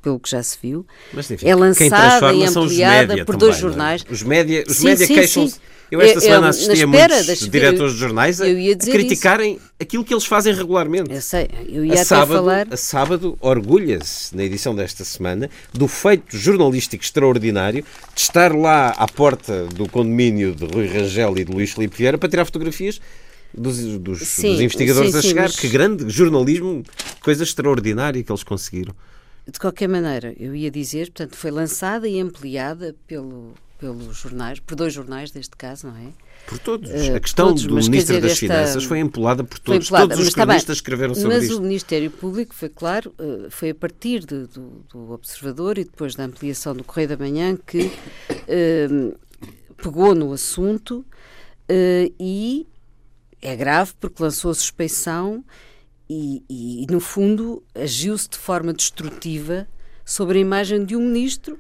pelo 0.02 0.20
que 0.20 0.32
já 0.32 0.42
se 0.42 0.58
viu. 0.60 0.84
Mas, 1.14 1.30
enfim, 1.30 1.46
é 1.48 1.54
lançada 1.56 2.34
e 2.34 2.44
ampliada 2.44 3.08
média 3.10 3.24
por 3.26 3.34
também, 3.36 3.50
dois 3.50 3.58
é? 3.58 3.60
jornais. 3.60 4.06
Os 4.10 4.24
média, 4.24 4.64
os 4.68 4.78
sim, 4.78 4.86
média 4.86 5.06
queixam-se 5.08 5.60
eu 5.90 6.02
esta 6.02 6.18
eu, 6.20 6.22
é, 6.22 6.26
é, 6.26 6.28
semana 6.28 6.50
assisti 6.50 6.84
a 6.84 6.88
muitos 6.88 7.50
diretores 7.50 7.94
de 7.94 8.00
jornais 8.00 8.42
a, 8.42 8.44
criticarem 8.46 9.54
isso. 9.56 9.62
aquilo 9.80 10.04
que 10.04 10.14
eles 10.14 10.26
fazem 10.26 10.54
regularmente. 10.54 11.12
Eu 11.14 11.22
sei, 11.22 11.48
eu 11.68 11.84
ia 11.86 11.92
a 11.94 11.96
até 11.96 12.04
sábado, 12.04 12.34
falar... 12.34 12.68
A 12.70 12.78
sábado 12.78 13.38
orgulha-se, 13.40 14.36
na 14.36 14.44
edição 14.44 14.76
desta 14.76 15.06
semana, 15.06 15.50
do 15.74 15.88
feito 15.88 16.36
jornalístico 16.38 17.04
extraordinário 17.04 17.86
de 18.14 18.22
estar 18.22 18.54
lá 18.54 18.90
à 18.90 19.08
porta 19.08 19.66
do 19.68 19.88
condomínio 19.88 20.54
de 20.54 20.66
Rui 20.66 20.88
Rangel 20.88 21.38
e 21.38 21.46
de 21.46 21.52
Luís 21.54 21.72
Felipe 21.72 21.96
Vieira 21.98 22.18
para 22.18 22.30
tirar 22.30 22.44
fotografias 22.44 23.00
dos, 23.54 23.78
dos, 23.98 24.20
sim, 24.28 24.52
dos 24.52 24.62
investigadores 24.62 25.12
sim, 25.14 25.22
sim, 25.22 25.28
a 25.28 25.30
chegar. 25.30 25.42
Mas... 25.44 25.56
Que 25.56 25.70
grande 25.70 26.10
jornalismo, 26.10 26.84
coisa 27.22 27.44
extraordinária 27.44 28.22
que 28.22 28.32
eles 28.32 28.44
conseguiram. 28.44 28.94
De 29.50 29.58
qualquer 29.58 29.88
maneira, 29.88 30.34
eu 30.38 30.54
ia 30.54 30.70
dizer, 30.70 31.06
portanto, 31.08 31.38
foi 31.38 31.52
lançada 31.52 32.06
e 32.10 32.20
ampliada 32.20 32.94
pelo, 33.08 33.54
pelos 33.78 34.18
jornais, 34.18 34.60
por 34.60 34.76
dois 34.76 34.94
jornais 34.94 35.32
neste 35.34 35.56
caso, 35.56 35.88
não 35.88 35.96
é? 35.96 36.10
Por 36.48 36.58
todos. 36.60 36.90
Uh, 36.90 37.16
a 37.16 37.20
questão 37.20 37.48
todos, 37.50 37.64
do 37.64 37.76
Ministro 37.76 37.98
dizer, 38.16 38.22
das 38.22 38.38
Finanças 38.40 38.84
foi 38.84 39.00
empolada 39.00 39.44
por 39.44 39.60
todos. 39.60 39.88
Empolada, 39.88 40.14
todos 40.16 40.28
os 40.28 40.34
jornalistas 40.34 40.78
escreveram 40.78 41.14
sobre 41.14 41.30
mas 41.36 41.44
isto. 41.44 41.54
Mas 41.54 41.60
o 41.60 41.64
Ministério 41.64 42.12
Público, 42.12 42.56
foi 42.56 42.70
claro, 42.70 43.14
uh, 43.20 43.50
foi 43.50 43.70
a 43.72 43.76
partir 43.76 44.22
de, 44.26 44.48
do, 44.48 44.84
do, 44.92 45.12
Observador 45.12 45.78
e 45.78 45.84
depois 45.84 46.16
da 46.16 46.26
ampliação 46.26 46.76
do 46.76 46.84
Correio 46.84 47.10
da 47.10 47.18
Manhã 47.18 47.56
que 47.56 47.84
uh, 48.30 49.18
pegou 49.82 50.14
no 50.16 50.32
assunto 50.34 51.06
e 52.20 52.66
é 53.42 53.56
grave 53.56 53.94
porque 54.00 54.22
lançou 54.24 54.50
a 54.52 54.54
suspeição 54.56 55.44
e, 56.10 56.42
e, 56.50 56.86
no 56.90 57.00
fundo, 57.00 57.62
agiu-se 57.76 58.30
de 58.30 58.38
forma 58.38 58.74
destrutiva 58.74 59.68
sobre 60.06 60.38
a 60.38 60.42
imagem 60.42 60.86
de 60.86 60.96
um 60.96 61.02
ministro 61.06 61.58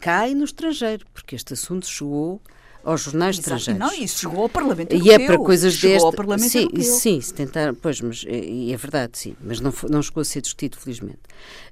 cá 0.00 0.26
e 0.28 0.34
no 0.34 0.44
estrangeiro, 0.44 1.04
porque 1.12 1.36
este 1.36 1.52
assunto 1.52 1.86
chegou 1.86 2.40
aos 2.82 3.02
jornais 3.02 3.36
Exato. 3.38 3.58
estrangeiros. 3.58 3.98
Não, 3.98 4.02
isso 4.04 4.20
chegou 4.20 4.42
ao 4.42 4.48
Parlamento 4.48 4.92
Europeu. 4.94 5.12
E 5.12 5.14
é 5.22 5.26
para 5.26 5.36
coisas 5.36 5.78
dessas 5.78 6.42
sim, 6.50 6.68
Sim, 6.82 7.20
se 7.20 7.34
tentar... 7.34 7.74
Pois, 7.74 8.00
mas 8.00 8.24
é, 8.26 8.70
é 8.72 8.76
verdade, 8.76 9.18
sim. 9.18 9.36
Mas 9.40 9.60
não, 9.60 9.72
não 9.90 10.02
chegou 10.02 10.22
a 10.22 10.24
ser 10.24 10.40
discutido, 10.40 10.78
felizmente. 10.78 11.20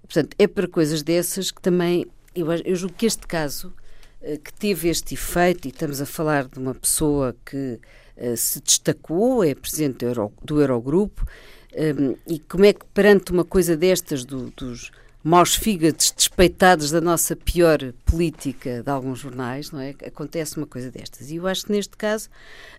Portanto, 0.02 0.36
é 0.38 0.46
para 0.46 0.68
coisas 0.68 1.02
dessas 1.02 1.50
que 1.50 1.62
também... 1.62 2.06
Eu, 2.34 2.52
eu 2.52 2.76
julgo 2.76 2.94
que 2.94 3.06
este 3.06 3.26
caso, 3.26 3.72
eh, 4.20 4.36
que 4.36 4.52
teve 4.52 4.88
este 4.90 5.14
efeito, 5.14 5.64
e 5.66 5.70
estamos 5.70 6.00
a 6.02 6.06
falar 6.06 6.44
de 6.46 6.58
uma 6.58 6.74
pessoa 6.74 7.34
que 7.44 7.80
eh, 8.16 8.36
se 8.36 8.60
destacou, 8.60 9.42
é 9.42 9.54
presidente 9.54 10.00
do, 10.00 10.06
Euro, 10.06 10.32
do 10.44 10.60
Eurogrupo, 10.60 11.26
um, 11.74 11.80
ehm, 12.10 12.14
e 12.28 12.38
como 12.38 12.66
é 12.66 12.74
que 12.74 12.84
perante 12.92 13.32
uma 13.32 13.44
coisa 13.46 13.74
destas 13.76 14.26
do, 14.26 14.50
dos 14.56 14.90
maus 15.22 15.54
fígados 15.56 16.12
despeitados 16.16 16.90
da 16.90 17.00
nossa 17.00 17.34
pior 17.34 17.78
política 18.04 18.82
de 18.82 18.90
alguns 18.90 19.18
jornais, 19.20 19.70
não 19.70 19.80
é? 19.80 19.90
Acontece 20.06 20.56
uma 20.56 20.66
coisa 20.66 20.90
destas. 20.90 21.30
E 21.30 21.36
eu 21.36 21.46
acho 21.46 21.66
que 21.66 21.72
neste 21.72 21.96
caso, 21.96 22.28
uh, 22.28 22.32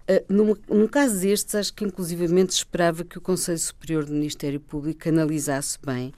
eh, 0.08 0.24
num, 0.30 0.56
num 0.70 0.88
caso 0.88 1.20
destes, 1.20 1.54
acho 1.56 1.74
que 1.74 1.84
inclusivamente 1.84 2.52
esperava 2.52 3.04
que 3.04 3.18
o 3.18 3.22
Conselho 3.22 3.60
Superior 3.60 4.06
do 4.06 4.14
Ministério 4.14 4.60
Público 4.60 5.10
analisasse 5.10 5.78
bem 5.86 6.14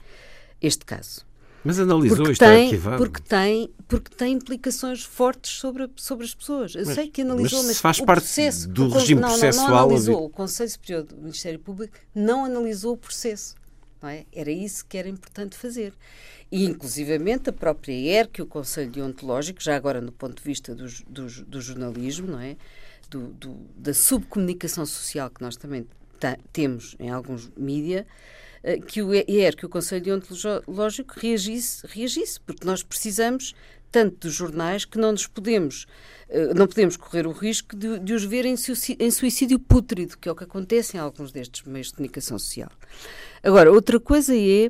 este 0.60 0.84
caso. 0.84 1.26
Mas 1.64 1.78
analisou 1.78 2.16
porque 2.18 2.32
isto 2.32 2.44
tem, 2.44 2.64
arquivado. 2.64 2.96
Porque 2.98 3.20
tem, 3.20 3.70
porque 3.86 4.16
tem 4.16 4.32
implicações 4.32 5.04
fortes 5.04 5.52
sobre, 5.58 5.88
sobre 5.96 6.24
as 6.24 6.34
pessoas. 6.34 6.74
Eu 6.74 6.82
mas, 6.86 6.94
sei 6.96 7.08
que 7.08 7.22
analisou, 7.22 7.58
mas, 7.60 7.68
mas 7.68 7.78
faz 7.80 7.98
o 8.00 8.04
parte 8.06 8.24
processo, 8.24 8.68
do 8.68 8.86
o, 8.86 8.88
regime 8.90 9.20
processual. 9.20 9.68
Não, 9.68 9.74
não 9.76 9.84
analisou. 9.84 10.24
O 10.24 10.28
Conselho 10.30 10.70
Superior 10.70 11.02
do 11.04 11.16
Ministério 11.18 11.58
Público 11.60 11.96
não 12.14 12.44
analisou 12.44 12.94
o 12.94 12.96
processo. 12.96 13.54
É? 14.08 14.26
Era 14.32 14.50
isso 14.50 14.84
que 14.86 14.96
era 14.98 15.08
importante 15.08 15.56
fazer. 15.56 15.92
E, 16.50 16.64
inclusivamente, 16.64 17.50
a 17.50 17.52
própria 17.52 17.92
ER, 17.94 18.28
que 18.28 18.40
é 18.40 18.44
o 18.44 18.46
Conselho 18.46 18.90
Deontológico, 18.90 19.62
já 19.62 19.76
agora 19.76 20.00
no 20.00 20.12
ponto 20.12 20.36
de 20.38 20.42
vista 20.42 20.74
do, 20.74 20.86
do, 21.08 21.26
do 21.44 21.60
jornalismo, 21.60 22.26
não 22.28 22.40
é? 22.40 22.56
Do, 23.10 23.28
do, 23.28 23.54
da 23.76 23.94
subcomunicação 23.94 24.86
social 24.86 25.30
que 25.30 25.40
nós 25.42 25.56
também 25.56 25.86
temos 26.52 26.94
em 27.00 27.10
alguns 27.10 27.50
mídia, 27.56 28.06
eh, 28.62 28.78
que 28.78 29.02
o 29.02 29.12
ER, 29.12 29.56
que 29.56 29.66
o 29.66 29.68
Conselho 29.68 30.02
Deontológico, 30.04 31.14
reagisse, 31.18 31.84
reagisse, 31.86 32.38
porque 32.40 32.64
nós 32.64 32.82
precisamos 32.84 33.54
tanto 33.90 34.18
dos 34.26 34.32
jornais 34.32 34.84
que 34.86 34.96
não 34.98 35.10
nos 35.12 35.26
podemos, 35.26 35.84
eh, 36.28 36.54
não 36.54 36.66
podemos 36.68 36.96
correr 36.96 37.26
o 37.26 37.32
risco 37.32 37.74
de, 37.76 37.98
de 37.98 38.12
os 38.14 38.22
ver 38.24 38.44
em 38.44 38.56
suicídio, 38.56 39.04
em 39.06 39.10
suicídio 39.10 39.58
pútrido, 39.58 40.16
que 40.16 40.28
é 40.28 40.32
o 40.32 40.36
que 40.36 40.44
acontece 40.44 40.96
em 40.96 41.00
alguns 41.00 41.32
destes 41.32 41.62
meios 41.64 41.88
de 41.88 41.94
comunicação 41.94 42.38
social. 42.38 42.70
Agora, 43.42 43.72
outra 43.72 43.98
coisa 43.98 44.34
é 44.36 44.68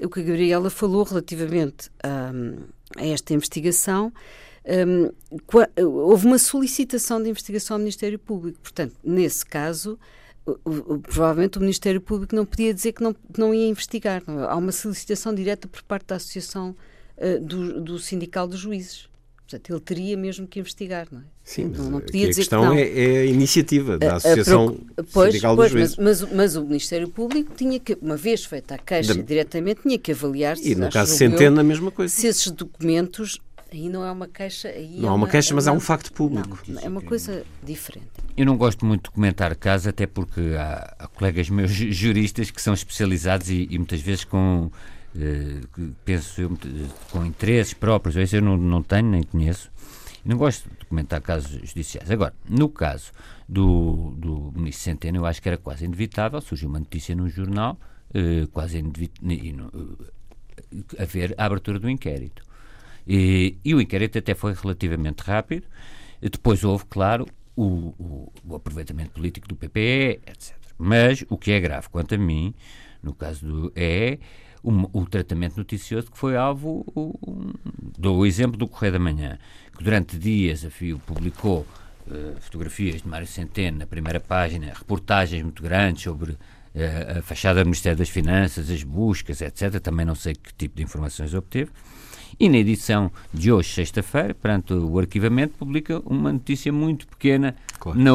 o 0.00 0.08
que 0.08 0.20
a 0.20 0.22
Gabriela 0.22 0.70
falou 0.70 1.02
relativamente 1.02 1.90
um, 2.32 2.62
a 2.96 3.06
esta 3.08 3.34
investigação. 3.34 4.12
Um, 4.86 5.10
houve 5.84 6.26
uma 6.28 6.38
solicitação 6.38 7.20
de 7.20 7.28
investigação 7.30 7.74
ao 7.74 7.80
Ministério 7.80 8.20
Público. 8.20 8.60
Portanto, 8.60 8.94
nesse 9.02 9.44
caso, 9.44 9.98
o, 10.46 10.52
o, 10.70 11.00
provavelmente 11.00 11.58
o 11.58 11.60
Ministério 11.60 12.00
Público 12.00 12.36
não 12.36 12.46
podia 12.46 12.72
dizer 12.72 12.92
que 12.92 13.02
não, 13.02 13.14
não 13.36 13.52
ia 13.52 13.66
investigar. 13.66 14.22
Há 14.48 14.54
uma 14.56 14.70
solicitação 14.72 15.34
direta 15.34 15.66
por 15.66 15.82
parte 15.82 16.06
da 16.06 16.14
Associação 16.16 16.76
uh, 17.18 17.44
do, 17.44 17.80
do 17.80 17.98
Sindical 17.98 18.46
dos 18.46 18.60
Juízes. 18.60 19.08
Portanto, 19.48 19.70
ele 19.72 19.80
teria 19.80 20.16
mesmo 20.16 20.46
que 20.46 20.60
investigar, 20.60 21.06
não 21.10 21.20
é? 21.20 21.24
Sim, 21.44 21.66
mas 21.70 21.78
não, 21.78 21.90
não 21.90 22.00
podia 22.00 22.26
a 22.26 22.28
dizer 22.28 22.40
questão 22.42 22.62
que 22.62 22.66
não. 22.68 22.74
É, 22.76 22.82
é 23.00 23.18
a 23.18 23.24
iniciativa 23.26 23.98
da 23.98 24.16
Associação 24.16 24.78
a, 24.96 25.00
a, 25.00 25.04
pois, 25.12 25.26
Sindical 25.32 25.56
pois, 25.56 25.72
Juízes. 25.72 25.96
Mas, 25.96 26.20
mas, 26.22 26.32
mas, 26.32 26.56
o 26.56 26.64
Ministério 26.64 27.08
Público 27.08 27.52
tinha 27.56 27.78
que, 27.78 27.96
uma 28.00 28.16
vez 28.16 28.44
feita 28.44 28.76
a 28.76 28.78
queixa 28.78 29.14
da... 29.14 29.20
diretamente, 29.22 29.82
tinha 29.82 29.98
que 29.98 30.12
avaliar 30.12 30.56
se... 30.56 30.72
E 30.72 30.74
no 30.74 30.88
caso 30.90 31.14
Centeno, 31.16 31.60
a 31.60 31.64
mesma 31.64 31.90
coisa. 31.90 32.14
Se 32.14 32.26
esses 32.26 32.50
documentos... 32.50 33.38
Aí 33.70 33.88
não 33.88 34.04
é 34.04 34.12
uma 34.12 34.28
queixa... 34.28 34.68
Aí 34.68 34.96
não 34.98 35.04
é 35.08 35.12
uma, 35.12 35.14
uma 35.14 35.28
queixa, 35.28 35.52
é 35.52 35.54
mas 35.54 35.66
é 35.66 35.72
um 35.72 35.80
facto 35.80 36.12
público. 36.12 36.62
Não, 36.68 36.82
é 36.82 36.88
uma 36.90 37.00
coisa 37.00 37.42
diferente. 37.64 38.06
Eu 38.36 38.44
não 38.44 38.54
gosto 38.56 38.84
muito 38.84 39.04
de 39.04 39.10
comentar 39.10 39.54
casos, 39.56 39.86
até 39.86 40.06
porque 40.06 40.40
há, 40.60 40.94
há 40.98 41.08
colegas 41.08 41.48
meus 41.48 41.70
juristas 41.72 42.50
que 42.50 42.60
são 42.60 42.74
especializados 42.74 43.48
e, 43.48 43.66
e 43.70 43.78
muitas 43.78 44.00
vezes 44.02 44.24
com 44.24 44.70
eh, 45.14 45.60
penso 46.04 46.40
eu, 46.40 46.50
eh, 46.64 46.88
com 47.10 47.24
interesses 47.24 47.74
próprios, 47.74 48.16
esse 48.16 48.36
eu 48.36 48.42
não, 48.42 48.56
não 48.56 48.82
tenho, 48.82 49.04
nem 49.10 49.22
conheço, 49.22 49.70
não 50.24 50.38
gosto 50.38 50.68
de 50.78 50.86
comentar 50.86 51.20
casos 51.20 51.50
judiciais. 51.68 52.10
Agora, 52.10 52.32
no 52.48 52.68
caso 52.70 53.12
do, 53.48 54.14
do 54.16 54.52
ministro 54.56 54.84
Centeno, 54.84 55.18
eu 55.18 55.26
acho 55.26 55.42
que 55.42 55.48
era 55.48 55.58
quase 55.58 55.84
inevitável, 55.84 56.40
surgiu 56.40 56.68
uma 56.70 56.78
notícia 56.78 57.14
num 57.14 57.28
jornal, 57.28 57.78
eh, 58.14 58.48
quase 58.52 58.78
inevitável, 58.78 59.70
haver 60.98 61.34
a 61.36 61.44
abertura 61.44 61.78
do 61.78 61.88
inquérito. 61.90 62.42
E, 63.06 63.56
e, 63.64 63.74
o 63.74 63.80
inquérito 63.80 64.16
até 64.18 64.34
foi 64.34 64.54
relativamente 64.54 65.20
rápido, 65.22 65.66
depois 66.20 66.62
houve, 66.64 66.84
claro, 66.86 67.26
o, 67.56 67.64
o, 67.98 68.32
o 68.46 68.54
aproveitamento 68.56 69.10
político 69.10 69.46
do 69.48 69.56
PPE, 69.56 70.20
etc. 70.26 70.54
Mas 70.78 71.24
o 71.28 71.36
que 71.36 71.50
é 71.52 71.60
grave, 71.60 71.88
quanto 71.90 72.14
a 72.14 72.18
mim, 72.18 72.54
no 73.02 73.12
caso 73.12 73.44
do 73.44 73.72
é 73.76 74.18
o 74.64 75.04
tratamento 75.06 75.56
noticioso 75.56 76.10
que 76.10 76.16
foi 76.18 76.36
alvo. 76.36 76.84
Um, 76.96 77.52
dou 77.98 78.18
o 78.18 78.26
exemplo 78.26 78.56
do 78.56 78.68
Correio 78.68 78.92
da 78.92 78.98
Manhã, 78.98 79.38
que 79.76 79.82
durante 79.82 80.16
dias 80.18 80.64
a 80.64 80.70
FIO 80.70 81.00
publicou 81.04 81.66
uh, 82.06 82.36
fotografias 82.40 83.02
de 83.02 83.08
Mário 83.08 83.26
Centeno 83.26 83.78
na 83.78 83.86
primeira 83.86 84.20
página, 84.20 84.72
reportagens 84.74 85.42
muito 85.42 85.62
grandes 85.62 86.02
sobre 86.04 86.32
uh, 86.32 86.38
a 87.18 87.22
fachada 87.22 87.62
do 87.62 87.66
Ministério 87.66 87.98
das 87.98 88.08
Finanças, 88.08 88.70
as 88.70 88.82
buscas, 88.84 89.40
etc. 89.40 89.80
Também 89.80 90.06
não 90.06 90.14
sei 90.14 90.34
que 90.34 90.54
tipo 90.54 90.76
de 90.76 90.82
informações 90.82 91.34
obteve. 91.34 91.70
E 92.40 92.48
na 92.48 92.56
edição 92.56 93.10
de 93.34 93.52
hoje, 93.52 93.68
sexta-feira, 93.74 94.32
perante 94.34 94.72
o 94.72 94.98
arquivamento, 94.98 95.52
publica 95.58 96.00
uma 96.04 96.32
notícia 96.32 96.72
muito 96.72 97.06
pequena 97.06 97.54
claro. 97.78 97.98
na, 98.00 98.12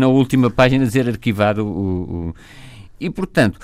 na 0.00 0.06
última 0.06 0.50
página, 0.50 0.84
dizer 0.84 1.08
arquivado 1.08 1.64
o, 1.66 2.28
o 2.30 2.34
e, 3.00 3.08
portanto, 3.08 3.58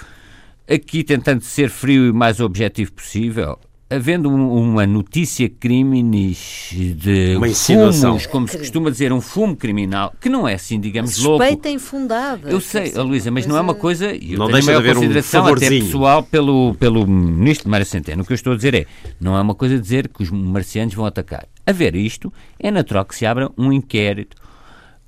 Aqui, 0.69 1.05
tentando 1.05 1.43
ser 1.43 1.69
frio 1.69 2.07
e 2.09 2.13
mais 2.13 2.41
objetivo 2.41 2.91
possível, 2.93 3.59
havendo 3.91 4.31
um, 4.31 4.51
uma 4.57 4.87
notícia 4.87 5.47
criminis 5.47 6.71
de 6.73 7.35
uma 7.37 7.93
fumos, 7.93 8.25
como 8.25 8.49
se 8.49 8.57
costuma 8.57 8.89
dizer, 8.91 9.13
um 9.13 9.21
fumo 9.21 9.55
criminal, 9.55 10.15
que 10.19 10.31
não 10.31 10.49
é 10.49 10.55
assim, 10.55 10.81
digamos, 10.81 11.19
louco. 11.19 11.45
Suspeita 11.45 11.69
infundada. 11.69 12.49
Eu 12.49 12.63
sei, 12.63 12.91
Luísa, 12.95 13.31
mas 13.31 13.45
não 13.47 13.59
é 13.59 13.61
uma 13.61 13.75
coisa... 13.75 14.07
Eu 14.17 14.39
não 14.39 14.51
deixa 14.51 14.71
de 14.71 14.77
haver 14.79 14.95
consideração 14.95 15.45
um 15.45 15.49
até 15.49 15.69
pessoal 15.69 16.23
pelo, 16.23 16.75
pelo 16.77 17.07
ministro 17.07 17.69
Mário 17.69 17.85
Centeno. 17.85 18.23
O 18.23 18.27
que 18.27 18.33
eu 18.33 18.35
estou 18.35 18.55
a 18.55 18.57
dizer 18.57 18.73
é, 18.75 18.87
não 19.21 19.37
é 19.37 19.43
uma 19.43 19.55
coisa 19.55 19.79
dizer 19.79 20.09
que 20.09 20.23
os 20.23 20.31
marcianos 20.31 20.95
vão 20.95 21.05
atacar. 21.05 21.47
A 21.67 21.73
ver 21.73 21.95
isto, 21.95 22.33
é 22.59 22.71
natural 22.71 23.05
que 23.05 23.15
se 23.15 23.27
abra 23.27 23.51
um 23.59 23.71
inquérito. 23.71 24.35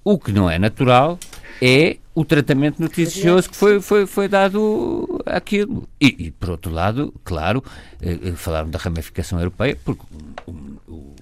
O 0.04 0.18
que 0.18 0.32
não 0.32 0.50
é 0.50 0.58
natural 0.58 1.18
é 1.62 1.96
o 2.16 2.24
tratamento 2.24 2.80
noticioso 2.80 3.48
que 3.50 3.54
foi, 3.54 3.78
foi, 3.80 4.06
foi 4.06 4.26
dado 4.26 5.20
àquilo. 5.26 5.86
E, 6.00 6.16
e 6.18 6.30
por 6.30 6.48
outro 6.48 6.72
lado, 6.72 7.12
claro, 7.22 7.62
eh, 8.00 8.18
eh, 8.22 8.32
falaram 8.32 8.70
da 8.70 8.78
ramificação 8.78 9.38
europeia, 9.38 9.76
porque 9.84 10.00
o, 10.46 10.50
o, 10.50 10.94
o 10.94 11.14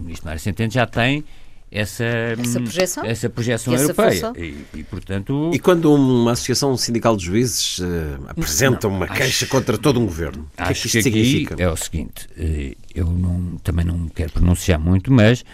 ministro 0.00 0.24
Mário 0.24 0.40
Centeno 0.40 0.72
já 0.72 0.86
tem 0.86 1.22
essa, 1.70 2.04
essa 2.42 2.60
projeção, 2.60 3.04
essa 3.04 3.28
projeção 3.28 3.74
essa 3.74 3.84
europeia. 3.92 4.32
E, 4.38 4.78
e, 4.78 4.82
portanto... 4.84 5.50
e 5.52 5.58
quando 5.58 5.92
uma 5.94 6.32
associação 6.32 6.74
sindical 6.78 7.14
de 7.14 7.26
juízes 7.26 7.78
uh, 7.80 7.84
apresenta 8.28 8.88
não, 8.88 8.96
uma 8.96 9.04
acho, 9.04 9.14
queixa 9.14 9.46
contra 9.46 9.76
todo 9.76 10.00
um 10.00 10.06
governo, 10.06 10.48
o 10.52 10.56
que 10.56 10.62
é 10.62 10.66
que 10.66 10.72
isto 10.72 10.82
que 10.88 11.02
significa? 11.02 11.56
É 11.62 11.68
o 11.70 11.76
seguinte, 11.76 12.26
eu 12.94 13.04
não, 13.04 13.56
também 13.62 13.84
não 13.84 14.08
quero 14.08 14.32
pronunciar 14.32 14.78
muito, 14.80 15.12
mas 15.12 15.44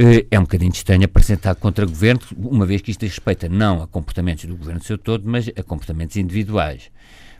eh, 0.00 0.26
é 0.30 0.38
um 0.38 0.42
bocadinho 0.42 0.70
estranho 0.70 1.04
apresentar 1.04 1.56
contra 1.56 1.84
o 1.84 1.88
governo, 1.88 2.20
uma 2.36 2.64
vez 2.64 2.80
que 2.80 2.92
isto 2.92 3.02
respeita 3.02 3.48
não 3.48 3.82
a 3.82 3.86
comportamentos 3.88 4.44
do 4.44 4.56
governo 4.56 4.80
seu 4.80 4.96
todo, 4.96 5.28
mas 5.28 5.48
a 5.48 5.62
comportamentos 5.64 6.16
individuais. 6.16 6.84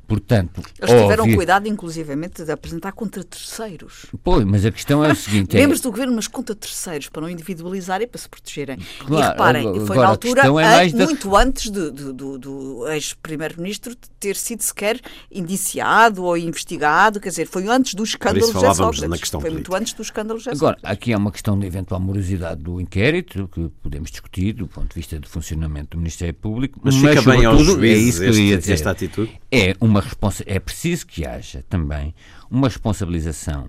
Portanto, 0.08 0.62
Eles 0.80 0.90
tiveram 1.02 1.22
óbvio... 1.24 1.36
cuidado, 1.36 1.68
inclusivamente, 1.68 2.42
de 2.42 2.50
apresentar 2.50 2.92
contra 2.92 3.22
terceiros. 3.22 4.06
Pois, 4.24 4.42
mas 4.44 4.64
a 4.64 4.72
questão 4.72 5.04
é 5.04 5.12
o 5.12 5.14
seguinte... 5.14 5.54
É- 5.54 5.60
Membros 5.60 5.80
do 5.82 5.90
governo, 5.90 6.14
mas 6.14 6.26
contra 6.26 6.54
terceiros, 6.56 7.08
para 7.10 7.20
não 7.20 7.28
individualizar 7.30 8.00
e 8.00 8.06
para 8.06 8.18
se 8.18 8.26
protegerem. 8.26 8.78
Claro, 9.06 9.26
e 9.28 9.28
reparem, 9.28 9.66
agora, 9.68 9.86
foi 9.86 9.96
na 9.98 10.06
altura, 10.08 10.42
é 10.62 10.86
a, 10.86 10.90
muito 10.96 11.36
antes 11.36 11.70
do 11.70 12.88
ex-primeiro-ministro 12.88 13.94
ter 14.18 14.36
sido 14.36 14.62
sequer 14.62 15.00
indiciado 15.32 16.24
ou 16.24 16.36
investigado, 16.36 17.20
quer 17.20 17.30
dizer, 17.30 17.46
foi 17.46 17.68
antes 17.68 17.94
do 17.94 18.02
escândalo 18.04 18.40
Por 18.52 18.64
isso 18.64 18.74
José 18.84 19.08
Na 19.08 19.18
questão 19.18 19.40
foi 19.40 19.50
política. 19.50 19.70
muito 19.72 19.80
antes 19.82 19.92
do 19.92 20.02
escândalo 20.02 20.38
José 20.38 20.50
Agora, 20.50 20.76
Sócrates. 20.76 20.90
aqui 20.98 21.12
há 21.12 21.18
uma 21.18 21.32
questão 21.32 21.58
de 21.58 21.66
eventual 21.66 22.00
morosidade 22.00 22.62
do 22.62 22.80
inquérito, 22.80 23.48
que 23.48 23.68
podemos 23.82 24.10
discutir 24.10 24.52
do 24.54 24.66
ponto 24.66 24.88
de 24.88 24.94
vista 24.94 25.18
do 25.18 25.28
funcionamento 25.28 25.90
do 25.90 25.98
Ministério 25.98 26.34
Público, 26.34 26.80
mas, 26.82 26.94
mas 26.96 27.18
fica 27.18 27.30
bem 27.30 27.44
aos 27.44 27.62
juízes 27.62 27.88
é 27.88 27.96
isso 27.96 28.18
que 28.18 28.26
eu 28.40 28.44
ia 28.44 28.58
dizer. 28.58 28.72
esta 28.74 28.90
atitude? 28.90 29.40
É, 29.50 29.76
uma 29.80 30.00
responsa 30.00 30.42
é 30.46 30.58
preciso 30.58 31.06
que 31.06 31.24
haja 31.24 31.64
também 31.68 32.14
uma 32.50 32.68
responsabilização 32.68 33.68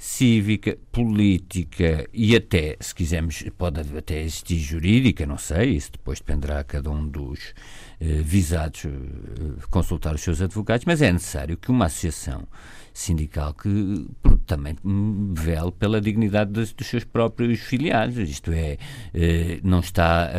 cívica, 0.00 0.78
política 0.92 2.08
e 2.14 2.36
até, 2.36 2.76
se 2.78 2.94
quisermos, 2.94 3.42
pode 3.56 3.80
até 3.80 4.22
existir 4.22 4.56
jurídica, 4.60 5.26
não 5.26 5.38
sei, 5.38 5.70
isso 5.70 5.90
depois 5.92 6.20
dependerá 6.20 6.60
a 6.60 6.64
cada 6.64 6.88
um 6.88 7.08
dos 7.08 7.52
eh, 8.00 8.20
visados 8.22 8.84
eh, 8.84 8.90
consultar 9.70 10.14
os 10.14 10.20
seus 10.20 10.40
advogados, 10.40 10.84
mas 10.86 11.02
é 11.02 11.10
necessário 11.10 11.56
que 11.56 11.68
uma 11.68 11.86
associação 11.86 12.44
sindical 12.94 13.52
que 13.52 14.06
eh, 14.24 14.30
também 14.46 14.76
vele 15.34 15.72
pela 15.76 16.00
dignidade 16.00 16.52
dos, 16.52 16.72
dos, 16.72 16.86
seus 16.86 17.02
próprios 17.02 17.58
filiados, 17.58 18.16
isto 18.18 18.52
é, 18.52 18.78
não 19.64 19.80
está 19.80 20.30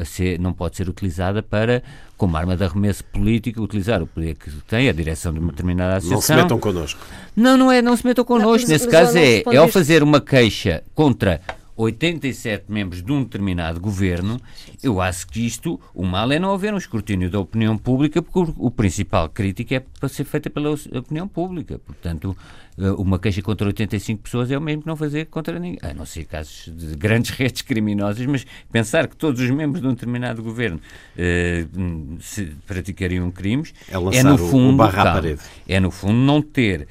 a 0.00 0.04
ser, 0.04 0.40
não 0.40 0.52
pode 0.52 0.76
ser 0.76 0.88
utilizada 0.88 1.44
para, 1.44 1.80
como 2.16 2.36
arma 2.36 2.56
de 2.56 2.64
arremesso 2.64 3.04
político, 3.04 3.62
utilizar 3.62 4.02
o 4.02 4.06
poder 4.08 4.34
que 4.34 4.50
tem 4.66 4.88
a 4.88 4.92
direção 4.92 5.32
de 5.32 5.38
uma 5.38 5.52
determinada 5.52 5.98
associação. 5.98 6.34
Não 6.36 6.42
se 6.42 6.42
metam 6.44 6.58
connosco. 6.58 7.00
Não, 7.36 7.56
não 7.56 7.70
é, 7.70 7.80
não 7.80 7.96
se 7.96 8.04
metam 8.04 8.24
connosco. 8.24 8.48
Não, 8.48 8.52
mas, 8.58 8.68
Nesse 8.68 8.86
mas 8.86 8.92
caso 8.92 9.16
é, 9.18 9.44
é 9.46 9.56
ao 9.56 9.68
fazer 9.68 10.02
uma 10.02 10.20
queixa 10.20 10.82
contra 10.92 11.40
87 11.76 12.64
membros 12.70 13.02
de 13.02 13.12
um 13.12 13.22
determinado 13.22 13.78
governo, 13.78 14.40
eu 14.82 15.00
acho 15.00 15.26
que 15.26 15.44
isto, 15.46 15.78
o 15.94 16.04
mal 16.04 16.30
é 16.32 16.38
não 16.38 16.50
haver 16.54 16.72
um 16.72 16.78
escrutínio 16.78 17.30
da 17.30 17.38
opinião 17.38 17.76
pública, 17.76 18.22
porque 18.22 18.52
o, 18.56 18.70
principal 18.70 19.28
crítico 19.28 19.74
é 19.74 19.80
para 19.80 20.08
ser 20.08 20.24
feita 20.24 20.48
pela 20.48 20.70
opinião 20.70 21.28
pública. 21.28 21.78
Portanto, 21.78 22.36
eh, 22.78 22.90
uma 22.92 23.18
queixa 23.18 23.42
contra 23.42 23.66
85 23.66 24.22
pessoas 24.22 24.50
é 24.50 24.56
o 24.56 24.60
mesmo 24.60 24.82
que 24.82 24.88
não 24.88 24.96
fazer 24.96 25.26
contra 25.26 25.58
ninguém, 25.58 25.78
a 25.82 25.92
não 25.92 26.06
ser 26.06 26.24
casos 26.24 26.72
de 26.74 26.94
grandes 26.96 27.30
redes 27.36 27.60
criminosas, 27.62 28.24
mas 28.26 28.46
pensar 28.72 29.06
que 29.06 29.16
todos 29.16 29.40
os 29.42 29.50
membros 29.50 29.82
de 29.82 29.86
um 29.86 29.90
determinado 29.90 30.42
governo 30.42 30.80
eh, 31.16 31.66
hum, 31.76 32.16
praticariam 32.66 33.30
crimes 33.30 33.74
é, 33.88 34.18
é 34.18 34.22
no 34.22 34.38
fundo. 34.38 34.74
O 34.74 34.76
barra 34.76 35.02
à 35.02 35.12
parede. 35.14 35.40
É 35.68 35.78
no 35.78 35.90
fundo 35.90 36.14
não 36.16 36.40
ter 36.40 36.86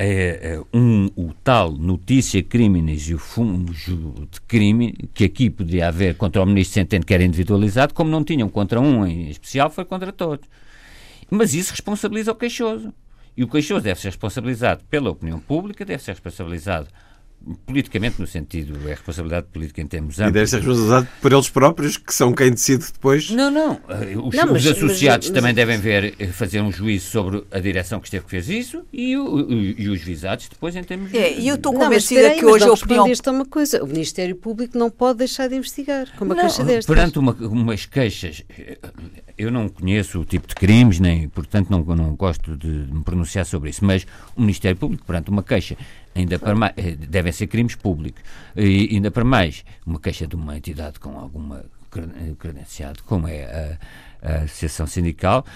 é, 0.00 0.54
é, 0.54 0.64
um, 0.72 1.06
o 1.16 1.34
tal 1.42 1.72
notícia 1.72 2.40
crimes 2.40 3.08
e 3.08 3.14
o 3.14 3.18
fungo 3.18 3.74
de 3.74 4.40
crime 4.46 4.92
que 5.12 5.24
aqui 5.24 5.50
podia 5.50 5.88
haver 5.88 6.14
contra 6.16 6.40
o 6.40 6.46
ministro 6.46 6.74
Centeno, 6.74 7.04
que 7.04 7.12
era 7.12 7.24
individualizado, 7.24 7.92
como 7.92 8.08
não 8.08 8.22
tinham 8.22 8.48
contra 8.48 8.80
um 8.80 9.04
em 9.04 9.28
especial, 9.28 9.68
foi 9.68 9.84
contra 9.84 10.12
todos. 10.12 10.48
Mas 11.28 11.52
isso 11.52 11.72
responsabiliza 11.72 12.30
o 12.30 12.36
queixoso. 12.36 12.94
E 13.36 13.42
o 13.42 13.48
queixoso 13.48 13.80
deve 13.82 13.98
ser 14.00 14.08
responsabilizado 14.08 14.84
pela 14.84 15.10
opinião 15.10 15.40
pública, 15.40 15.84
deve 15.84 16.00
ser 16.00 16.12
responsabilizado 16.12 16.86
politicamente, 17.66 18.20
no 18.20 18.26
sentido, 18.26 18.76
é 18.86 18.90
responsabilidade 18.90 19.46
política 19.52 19.80
em 19.80 19.86
termos 19.86 20.18
amplos. 20.18 20.30
E 20.30 20.34
deve 20.34 20.46
ser 20.48 20.56
responsabilidade 20.58 21.08
por 21.22 21.32
eles 21.32 21.48
próprios, 21.48 21.96
que 21.96 22.12
são 22.14 22.32
quem 22.32 22.50
decide 22.50 22.84
depois. 22.92 23.30
Não, 23.30 23.50
não. 23.50 23.80
Eh, 23.88 24.16
os, 24.22 24.34
não, 24.34 24.52
mas, 24.52 24.64
os 24.64 24.70
associados 24.72 25.26
mas, 25.28 25.34
mas, 25.34 25.40
também 25.40 25.54
devem 25.54 25.78
ver, 25.78 26.14
eh, 26.18 26.26
fazer 26.28 26.60
um 26.60 26.70
juízo 26.70 27.08
sobre 27.08 27.44
a 27.50 27.58
direção 27.58 28.00
que 28.00 28.06
esteve 28.08 28.24
que 28.24 28.30
fez 28.30 28.48
isso 28.48 28.82
e, 28.92 29.16
o, 29.16 29.52
e 29.52 29.88
os 29.88 30.00
visados 30.02 30.48
depois 30.48 30.76
em 30.76 30.82
termos. 30.82 31.14
É, 31.14 31.38
e 31.38 31.48
eu 31.48 31.54
estou 31.54 31.72
convencida 31.72 32.22
não, 32.22 32.30
aí, 32.30 32.38
que 32.38 32.44
hoje 32.44 32.64
a 32.64 32.72
opinião. 32.72 33.06
Mas 33.06 33.20
uma 33.20 33.46
coisa: 33.46 33.82
o 33.82 33.86
Ministério 33.86 34.36
Público 34.36 34.76
não 34.76 34.90
pode 34.90 35.18
deixar 35.18 35.48
de 35.48 35.54
investigar, 35.56 36.08
como 36.16 36.34
não, 36.34 36.42
queixa 36.42 36.64
destas. 36.64 36.86
Perante 36.86 37.18
uma, 37.18 37.32
umas 37.32 37.86
queixas, 37.86 38.42
eh, 38.58 38.78
eu 39.38 39.50
não 39.50 39.68
conheço 39.68 40.20
o 40.20 40.24
tipo 40.24 40.46
de 40.48 40.54
crimes, 40.54 40.98
nem, 41.00 41.28
portanto, 41.28 41.68
não, 41.70 41.82
não 41.94 42.14
gosto 42.14 42.56
de 42.56 42.66
me 42.68 43.02
pronunciar 43.02 43.46
sobre 43.46 43.70
isso, 43.70 43.84
mas 43.84 44.06
o 44.36 44.40
Ministério 44.40 44.76
Público, 44.76 45.04
perante 45.06 45.30
uma 45.30 45.42
queixa 45.42 45.76
Ainda 46.18 46.36
para 46.38 46.54
mais, 46.56 46.72
eh, 46.76 46.96
devem 46.96 47.30
ser 47.32 47.46
crimes 47.46 47.74
públicos. 47.76 48.20
E 48.56 48.88
ainda 48.92 49.10
para 49.10 49.22
mais, 49.24 49.64
uma 49.86 50.00
queixa 50.00 50.26
de 50.26 50.34
uma 50.34 50.56
entidade 50.56 50.98
com 50.98 51.16
alguma 51.16 51.64
eh, 51.96 52.32
credenciado, 52.38 53.00
como 53.04 53.28
é 53.28 53.78
a, 54.22 54.30
a 54.32 54.36
Associação 54.42 54.86
Sindical, 54.86 55.46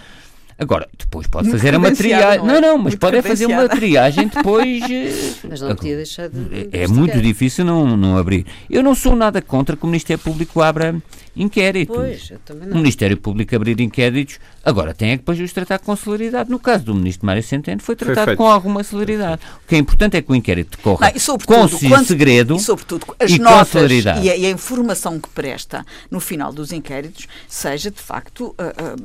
Agora, 0.58 0.86
depois 0.96 1.26
pode 1.26 1.48
muito 1.48 1.58
fazer 1.58 1.74
uma 1.74 1.90
triagem. 1.90 2.46
Não, 2.46 2.54
é? 2.54 2.60
não, 2.60 2.60
não, 2.60 2.76
mas 2.78 2.92
muito 2.92 2.98
pode 3.00 3.16
é 3.16 3.22
fazer 3.22 3.46
uma 3.46 3.68
triagem 3.68 4.28
depois. 4.28 4.82
Eh, 4.88 5.46
mas 5.48 5.60
não 5.60 5.74
podia 5.74 5.96
deixar 5.96 6.28
de. 6.28 6.68
É, 6.70 6.84
é 6.84 6.86
muito 6.86 7.20
difícil 7.20 7.64
não, 7.64 7.96
não 7.96 8.16
abrir. 8.16 8.46
Eu 8.70 8.80
não 8.82 8.94
sou 8.94 9.16
nada 9.16 9.42
contra 9.42 9.76
que 9.76 9.82
o 9.84 9.88
Ministério 9.88 10.22
Público 10.22 10.60
abra 10.60 10.94
inquéritos. 11.36 11.94
Pois, 11.96 12.30
eu 12.30 12.38
também 12.40 12.66
não. 12.68 12.74
O 12.76 12.78
Ministério 12.80 13.16
Público 13.16 13.54
abrir 13.56 13.80
inquéritos, 13.80 14.38
agora 14.64 14.94
tem 14.94 15.08
é 15.10 15.10
que 15.12 15.18
depois 15.18 15.40
os 15.40 15.52
tratar 15.52 15.78
com 15.78 15.94
celeridade. 15.96 16.50
No 16.50 16.58
caso 16.58 16.84
do 16.84 16.94
Ministro 16.94 17.26
Mário 17.26 17.42
Centeno, 17.42 17.80
foi 17.82 17.96
tratado 17.96 18.36
com 18.36 18.46
alguma 18.50 18.82
celeridade. 18.84 19.40
O 19.64 19.68
que 19.68 19.74
é 19.74 19.78
importante 19.78 20.16
é 20.16 20.22
que 20.22 20.30
o 20.30 20.34
inquérito 20.34 20.76
decorra 20.76 21.10
com 21.10 21.38
quando, 21.86 22.04
segredo 22.04 22.56
e, 22.56 22.60
sobretudo, 22.60 23.06
as 23.18 23.30
e 23.30 23.38
notas 23.38 23.68
com 23.72 23.78
celeridade. 23.78 24.26
E 24.26 24.30
a, 24.30 24.36
e 24.36 24.46
a, 24.46 24.50
informação 24.50 25.18
que 25.18 25.28
presta 25.28 25.84
no 26.10 26.20
final 26.20 26.52
dos 26.52 26.72
inquéritos 26.72 27.26
seja, 27.48 27.90
de 27.90 28.00
facto, 28.00 28.54
uh, 28.58 28.98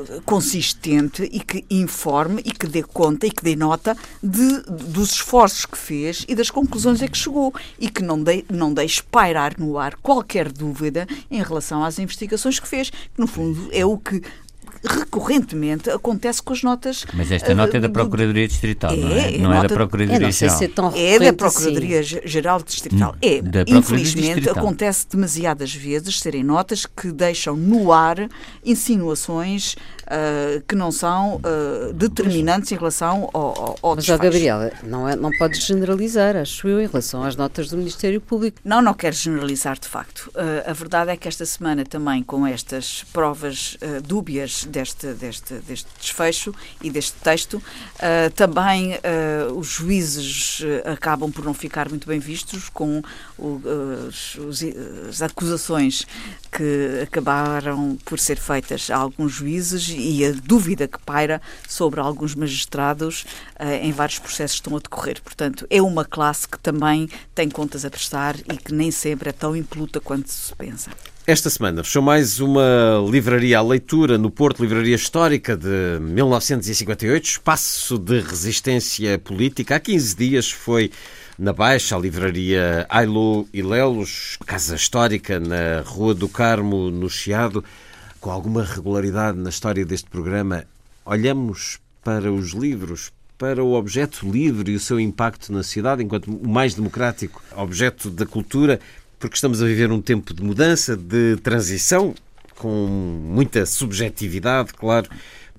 uh, 0.00 0.22
consistente 0.22 1.22
e 1.24 1.40
que 1.40 1.64
informe 1.70 2.42
e 2.44 2.52
que 2.52 2.66
dê 2.66 2.82
conta 2.82 3.26
e 3.26 3.30
que 3.30 3.42
dê 3.42 3.56
nota 3.56 3.96
de, 4.22 4.60
dos 4.68 5.12
esforços 5.12 5.66
que 5.66 5.78
fez 5.78 6.24
e 6.28 6.34
das 6.34 6.50
conclusões 6.50 7.02
a 7.02 7.08
que 7.08 7.16
chegou 7.16 7.52
e 7.78 7.88
que 7.88 8.02
não, 8.02 8.22
de, 8.22 8.44
não 8.52 8.72
deixe 8.72 9.02
pairar 9.02 9.54
no 9.58 9.78
ar 9.78 9.96
qualquer 9.96 10.50
dúvida 10.52 11.06
em 11.30 11.38
relação 11.42 11.53
relação 11.54 11.84
às 11.84 11.98
investigações 11.98 12.58
que 12.58 12.66
fez, 12.68 12.90
que 12.90 12.98
no 13.18 13.26
fundo 13.26 13.68
é 13.72 13.84
o 13.84 13.96
que 13.96 14.20
recorrentemente 14.86 15.90
acontece 15.90 16.42
com 16.42 16.52
as 16.52 16.62
notas. 16.62 17.04
Mas 17.14 17.30
esta 17.30 17.52
eh, 17.52 17.54
nota 17.54 17.76
é 17.76 17.80
da 17.80 17.88
Procuradoria 17.88 18.46
Distrital, 18.46 18.92
é, 18.92 18.96
não 18.96 19.10
é? 19.12 19.38
Não 19.38 19.54
é, 19.54 19.58
é 19.58 19.62
da 19.62 19.68
Procuradoria 19.68 20.30
Geral. 20.30 20.30
É, 20.32 20.44
é, 20.44 20.48
assim. 20.52 20.70
hum, 20.80 20.92
é 20.94 21.18
da 21.20 21.32
Procuradoria 21.32 22.00
assim. 22.00 22.20
Geral 22.24 22.62
Distrital. 22.62 23.14
É, 23.22 23.36
infelizmente, 23.68 24.24
Distrital. 24.36 24.58
acontece 24.58 25.06
demasiadas 25.10 25.74
vezes 25.74 26.20
serem 26.20 26.44
notas 26.44 26.86
que 26.86 27.10
deixam 27.10 27.56
no 27.56 27.92
ar 27.92 28.28
insinuações 28.64 29.76
Uh, 30.04 30.60
que 30.68 30.74
não 30.74 30.92
são 30.92 31.36
uh, 31.36 31.90
determinantes 31.94 32.70
em 32.70 32.74
relação 32.76 33.26
ao, 33.32 33.42
ao, 33.42 33.78
ao 33.82 33.96
Mas, 33.96 34.06
ó, 34.10 34.18
Gabriela, 34.18 34.70
não, 34.82 35.08
é, 35.08 35.16
não 35.16 35.30
podes 35.38 35.64
generalizar, 35.64 36.36
acho 36.36 36.68
eu, 36.68 36.78
em 36.78 36.86
relação 36.86 37.22
às 37.22 37.36
notas 37.36 37.70
do 37.70 37.78
Ministério 37.78 38.20
Público. 38.20 38.58
Não, 38.62 38.82
não 38.82 38.92
quero 38.92 39.16
generalizar, 39.16 39.78
de 39.80 39.88
facto. 39.88 40.30
Uh, 40.34 40.68
a 40.70 40.74
verdade 40.74 41.10
é 41.10 41.16
que 41.16 41.26
esta 41.26 41.46
semana 41.46 41.86
também, 41.86 42.22
com 42.22 42.46
estas 42.46 43.02
provas 43.14 43.78
dúbias 44.06 44.66
deste, 44.74 45.12
deste, 45.14 45.54
deste 45.60 45.86
desfecho 46.00 46.54
e 46.82 46.90
deste 46.90 47.12
texto. 47.14 47.54
Uh, 47.54 48.30
também 48.34 48.94
uh, 48.96 49.54
os 49.56 49.68
juízes 49.68 50.62
ah, 50.84 50.92
acabam 50.92 51.30
por 51.32 51.44
não 51.44 51.54
ficar 51.54 51.88
muito 51.88 52.06
bem 52.08 52.18
vistos 52.18 52.68
com 52.68 53.00
o, 53.38 53.60
os, 54.08 54.34
os, 54.36 54.62
as 55.08 55.22
acusações 55.22 56.04
que 56.50 57.00
acabaram 57.04 57.96
por 58.04 58.18
ser 58.18 58.38
feitas 58.38 58.90
a 58.90 58.96
alguns 58.96 59.32
juízes 59.32 59.88
e 59.96 60.24
a 60.24 60.32
dúvida 60.32 60.88
que 60.88 60.98
paira 60.98 61.40
sobre 61.68 62.00
alguns 62.00 62.34
magistrados 62.34 63.24
em 63.82 63.92
vários 63.92 64.18
processos 64.18 64.56
que 64.56 64.62
estão 64.66 64.76
a 64.76 64.80
decorrer. 64.80 65.20
Portanto, 65.22 65.66
é 65.68 65.80
uma 65.82 66.04
classe 66.04 66.48
que 66.48 66.58
também 66.58 67.08
tem 67.34 67.48
contas 67.48 67.84
a 67.84 67.90
prestar 67.90 68.36
e 68.38 68.56
que 68.56 68.72
nem 68.72 68.90
sempre 68.90 69.30
é 69.30 69.32
tão 69.32 69.54
impoluta 69.54 70.00
quanto 70.00 70.30
se 70.32 70.54
pensa. 70.54 70.90
Esta 71.26 71.48
semana 71.48 71.82
fechou 71.82 72.02
mais 72.02 72.38
uma 72.38 72.62
livraria 73.10 73.58
à 73.58 73.62
leitura 73.62 74.18
no 74.18 74.30
Porto, 74.30 74.60
livraria 74.60 74.94
histórica 74.94 75.56
de 75.56 75.98
1958, 75.98 77.24
espaço 77.24 77.96
de 77.98 78.20
resistência 78.20 79.18
política. 79.18 79.74
Há 79.76 79.80
15 79.80 80.14
dias 80.16 80.50
foi 80.50 80.92
na 81.38 81.54
Baixa, 81.54 81.96
a 81.96 81.98
livraria 81.98 82.84
Ailo 82.90 83.48
e 83.54 83.62
Lelos, 83.62 84.36
casa 84.44 84.76
histórica 84.76 85.40
na 85.40 85.80
Rua 85.86 86.14
do 86.14 86.28
Carmo, 86.28 86.90
no 86.90 87.08
Chiado. 87.08 87.64
Com 88.20 88.30
alguma 88.30 88.62
regularidade 88.62 89.38
na 89.38 89.48
história 89.48 89.82
deste 89.86 90.10
programa, 90.10 90.64
olhamos 91.06 91.78
para 92.04 92.30
os 92.30 92.50
livros, 92.50 93.10
para 93.38 93.64
o 93.64 93.72
objeto 93.72 94.30
livre 94.30 94.72
e 94.72 94.76
o 94.76 94.80
seu 94.80 95.00
impacto 95.00 95.54
na 95.54 95.62
cidade, 95.62 96.02
enquanto 96.04 96.26
o 96.30 96.46
mais 96.48 96.74
democrático 96.74 97.42
objeto 97.56 98.10
da 98.10 98.26
cultura 98.26 98.78
porque 99.28 99.36
estamos 99.36 99.62
a 99.62 99.64
viver 99.66 99.90
um 99.90 100.02
tempo 100.02 100.34
de 100.34 100.42
mudança, 100.42 100.94
de 100.98 101.36
transição, 101.42 102.14
com 102.56 102.68
muita 103.24 103.64
subjetividade, 103.64 104.74
claro. 104.74 105.08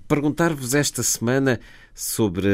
Perguntar-vos 0.08 0.76
esta 0.76 1.02
semana 1.02 1.60
sobre 1.92 2.48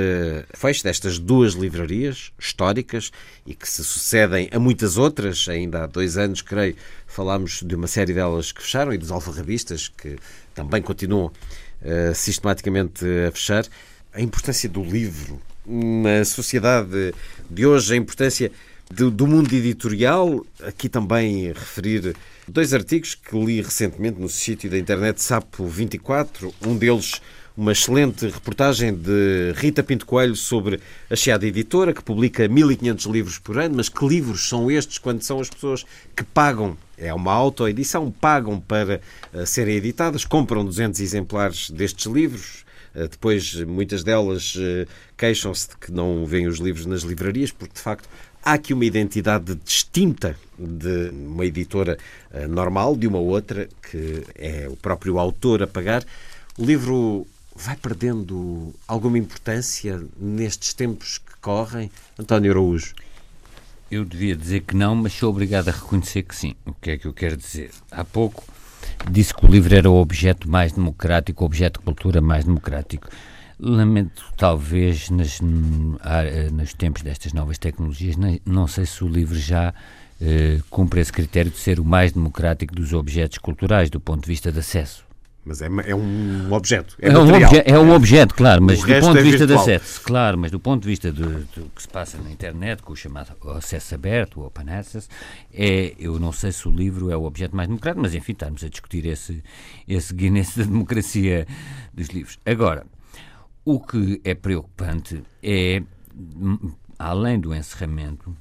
o 0.53 0.57
fecho 0.57 0.82
destas 0.86 1.20
duas 1.20 1.51
livrarias 1.51 2.32
históricas 2.39 3.12
e 3.45 3.53
que 3.53 3.68
se 3.70 3.84
sucedem 3.84 4.47
a 4.53 4.57
muitas 4.59 4.95
outras. 4.97 5.47
Ainda 5.49 5.84
há 5.84 5.86
dois 5.86 6.18
anos, 6.18 6.41
creio, 6.41 6.78
falámos 7.05 7.59
de 7.62 7.76
uma 7.76 7.88
série 7.88 8.14
delas 8.14 8.53
que 8.53 8.64
fecharam 8.64 8.93
e 8.93 8.97
dos 8.97 9.12
alfarrabistas 9.12 9.89
que 9.89 10.18
também 10.55 10.82
continuam 10.82 11.26
uh, 11.26 12.16
sistematicamente 12.16 13.05
a 13.28 13.32
fechar. 13.34 13.66
A 14.14 14.22
importância 14.22 14.70
do 14.70 14.82
livro 14.82 15.41
na 15.66 16.24
sociedade 16.24 17.14
de 17.49 17.66
hoje, 17.66 17.95
a 17.95 17.97
importância 17.97 18.49
do, 18.92 19.10
do 19.10 19.26
mundo 19.26 19.52
editorial, 19.54 20.46
aqui 20.64 20.89
também 20.89 21.48
referir 21.48 22.16
dois 22.48 22.74
artigos 22.74 23.16
que 23.16 23.38
li 23.38 23.62
recentemente 23.62 24.20
no 24.20 24.28
sítio 24.30 24.70
da 24.70 24.78
internet 24.78 25.22
Sapo 25.22 25.66
24, 25.66 26.54
um 26.66 26.76
deles 26.76 27.22
uma 27.56 27.74
excelente 27.74 28.28
reportagem 28.28 28.94
de 28.96 29.52
Rita 29.58 29.84
Pinto 29.84 30.06
Coelho 30.06 30.36
sobre 30.36 30.80
a 31.10 31.16
Chiada 31.16 31.46
Editora, 31.46 31.94
que 31.94 32.02
publica 32.02 32.48
1500 32.48 33.06
livros 33.08 33.38
por 33.38 33.58
ano, 33.60 33.76
mas 33.76 33.89
que 33.89 34.06
livros 34.08 34.48
são 34.48 34.72
estes 34.72 34.98
quando 34.98 35.22
são 35.22 35.39
as 35.39 35.50
pessoas 35.50 35.84
que 36.16 36.24
pagam? 36.24 36.78
É 36.98 37.14
uma 37.14 37.32
autoedição, 37.34 38.10
pagam 38.10 38.60
para 38.60 39.02
uh, 39.34 39.46
serem 39.46 39.76
editadas, 39.76 40.24
compram 40.24 40.64
200 40.64 41.00
exemplares 41.02 41.70
destes 41.70 42.06
livros, 42.06 42.66
eh, 42.94 43.08
depois, 43.08 43.56
muitas 43.64 44.04
delas 44.04 44.54
eh, 44.60 44.86
queixam-se 45.18 45.70
de 45.70 45.78
que 45.78 45.92
não 45.92 46.26
veem 46.26 46.46
os 46.48 46.58
livros 46.58 46.86
nas 46.86 47.02
livrarias, 47.04 47.50
porque 47.52 47.74
de 47.76 47.80
facto 47.80 48.08
Há 48.44 48.54
aqui 48.54 48.74
uma 48.74 48.86
identidade 48.86 49.54
distinta 49.64 50.36
de 50.58 51.10
uma 51.12 51.46
editora 51.46 51.98
eh, 52.32 52.48
normal, 52.48 52.96
de 52.96 53.06
uma 53.08 53.20
outra, 53.20 53.70
que 53.88 54.24
é 54.36 54.68
o 54.68 54.76
próprio 54.76 55.20
autor 55.20 55.62
a 55.62 55.68
pagar. 55.68 56.04
O 56.58 56.66
livro 56.66 57.28
vai 57.56 57.76
perdendo 57.76 58.74
alguma 58.88 59.20
importância 59.20 60.02
nestes 60.18 60.74
tempos 60.74 61.20
que 61.20 61.38
correm? 61.39 61.92
António 62.18 62.52
Araújo. 62.52 62.96
Eu 63.92 64.04
devia 64.04 64.36
dizer 64.36 64.62
que 64.62 64.76
não, 64.76 64.96
mas 64.96 65.14
sou 65.14 65.30
obrigado 65.30 65.68
a 65.68 65.72
reconhecer 65.72 66.24
que 66.24 66.36
sim. 66.36 66.56
O 66.66 66.74
que 66.74 66.92
é 66.92 66.98
que 66.98 67.06
eu 67.06 67.14
quero 67.14 67.38
dizer? 67.38 67.70
Há 67.92 68.04
pouco 68.04 68.44
disse 69.12 69.36
que 69.36 69.46
o 69.46 69.50
livro 69.50 69.76
era 69.76 69.89
o 69.89 70.02
objeto 70.02 70.50
mais 70.50 70.72
democrático, 70.72 71.44
o 71.44 71.46
objeto 71.46 71.80
de 71.80 71.86
cultura 71.86 72.20
mais 72.22 72.46
democrático. 72.46 73.08
Lamento, 73.64 74.24
talvez, 74.36 75.09
nas, 75.12 75.39
ah, 75.99 76.51
nos 76.51 76.74
tempos 76.74 77.03
destas 77.03 77.32
novas 77.32 77.59
tecnologias, 77.59 78.16
não 78.43 78.66
sei 78.68 78.88
se 78.88 79.03
o 79.03 79.07
livro 79.07 79.38
já 79.38 79.72
eh, 80.20 80.57
cumpre 80.68 80.99
esse 80.99 81.14
critério 81.14 81.51
de 81.51 81.57
ser 81.59 81.80
o 81.80 81.86
mais 81.86 82.12
democrático 82.12 82.74
dos 82.74 82.91
objetos 82.91 83.38
culturais, 83.38 83.91
do 83.91 83.99
ponto 83.99 84.22
de 84.24 84.28
vista 84.30 84.51
de 84.51 84.57
acesso. 84.57 85.05
Mas 85.45 85.59
é, 85.62 85.68
é 85.86 85.93
um 85.95 86.51
objeto, 86.53 86.95
é, 86.99 87.07
é 87.09 87.18
um 87.18 87.30
objeto, 87.32 87.70
é 87.72 87.80
um 87.80 87.89
é. 87.91 87.95
objeto, 87.95 88.34
claro, 88.36 88.64
mas 88.64 88.80
o 88.84 88.88
do 88.88 88.99
ponto 88.99 89.18
é 89.18 89.24
de 89.24 89.30
vista 89.30 89.47
de 89.47 89.53
acesso, 89.55 90.01
claro, 90.01 90.38
mas 90.39 90.51
do 90.51 90.59
ponto 90.59 90.82
de 90.84 90.88
vista 90.88 91.12
do, 91.12 91.45
que 91.76 91.82
se 91.84 91.88
passa 91.88 92.18
na 92.20 92.30
internet, 92.32 92.82
com 92.84 92.93
o 92.93 92.95
chamado 92.95 93.36
acesso 93.55 93.93
aberto, 93.95 94.39
o 94.39 94.45
open 94.47 94.70
access, 94.74 95.07
é, 95.53 95.93
eu 95.99 96.20
não 96.20 96.32
sei 96.32 96.51
se 96.51 96.68
o 96.68 96.72
livro 96.72 97.09
é 97.12 97.18
o 97.18 97.24
objeto 97.26 97.55
mais 97.55 97.68
democrático, 97.68 98.01
mas 98.03 98.14
enfim, 98.16 98.32
estamos 98.34 98.64
a 98.64 98.70
discutir 98.70 99.05
esse, 99.07 99.43
esse 99.88 100.14
Guinness 100.14 100.57
da 100.57 100.64
democracia 100.64 101.45
dos 101.93 102.07
livros. 102.09 102.38
Agora, 102.45 102.86
o 103.64 103.80
que 103.80 104.20
é 104.24 104.34
preocupante 104.34 105.22
é, 105.43 105.84
hum, 106.16 106.74
além 106.97 107.39
do 107.39 107.53
encerramento, 107.53 108.36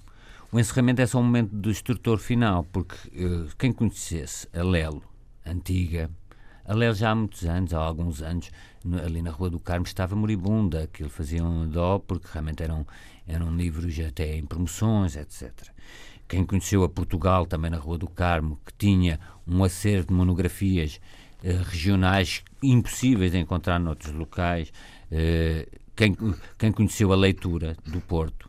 o 0.51 0.59
encerramento 0.59 1.03
é 1.03 1.07
só 1.07 1.19
um 1.19 1.23
momento 1.25 1.55
do 1.55 1.71
estrutor 1.71 2.17
final, 2.19 2.65
porque 2.65 2.97
eh, 3.15 3.47
quem 3.59 3.71
conhecesse 3.71 4.49
a 4.55 4.63
Lelo, 4.63 5.03
antiga, 5.45 6.11
a 6.65 6.73
Lelo 6.75 6.95
já 6.95 7.11
há 7.11 7.15
muitos 7.15 7.45
anos, 7.45 7.75
há 7.75 7.79
alguns 7.79 8.23
anos, 8.23 8.51
ali 9.05 9.21
na 9.21 9.31
Rua 9.31 9.51
do 9.51 9.61
Carmo 9.61 9.85
estava 9.85 10.17
moribunda, 10.17 10.85
aquilo 10.85 11.11
fazia 11.11 11.45
um 11.45 11.69
dó, 11.69 11.99
porque 11.99 12.27
realmente 12.33 12.63
eram, 12.63 12.87
eram 13.29 13.55
livros 13.55 13.97
até 14.01 14.37
em 14.39 14.47
promoções, 14.47 15.17
etc. 15.17 15.53
Quem 16.27 16.47
conheceu 16.47 16.83
a 16.83 16.89
Portugal, 16.89 17.45
também 17.45 17.71
na 17.71 17.77
Rua 17.79 17.99
do 17.99 18.09
Carmo, 18.09 18.59
que 18.65 18.73
tinha 18.79 19.21
um 19.47 19.63
acervo 19.63 20.09
de 20.09 20.15
monografias 20.15 20.99
eh, 21.45 21.53
regionais 21.63 22.43
impossíveis 22.63 23.33
de 23.33 23.39
encontrar 23.39 23.79
noutros 23.79 24.13
locais, 24.15 24.73
eh, 25.13 25.67
quem, 25.97 26.17
quem 26.57 26.71
conheceu 26.71 27.13
a 27.13 27.17
leitura 27.17 27.77
do 27.85 28.01
Porto, 28.01 28.49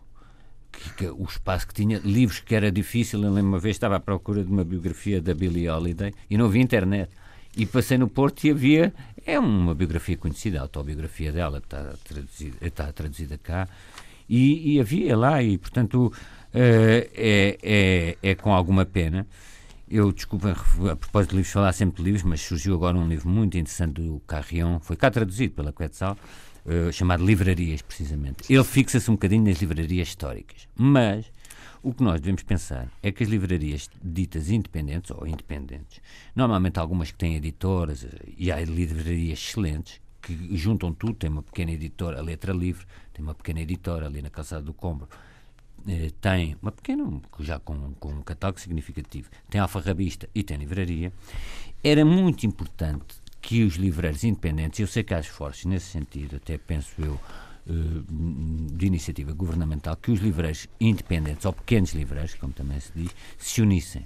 que, 0.71 0.93
que, 0.93 1.05
o 1.07 1.23
espaço 1.23 1.67
que 1.67 1.73
tinha, 1.73 1.99
livros 2.05 2.39
que 2.39 2.53
era 2.55 2.71
difícil, 2.71 3.21
eu 3.23 3.29
lembro 3.33 3.49
uma 3.49 3.59
vez 3.59 3.75
estava 3.75 3.95
à 3.95 3.99
procura 3.99 4.43
de 4.43 4.49
uma 4.51 4.63
biografia 4.63 5.19
da 5.19 5.33
Billie 5.33 5.67
Holiday 5.67 6.13
e 6.29 6.37
não 6.37 6.45
havia 6.45 6.61
internet. 6.61 7.09
E 7.57 7.65
passei 7.65 7.97
no 7.97 8.07
Porto 8.07 8.45
e 8.45 8.51
havia. 8.51 8.93
É 9.25 9.37
uma 9.37 9.75
biografia 9.75 10.15
conhecida, 10.15 10.59
a 10.59 10.61
autobiografia 10.61 11.31
dela, 11.31 11.59
que 11.61 11.67
está 11.67 11.93
traduzida, 12.05 12.57
está 12.61 12.91
traduzida 12.93 13.37
cá. 13.37 13.67
E, 14.29 14.75
e, 14.75 14.79
havia 14.79 15.17
lá, 15.17 15.43
e 15.43 15.57
portanto 15.57 16.05
uh, 16.07 16.11
é, 16.53 17.57
é, 17.61 18.17
é 18.29 18.35
com 18.35 18.53
alguma 18.53 18.85
pena. 18.85 19.27
Eu, 19.89 20.13
desculpa, 20.13 20.51
a 20.51 20.95
propósito 20.95 21.31
de 21.31 21.35
livros, 21.35 21.51
falar 21.51 21.73
sempre 21.73 22.01
de 22.01 22.03
livros, 22.09 22.23
mas 22.23 22.39
surgiu 22.39 22.73
agora 22.75 22.97
um 22.97 23.05
livro 23.09 23.27
muito 23.27 23.57
interessante 23.57 23.95
do 24.01 24.21
Carrion, 24.25 24.79
foi 24.79 24.95
cá 24.95 25.11
traduzido 25.11 25.53
pela 25.53 25.73
Quetzal, 25.73 26.17
eh, 26.65 26.91
chamado 26.91 27.25
Livrarias, 27.25 27.81
precisamente. 27.81 28.51
Ele 28.53 28.63
fixa-se 28.63 29.09
um 29.09 29.15
bocadinho 29.15 29.43
nas 29.43 29.57
livrarias 29.59 30.09
históricas, 30.09 30.67
mas 30.75 31.25
o 31.81 31.91
que 31.91 32.03
nós 32.03 32.21
devemos 32.21 32.43
pensar 32.43 32.87
é 33.01 33.11
que 33.11 33.23
as 33.23 33.29
livrarias 33.29 33.89
ditas 34.03 34.51
independentes, 34.51 35.09
ou 35.09 35.25
independentes, 35.25 35.99
normalmente 36.35 36.77
algumas 36.79 37.09
que 37.09 37.17
têm 37.17 37.35
editoras, 37.35 38.03
eh, 38.05 38.09
e 38.37 38.51
há 38.51 38.59
livrarias 38.63 39.39
excelentes, 39.39 39.99
que 40.21 40.55
juntam 40.55 40.93
tudo, 40.93 41.15
tem 41.15 41.31
uma 41.31 41.41
pequena 41.41 41.71
editora, 41.71 42.19
a 42.19 42.21
Letra 42.21 42.53
Livre, 42.53 42.85
tem 43.11 43.23
uma 43.23 43.33
pequena 43.33 43.59
editora 43.61 44.05
ali 44.05 44.21
na 44.21 44.29
Calçada 44.29 44.61
do 44.61 44.71
Combro, 44.71 45.09
eh, 45.87 46.11
tem 46.21 46.55
uma 46.61 46.71
pequena, 46.71 47.03
já 47.39 47.57
com, 47.59 47.91
com 47.99 48.09
um 48.09 48.21
catálogo 48.21 48.59
significativo, 48.59 49.31
tem 49.49 49.59
alfarrabista 49.59 50.29
e 50.35 50.43
tem 50.43 50.57
livraria. 50.57 51.11
Era 51.83 52.05
muito 52.05 52.45
importante 52.45 53.19
que 53.41 53.63
os 53.63 53.75
livreiros 53.75 54.23
independentes, 54.23 54.79
eu 54.79 54.87
sei 54.87 55.03
que 55.03 55.13
há 55.13 55.19
esforços 55.19 55.65
nesse 55.65 55.87
sentido, 55.87 56.35
até 56.35 56.57
penso 56.57 56.93
eu, 56.99 57.19
eh, 57.67 57.71
de 58.07 58.85
iniciativa 58.85 59.33
governamental, 59.33 59.97
que 59.97 60.11
os 60.11 60.19
livreiros 60.19 60.67
independentes, 60.79 61.43
ou 61.45 61.51
pequenos 61.53 61.91
livreiros, 61.93 62.35
como 62.35 62.53
também 62.53 62.79
se 62.79 62.91
diz, 62.95 63.13
se 63.37 63.61
unissem. 63.61 64.05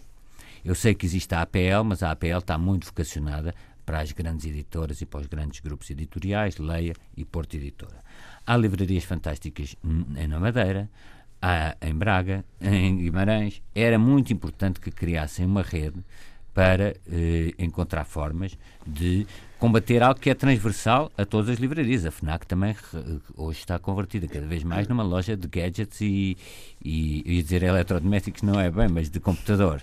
Eu 0.64 0.74
sei 0.74 0.96
que 0.96 1.06
existe 1.06 1.36
a 1.36 1.42
APL, 1.42 1.84
mas 1.86 2.02
a 2.02 2.12
APL 2.12 2.38
está 2.38 2.58
muito 2.58 2.86
vocacionada 2.88 3.54
para 3.86 4.00
as 4.00 4.12
grandes 4.14 4.48
editoras 4.48 5.00
e 5.02 5.06
para 5.06 5.20
os 5.22 5.28
grandes 5.28 5.60
grupos 5.60 5.88
editoriais, 5.92 6.58
Leia 6.58 6.94
e 7.16 7.24
Porto 7.24 7.54
Editora. 7.56 8.02
Há 8.48 8.58
livrarias 8.58 9.04
fantásticas 9.04 9.76
hum, 9.84 10.06
na 10.28 10.40
Madeira, 10.40 10.90
há 11.40 11.76
em 11.82 11.94
Braga, 11.94 12.44
em 12.60 12.98
Guimarães. 12.98 13.62
Era 13.76 14.00
muito 14.00 14.34
importante 14.34 14.80
que 14.80 14.90
criassem 14.90 15.46
uma 15.46 15.62
rede 15.62 16.04
para 16.56 16.96
eh, 17.12 17.52
encontrar 17.60 18.06
formas 18.06 18.58
de 18.88 19.28
combater 19.60 20.02
algo 20.02 20.18
que 20.20 20.30
é 20.30 20.34
transversal 20.34 21.12
a 21.18 21.26
todas 21.26 21.50
as 21.50 21.58
livrarias. 21.60 22.06
A 22.06 22.12
FNAC 22.12 22.48
também 22.48 22.72
eh, 22.94 22.98
hoje 23.36 23.60
está 23.60 23.78
convertida 23.78 24.26
cada 24.28 24.48
vez 24.48 24.64
mais 24.64 24.88
numa 24.88 25.04
loja 25.04 25.36
de 25.36 25.50
gadgets 25.50 26.00
e, 26.00 26.38
e 26.84 27.22
ia 27.36 27.44
dizer 27.44 27.62
eletrodomésticos 27.62 28.42
não 28.42 28.58
é 28.60 28.72
bem, 28.72 28.88
mas 28.88 29.10
de 29.10 29.20
computador. 29.20 29.82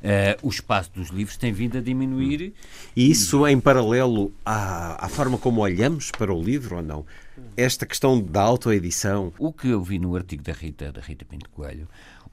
Uh, 0.00 0.38
o 0.46 0.48
espaço 0.48 0.90
dos 0.94 1.08
livros 1.08 1.36
tem 1.36 1.52
vindo 1.52 1.76
a 1.76 1.80
diminuir. 1.80 2.54
E 2.94 3.10
isso 3.10 3.44
em 3.48 3.58
paralelo 3.58 4.32
à, 4.46 5.04
à 5.04 5.08
forma 5.08 5.36
como 5.36 5.60
olhamos 5.60 6.12
para 6.12 6.32
o 6.32 6.40
livro 6.40 6.76
ou 6.76 6.82
não? 6.84 7.04
Esta 7.56 7.84
questão 7.84 8.20
da 8.20 8.40
autoedição. 8.40 9.32
O 9.40 9.52
que 9.52 9.68
eu 9.68 9.82
vi 9.82 9.98
no 9.98 10.14
artigo 10.14 10.44
da 10.44 10.52
Rita, 10.52 10.92
da 10.92 11.00
Rita 11.00 11.24
Pinto 11.24 11.50
Coelho, 11.50 11.88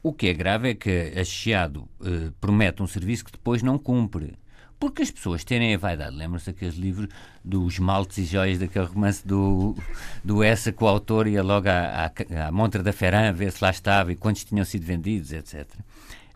o 0.06 0.14
que 0.14 0.28
é 0.28 0.34
grave 0.36 0.70
é 0.70 0.76
que 0.76 1.14
a 1.20 1.24
Chiado 1.24 1.90
eh, 2.06 2.32
promete 2.40 2.80
um 2.80 2.86
serviço 2.86 3.26
que 3.26 3.32
depois 3.32 3.64
não 3.64 3.76
cumpre. 3.80 4.36
Porque 4.80 5.02
as 5.02 5.10
pessoas 5.10 5.44
terem 5.44 5.74
a 5.74 5.80
vaidade, 5.80 6.16
lembram-se 6.16 6.46
daqueles 6.46 6.76
livros 6.76 7.08
dos 7.44 7.80
maltes 7.80 8.20
e 8.20 8.24
joias, 8.26 8.60
daquele 8.60 8.86
romance 8.86 9.26
do, 9.28 9.76
do 10.24 10.44
Essa 10.44 10.72
com 10.72 10.86
o 10.86 10.88
autor 10.88 11.26
ia 11.26 11.42
logo 11.42 11.68
à, 11.70 12.12
à, 12.38 12.48
à 12.48 12.52
montra 12.52 12.84
da 12.84 12.94
Ferran 12.94 13.34
ver 13.34 13.52
se 13.52 13.64
lá 13.64 13.72
estava 13.72 14.12
e 14.12 14.16
quantos 14.16 14.44
tinham 14.44 14.64
sido 14.64 14.84
vendidos, 14.86 15.32
etc. 15.34 15.68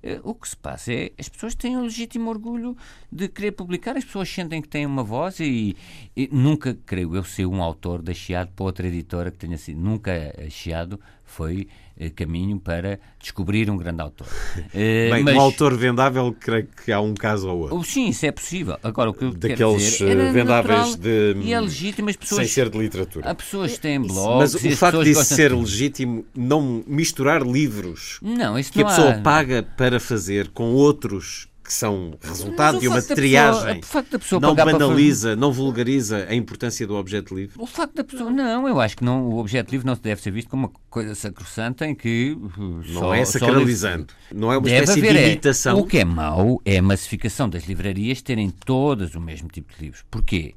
Eh, 0.02 0.20
o 0.24 0.34
que 0.34 0.50
se 0.50 0.58
passa 0.58 0.92
é 0.92 1.12
as 1.20 1.30
pessoas 1.30 1.54
têm 1.54 1.78
um 1.78 1.84
legítimo 1.84 2.28
orgulho 2.32 2.76
de 3.12 3.28
querer 3.28 3.52
publicar, 3.52 3.96
as 3.96 4.04
pessoas 4.04 4.30
sentem 4.34 4.64
que 4.64 4.68
têm 4.68 4.88
uma 4.88 5.04
voz 5.04 5.40
e, 5.42 5.78
e 6.18 6.28
nunca, 6.32 6.76
creio 6.88 7.16
eu, 7.16 7.24
ser 7.24 7.46
um 7.46 7.62
autor 7.62 8.02
da 8.02 8.16
Chiado 8.16 8.50
para 8.56 8.66
outra 8.66 8.88
editora 8.88 9.30
que 9.30 9.38
tenha 9.38 9.60
sido. 9.60 9.80
Nunca 9.80 10.12
a 10.44 10.50
Chiado 10.50 11.00
foi 11.24 11.68
eh, 12.02 12.10
caminho 12.10 12.58
para 12.58 12.98
descobrir 13.22 13.70
um 13.70 13.76
grande 13.76 14.02
autor. 14.02 14.26
Eh, 14.74 15.10
Bem, 15.12 15.24
mas... 15.24 15.36
um 15.36 15.40
autor 15.42 15.76
vendável, 15.78 16.34
creio 16.40 16.68
que 16.86 16.92
há 16.92 17.02
um 17.02 17.14
caso 17.14 17.48
ou 17.50 17.58
outro. 17.62 17.76
Oh, 17.78 17.84
sim, 17.84 18.10
isso 18.10 18.26
é 18.26 18.32
possível. 18.32 18.78
Agora, 18.84 19.10
o 19.10 19.14
que 19.14 19.24
eu 19.26 19.32
Daqueles 19.34 19.82
dizer, 19.94 20.18
eh, 20.18 20.32
vendáveis 20.32 20.96
de. 20.96 21.36
E 21.42 21.54
é 21.54 21.60
legítimo, 21.60 22.10
as 22.10 22.16
pessoas. 22.16 22.42
Sem 22.42 22.48
ser 22.50 22.70
de 22.70 22.78
literatura. 22.78 23.30
Há 23.30 23.34
pessoas 23.36 23.78
têm 23.78 24.00
blogs. 24.00 24.54
Mas 24.54 24.56
o 24.64 24.78
facto 24.78 25.04
de 25.04 25.16
ser 25.16 25.50
de... 25.50 25.56
legítimo, 25.56 26.24
não 26.36 26.84
misturar 26.88 27.42
livros 27.42 28.20
não, 28.22 28.58
isso 28.60 28.72
que 28.72 28.80
não 28.82 28.88
a 28.88 28.90
pessoa 28.90 29.12
há... 29.16 29.22
paga 29.22 29.64
para 29.64 30.00
fazer 30.00 30.50
com 30.50 30.72
outros 30.74 31.49
que 31.70 31.74
são 31.76 32.18
resultado 32.20 32.80
de 32.80 32.88
uma 32.88 33.00
triagem. 33.00 33.82
Pessoa, 33.82 34.02
da 34.04 34.18
pessoa 34.18 34.42
não 34.42 34.56
banaliza, 34.56 35.36
não 35.36 35.54
vulgariza 35.54 36.26
a 36.28 36.34
importância 36.34 36.88
do 36.88 36.96
objeto 36.96 37.36
livre? 37.36 37.54
O 37.62 37.68
facto 37.68 37.94
da 37.94 38.04
pessoa. 38.04 38.32
Não, 38.32 38.68
eu 38.68 38.82
acho 38.82 38.98
que 38.98 39.04
não, 39.06 39.28
o 39.30 39.38
objeto 39.38 39.70
livre 39.72 39.86
não 39.86 39.94
deve 39.96 40.20
ser 40.20 40.32
visto 40.32 40.50
como 40.50 40.66
uma 40.66 40.72
coisa 40.90 41.14
sacrossanta 41.14 41.86
em 41.86 41.94
que. 41.94 42.32
Uh, 42.58 42.82
não 42.88 43.00
só, 43.00 43.14
é 43.14 43.24
sacralizando. 43.24 44.08
Não 44.34 44.52
é 44.52 44.58
uma 44.58 44.64
deve 44.68 44.82
espécie 44.82 45.00
haver, 45.00 45.14
de 45.14 45.18
é. 45.20 45.28
imitação. 45.28 45.78
É. 45.78 45.82
O 45.82 45.86
que 45.86 46.00
é 46.00 46.06
mau 46.06 46.60
é 46.66 46.78
a 46.80 46.82
massificação 46.82 47.48
das 47.48 47.66
livrarias 47.68 48.20
terem 48.24 48.50
todas 48.50 49.14
o 49.14 49.20
mesmo 49.22 49.48
tipo 49.48 49.72
de 49.78 49.84
livros. 49.86 50.04
Porquê? 50.10 50.56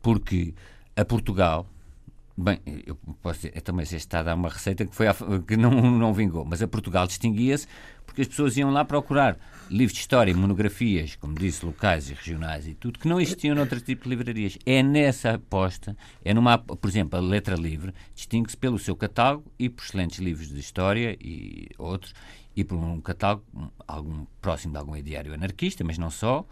Porque 0.00 0.54
a 0.96 1.04
Portugal, 1.04 1.66
Bem, 2.36 2.58
eu 2.84 2.96
posso 3.22 3.38
dizer, 3.38 3.52
eu 3.54 3.62
também 3.62 3.86
já 3.86 3.96
está 3.96 4.18
a 4.18 4.22
dar 4.24 4.34
uma 4.34 4.48
receita 4.48 4.84
que, 4.84 4.92
foi 4.94 5.06
a, 5.06 5.14
que 5.46 5.56
não, 5.56 5.70
não 5.96 6.12
vingou, 6.12 6.44
mas 6.44 6.60
a 6.60 6.66
Portugal 6.66 7.06
distinguia-se 7.06 7.68
porque 8.04 8.22
as 8.22 8.26
pessoas 8.26 8.56
iam 8.56 8.70
lá 8.72 8.84
procurar 8.84 9.38
livros 9.70 9.94
de 9.94 10.00
história, 10.00 10.32
e 10.32 10.34
monografias, 10.34 11.14
como 11.14 11.32
disse, 11.34 11.64
locais 11.64 12.10
e 12.10 12.14
regionais 12.14 12.66
e 12.66 12.74
tudo, 12.74 12.98
que 12.98 13.06
não 13.06 13.20
existiam 13.20 13.54
noutro 13.54 13.80
tipo 13.80 14.02
de 14.04 14.08
livrarias. 14.10 14.58
É 14.66 14.82
nessa 14.82 15.34
aposta, 15.34 15.96
é 16.24 16.34
numa, 16.34 16.58
por 16.58 16.88
exemplo, 16.88 17.16
a 17.18 17.22
Letra 17.22 17.54
Livre 17.54 17.94
distingue-se 18.14 18.56
pelo 18.56 18.80
seu 18.80 18.96
catálogo 18.96 19.44
e 19.56 19.68
por 19.70 19.84
excelentes 19.84 20.18
livros 20.18 20.48
de 20.48 20.58
história 20.58 21.16
e 21.20 21.68
outros, 21.78 22.12
e 22.56 22.64
por 22.64 22.74
um 22.76 23.00
catálogo 23.00 23.44
algum, 23.86 24.26
próximo 24.40 24.72
de 24.72 24.78
algum 24.80 25.00
diário 25.00 25.32
anarquista, 25.34 25.84
mas 25.84 25.98
não 25.98 26.10
só, 26.10 26.44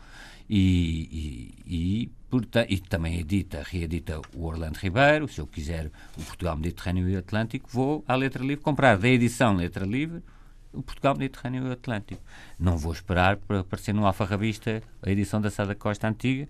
e, 0.49 1.55
e, 1.69 1.75
e 2.05 2.13
Portanto, 2.33 2.67
e 2.71 2.79
também 2.79 3.21
edita, 3.21 3.63
reedita 3.63 4.19
o 4.35 4.47
Orlando 4.47 4.79
Ribeiro, 4.81 5.29
se 5.29 5.39
eu 5.39 5.47
quiser 5.47 5.91
o 6.17 6.23
Portugal 6.25 6.57
Mediterrâneo 6.57 7.07
e 7.11 7.15
Atlântico, 7.15 7.69
vou 7.71 8.03
à 8.09 8.15
Letra 8.15 8.43
Livre 8.43 8.65
comprar 8.65 8.97
da 8.97 9.07
edição 9.07 9.55
Letra 9.55 9.85
Livre 9.85 10.23
o 10.73 10.83
Portugal 10.83 11.15
Mediterrâneo 11.15 11.67
e 11.67 11.69
o 11.69 11.73
Atlântico. 11.73 12.23
Não 12.59 12.79
vou 12.79 12.91
esperar 12.95 13.37
para 13.37 13.61
aparecer 13.61 13.93
no 13.93 14.07
Alfarrabista 14.07 14.83
a 15.03 15.11
edição 15.11 15.43
da 15.43 15.51
Sada 15.51 15.75
Costa 15.75 16.09
antiga. 16.09 16.49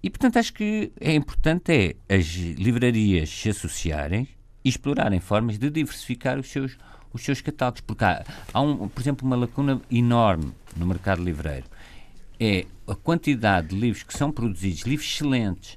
E, 0.00 0.08
portanto, 0.10 0.36
acho 0.38 0.52
que 0.54 0.92
é 1.00 1.12
importante 1.12 1.96
é 2.08 2.16
as 2.16 2.26
livrarias 2.36 3.28
se 3.30 3.50
associarem 3.50 4.28
e 4.64 4.68
explorarem 4.68 5.18
formas 5.18 5.58
de 5.58 5.68
diversificar 5.70 6.38
os 6.38 6.48
seus, 6.48 6.76
os 7.12 7.20
seus 7.24 7.40
catálogos. 7.40 7.80
Porque 7.80 8.04
há, 8.04 8.24
há 8.54 8.60
um, 8.62 8.88
por 8.88 9.00
exemplo, 9.00 9.26
uma 9.26 9.34
lacuna 9.34 9.82
enorme 9.90 10.52
no 10.76 10.86
mercado 10.86 11.20
livreiro 11.24 11.64
é 12.40 12.64
a 12.88 12.94
quantidade 12.94 13.68
de 13.68 13.76
livros 13.76 14.02
que 14.02 14.16
são 14.16 14.32
produzidos, 14.32 14.82
livros 14.82 15.06
excelentes, 15.14 15.76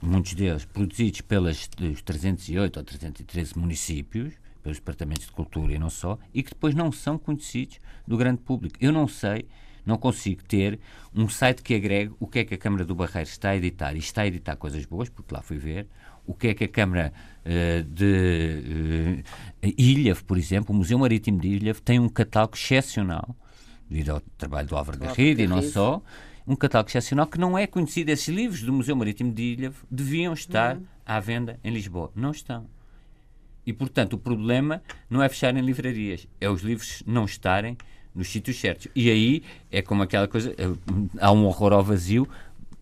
muitos 0.00 0.32
deles 0.34 0.64
produzidos 0.64 1.20
pelos 1.22 1.66
308 2.04 2.76
ou 2.78 2.84
313 2.84 3.58
municípios, 3.58 4.32
pelos 4.62 4.78
departamentos 4.78 5.26
de 5.26 5.32
cultura 5.32 5.74
e 5.74 5.78
não 5.78 5.90
só, 5.90 6.16
e 6.32 6.42
que 6.42 6.50
depois 6.50 6.74
não 6.74 6.92
são 6.92 7.18
conhecidos 7.18 7.78
do 8.06 8.16
grande 8.16 8.38
público. 8.40 8.76
Eu 8.80 8.92
não 8.92 9.08
sei, 9.08 9.46
não 9.84 9.98
consigo 9.98 10.42
ter 10.44 10.78
um 11.14 11.28
site 11.28 11.62
que 11.62 11.74
agregue 11.74 12.12
o 12.20 12.26
que 12.28 12.38
é 12.38 12.44
que 12.44 12.54
a 12.54 12.58
Câmara 12.58 12.84
do 12.84 12.94
Barreiro 12.94 13.28
está 13.28 13.50
a 13.50 13.56
editar, 13.56 13.94
e 13.94 13.98
está 13.98 14.22
a 14.22 14.26
editar 14.26 14.56
coisas 14.56 14.86
boas, 14.86 15.08
porque 15.08 15.34
lá 15.34 15.42
fui 15.42 15.58
ver, 15.58 15.86
o 16.26 16.32
que 16.32 16.48
é 16.48 16.54
que 16.54 16.64
a 16.64 16.68
Câmara 16.68 17.12
uh, 17.44 17.82
de 17.82 19.22
uh, 19.22 19.24
eh, 19.60 19.74
Ilhave, 19.76 20.24
por 20.24 20.38
exemplo, 20.38 20.74
o 20.74 20.78
Museu 20.78 20.98
Marítimo 20.98 21.38
de 21.40 21.48
Ilhave, 21.48 21.82
tem 21.82 21.98
um 21.98 22.08
catálogo 22.08 22.56
excepcional 22.56 23.36
devido 23.94 24.10
ao 24.10 24.20
trabalho 24.36 24.66
do 24.66 24.76
Álvaro 24.76 24.98
Garrido 24.98 25.40
e 25.40 25.46
não 25.46 25.62
só, 25.62 26.02
um 26.46 26.56
catálogo 26.56 26.90
excepcional 26.90 27.26
que 27.28 27.38
não 27.38 27.56
é 27.56 27.64
conhecido. 27.66 28.08
Esses 28.10 28.26
livros 28.26 28.60
do 28.62 28.72
Museu 28.72 28.96
Marítimo 28.96 29.32
de 29.32 29.42
Ilha 29.42 29.72
deviam 29.88 30.34
estar 30.34 30.76
uhum. 30.76 30.82
à 31.06 31.20
venda 31.20 31.60
em 31.62 31.72
Lisboa. 31.72 32.10
Não 32.14 32.32
estão. 32.32 32.66
E, 33.64 33.72
portanto, 33.72 34.14
o 34.14 34.18
problema 34.18 34.82
não 35.08 35.22
é 35.22 35.28
fechar 35.28 35.56
em 35.56 35.60
livrarias, 35.60 36.26
é 36.40 36.50
os 36.50 36.60
livros 36.60 37.02
não 37.06 37.24
estarem 37.24 37.78
nos 38.14 38.28
sítios 38.28 38.60
certos. 38.60 38.88
E 38.94 39.08
aí 39.10 39.42
é 39.70 39.80
como 39.80 40.02
aquela 40.02 40.26
coisa, 40.28 40.52
eh, 40.58 40.68
hum, 40.68 41.08
há 41.18 41.32
um 41.32 41.46
horror 41.46 41.72
ao 41.72 41.82
vazio, 41.82 42.28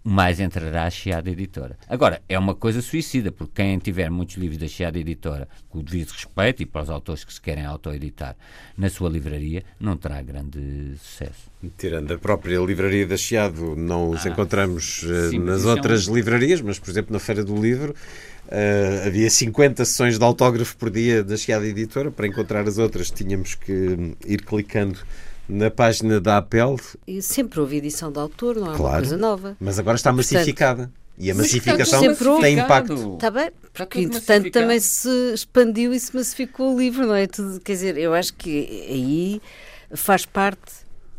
mais 0.04 0.40
entrará 0.40 0.84
a 0.84 0.90
Chiada 0.90 1.30
Editora. 1.30 1.78
Agora, 1.88 2.20
é 2.28 2.36
uma 2.38 2.54
coisa 2.54 2.82
suicida, 2.82 3.30
porque 3.30 3.52
quem 3.62 3.78
tiver 3.78 4.10
muitos 4.10 4.36
livros 4.36 4.58
da 4.58 4.66
Chiada 4.66 4.98
Editora, 4.98 5.48
com 5.68 5.78
o 5.78 5.82
devido 5.82 6.10
respeito 6.10 6.62
e 6.62 6.66
para 6.66 6.82
os 6.82 6.90
autores 6.90 7.24
que 7.24 7.32
se 7.32 7.40
querem 7.40 7.64
autoeditar 7.64 8.36
na 8.76 8.88
sua 8.90 9.08
livraria, 9.08 9.62
não 9.78 9.96
terá 9.96 10.20
grande 10.20 10.94
sucesso. 11.00 11.52
Tirando 11.78 12.12
a 12.12 12.18
própria 12.18 12.58
livraria 12.58 13.06
da 13.06 13.16
Chiado, 13.16 13.76
não 13.76 14.10
os 14.10 14.26
ah, 14.26 14.28
encontramos 14.30 15.04
eh, 15.04 15.30
sim, 15.30 15.38
nas 15.38 15.64
é 15.64 15.68
outras 15.68 16.04
livrarias, 16.04 16.60
mas, 16.60 16.78
por 16.78 16.90
exemplo, 16.90 17.12
na 17.12 17.18
Feira 17.20 17.44
do 17.44 17.56
Livro, 17.60 17.94
Uh, 18.48 19.06
havia 19.06 19.30
50 19.30 19.82
sessões 19.82 20.18
de 20.18 20.24
autógrafo 20.24 20.76
por 20.76 20.90
dia 20.90 21.24
da 21.24 21.38
Chiada 21.38 21.64
Editora. 21.64 22.10
Para 22.10 22.26
encontrar 22.26 22.68
as 22.68 22.76
outras, 22.76 23.10
tínhamos 23.10 23.54
que 23.54 23.72
hum, 23.72 24.14
ir 24.26 24.42
clicando 24.42 24.98
na 25.48 25.70
página 25.70 26.20
da 26.20 26.38
Apple. 26.38 26.76
E 27.06 27.20
sempre 27.20 27.60
houve 27.60 27.76
edição 27.76 28.10
de 28.12 28.18
autor, 28.18 28.56
não 28.56 28.72
é 28.72 28.76
claro, 28.76 28.82
uma 28.84 28.98
coisa 29.00 29.16
nova. 29.16 29.56
Mas 29.60 29.78
agora 29.78 29.96
está 29.96 30.12
massificada. 30.12 30.90
E 31.18 31.30
a 31.30 31.34
massificação 31.34 32.00
tem 32.40 32.58
impacto. 32.58 33.14
Está 33.14 33.30
bem, 33.30 33.50
porque 33.72 34.00
entretanto 34.00 34.50
também 34.50 34.80
se 34.80 35.34
expandiu 35.34 35.92
e 35.92 36.00
se 36.00 36.14
massificou 36.16 36.74
o 36.74 36.78
livro, 36.78 37.06
não 37.06 37.14
é? 37.14 37.26
Tudo, 37.26 37.60
quer 37.60 37.72
dizer, 37.72 37.98
eu 37.98 38.14
acho 38.14 38.32
que 38.34 38.60
aí 38.88 39.40
faz 39.94 40.24
parte, 40.24 40.72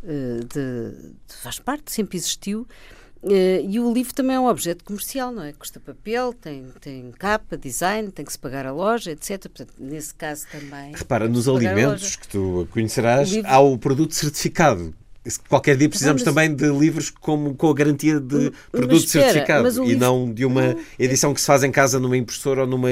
eh, 0.04 0.40
de, 0.52 1.14
faz 1.42 1.60
parte, 1.60 1.92
sempre 1.92 2.18
existiu, 2.18 2.68
Uh, 3.24 3.64
e 3.70 3.80
o 3.80 3.92
livro 3.94 4.14
também 4.14 4.36
é 4.36 4.40
um 4.40 4.48
objeto 4.50 4.84
comercial, 4.84 5.32
não 5.32 5.44
é? 5.44 5.54
Custa 5.54 5.80
papel, 5.80 6.34
tem, 6.34 6.66
tem 6.82 7.10
capa, 7.18 7.56
design, 7.58 8.12
tem 8.12 8.26
que 8.26 8.34
se 8.34 8.38
pagar 8.38 8.66
a 8.66 8.72
loja, 8.74 9.12
etc. 9.12 9.44
Portanto, 9.44 9.74
nesse 9.80 10.14
caso 10.14 10.46
também. 10.52 10.92
Repara, 10.94 11.30
nos 11.30 11.48
alimentos 11.48 12.18
que 12.18 12.28
tu 12.28 12.68
conhecerás, 12.72 13.32
o 13.32 13.36
livro... 13.36 13.50
há 13.50 13.60
o 13.60 13.78
produto 13.78 14.14
certificado. 14.14 14.94
Qualquer 15.48 15.78
dia 15.78 15.88
precisamos 15.88 16.22
mas... 16.22 16.34
também 16.36 16.54
de 16.54 16.66
livros 16.68 17.10
como, 17.10 17.56
com 17.56 17.70
a 17.70 17.74
garantia 17.74 18.20
de 18.20 18.52
produto 18.70 19.06
espera, 19.06 19.24
certificado 19.32 19.70
livro... 19.70 19.86
e 19.92 19.96
não 19.96 20.30
de 20.34 20.44
uma 20.44 20.62
é 20.72 20.76
edição 21.00 21.34
que 21.34 21.40
se 21.40 21.48
faz 21.48 21.64
em 21.64 21.72
casa 21.72 21.98
numa 22.02 22.18
impressora 22.18 22.62
ou 22.64 22.68
numa 22.68 22.90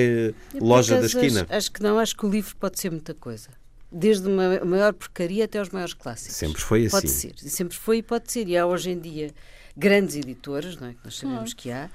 loja 0.56 0.98
da 0.98 1.08
esquina. 1.08 1.42
Acho, 1.50 1.54
acho 1.56 1.72
que 1.74 1.84
não, 1.84 2.00
acho 2.00 2.16
que 2.16 2.26
o 2.26 2.30
livro 2.30 2.56
pode 2.56 2.80
ser 2.80 2.90
muita 2.90 3.14
coisa 3.14 3.50
desde 3.94 4.26
uma 4.26 4.64
maior 4.64 4.94
porcaria 4.94 5.44
até 5.44 5.60
aos 5.60 5.68
maiores 5.68 5.94
clássicos. 5.94 6.38
Sempre 6.38 6.62
foi 6.62 6.84
assim. 6.86 6.90
Pode 6.92 7.10
ser, 7.10 7.34
sempre 7.36 7.76
foi 7.76 7.98
e 7.98 8.02
pode 8.02 8.32
ser. 8.32 8.48
E 8.48 8.56
há 8.56 8.66
hoje 8.66 8.90
em 8.92 8.98
dia 8.98 9.32
grandes 9.78 10.16
editores, 10.16 10.76
não 10.78 10.88
é? 10.88 10.92
que 10.92 11.00
nós 11.04 11.18
sabemos 11.18 11.54
que 11.54 11.72
há, 11.72 11.90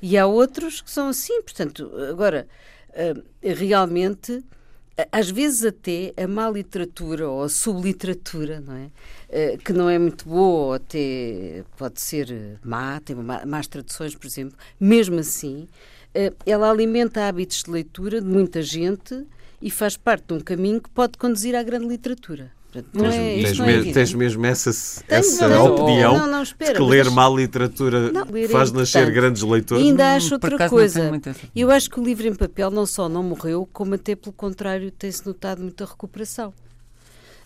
e 0.00 0.16
há 0.18 0.26
outros 0.26 0.80
que 0.80 0.90
são 0.90 1.08
assim. 1.08 1.40
Portanto, 1.42 1.90
agora, 2.10 2.46
eh, 2.92 3.14
realmente 3.54 4.42
às 5.12 5.30
vezes 5.30 5.64
até 5.64 6.12
a 6.20 6.26
má 6.26 6.50
literatura 6.50 7.26
ou 7.26 7.42
a 7.44 7.48
subliteratura, 7.48 8.60
não 8.60 8.74
é? 8.74 8.90
Eh, 9.30 9.56
que 9.56 9.72
não 9.72 9.88
é 9.88 9.98
muito 9.98 10.28
boa 10.28 10.66
ou 10.66 10.72
até 10.74 11.64
pode 11.78 12.00
ser 12.00 12.30
eh, 12.30 12.56
má, 12.62 13.00
tem 13.02 13.16
más 13.16 13.66
traduções, 13.66 14.14
por 14.14 14.26
exemplo, 14.26 14.56
mesmo 14.78 15.18
assim, 15.18 15.68
ela 16.44 16.68
alimenta 16.70 17.26
hábitos 17.28 17.62
de 17.62 17.70
leitura 17.70 18.20
de 18.20 18.26
muita 18.26 18.60
gente 18.62 19.24
e 19.62 19.70
faz 19.70 19.96
parte 19.96 20.24
de 20.28 20.34
um 20.34 20.40
caminho 20.40 20.80
que 20.82 20.90
pode 20.90 21.16
conduzir 21.16 21.54
à 21.54 21.62
grande 21.62 21.86
literatura. 21.86 22.50
Não 22.94 23.10
tens, 23.10 23.14
é, 23.16 23.42
tens, 23.46 23.58
não 23.58 23.66
é 23.68 23.82
tens 23.92 24.14
mesmo 24.14 24.46
essa, 24.46 24.70
essa 25.08 25.60
opinião 25.64 26.16
não, 26.16 26.26
não, 26.28 26.42
espera, 26.42 26.72
de 26.72 26.78
que 26.78 26.84
ler 26.88 27.10
má 27.10 27.28
literatura 27.28 28.12
não, 28.12 28.22
é 28.32 28.46
faz 28.48 28.70
nascer 28.70 29.10
grandes 29.10 29.42
leitores? 29.42 29.84
Ainda 29.84 30.14
acho 30.14 30.34
outra 30.34 30.68
coisa. 30.68 31.10
Eu 31.54 31.70
acho 31.70 31.90
que 31.90 31.98
o 31.98 32.04
livro 32.04 32.28
em 32.28 32.34
papel 32.34 32.70
não 32.70 32.86
só 32.86 33.08
não 33.08 33.24
morreu, 33.24 33.68
como 33.72 33.94
até 33.94 34.14
pelo 34.14 34.32
contrário 34.32 34.90
tem-se 34.92 35.26
notado 35.26 35.60
muita 35.60 35.84
recuperação. 35.84 36.54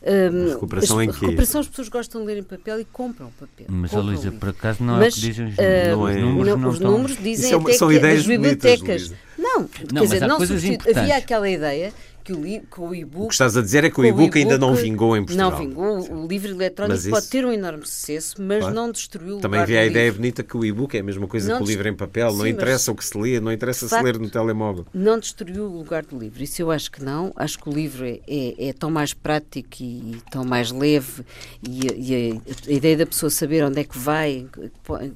Um, 0.07 0.51
recuperação 0.51 0.99
as, 0.99 1.05
em 1.07 1.11
quê? 1.11 1.19
Recuperação 1.23 1.61
as 1.63 1.69
pessoas 1.69 1.89
gostam 1.89 2.21
de 2.21 2.27
ler 2.27 2.37
em 2.37 2.43
papel 2.43 2.79
e 2.79 2.85
compram 2.85 3.31
papel. 3.41 3.65
Mas, 3.71 3.91
compram 3.91 4.07
Luísa, 4.09 4.31
por 4.33 4.51
acaso 4.51 4.85
não 4.85 4.97
mas, 4.99 5.05
é 5.05 5.09
o 5.09 5.13
que 5.13 5.21
dizem 5.21 5.47
os, 5.47 5.55
uh, 5.57 5.63
é. 6.09 6.21
números. 6.21 6.57
Não, 6.61 6.69
os 6.69 6.75
estão... 6.75 6.91
números 6.91 7.17
dizem 7.17 7.51
é 7.53 7.57
uma, 7.57 7.69
até 7.71 7.79
são 7.79 7.89
que 7.89 7.95
ideias 7.95 8.21
as 8.21 8.27
bibliotecas... 8.27 9.03
Bonitas, 9.09 9.13
não, 9.39 9.61
não, 9.63 9.67
quer 9.69 10.01
dizer, 10.03 10.27
não 10.27 10.37
coisas 10.37 10.63
havia 10.95 11.17
aquela 11.17 11.49
ideia 11.49 11.93
que 12.25 12.33
o, 12.33 12.43
que 12.43 12.81
o 12.81 12.95
e-book. 12.95 13.25
O 13.25 13.29
que 13.29 13.35
estás 13.35 13.55
a 13.57 13.61
dizer 13.61 13.85
é 13.85 13.91
que 13.91 14.01
o 14.01 14.05
e-book 14.05 14.35
ainda 14.39 14.57
não 14.57 14.75
vingou 14.75 15.15
em 15.15 15.23
Portugal. 15.23 15.51
Não 15.51 15.59
vingou. 15.59 16.01
Sim. 16.01 16.13
O 16.15 16.27
livro 16.27 16.51
eletrónico 16.53 16.99
isso... 16.99 17.11
pode 17.11 17.29
ter 17.29 17.45
um 17.45 17.53
enorme 17.53 17.85
sucesso, 17.87 18.37
mas 18.41 18.61
claro. 18.61 18.75
não 18.75 18.91
destruiu 18.91 19.37
o 19.37 19.41
Também 19.41 19.63
vi 19.67 19.77
a 19.77 19.85
ideia 19.85 20.11
bonita 20.11 20.43
que 20.43 20.57
o 20.57 20.65
e-book 20.65 20.95
é 20.95 21.01
a 21.01 21.03
mesma 21.03 21.29
coisa 21.29 21.47
não 21.53 21.59
que 21.59 21.65
o 21.65 21.67
livro 21.67 21.87
em 21.87 21.95
papel. 21.95 22.31
Sim, 22.31 22.39
não 22.39 22.47
interessa 22.47 22.91
o 22.93 22.95
que 22.95 23.05
se 23.05 23.17
lê, 23.19 23.39
não 23.39 23.53
interessa 23.53 23.87
se 23.87 24.03
ler 24.03 24.19
no 24.19 24.31
telemóvel. 24.31 24.87
Não 24.95 25.19
destruiu 25.19 25.65
o 25.65 25.77
lugar 25.77 26.03
do 26.07 26.19
livro. 26.19 26.43
Isso 26.43 26.63
eu 26.63 26.71
acho 26.71 26.91
que 26.91 27.05
não. 27.05 27.31
Acho 27.37 27.59
que 27.59 27.69
o 27.69 27.73
livro 27.73 28.07
é, 28.07 28.19
é, 28.27 28.69
é 28.69 28.73
tão 28.73 28.91
mais 28.91 29.13
prático 29.13 29.69
e, 29.81 29.85
e, 30.17 30.23
tão 30.31 30.45
mais 30.45 30.71
leve 30.71 31.23
e, 31.63 31.81
e 31.95 32.33
a, 32.33 32.71
a 32.71 32.73
ideia 32.73 32.97
da 32.97 33.07
pessoa 33.07 33.29
saber 33.29 33.63
onde 33.65 33.81
é 33.81 33.85
que 33.85 33.99
vai, 33.99 34.47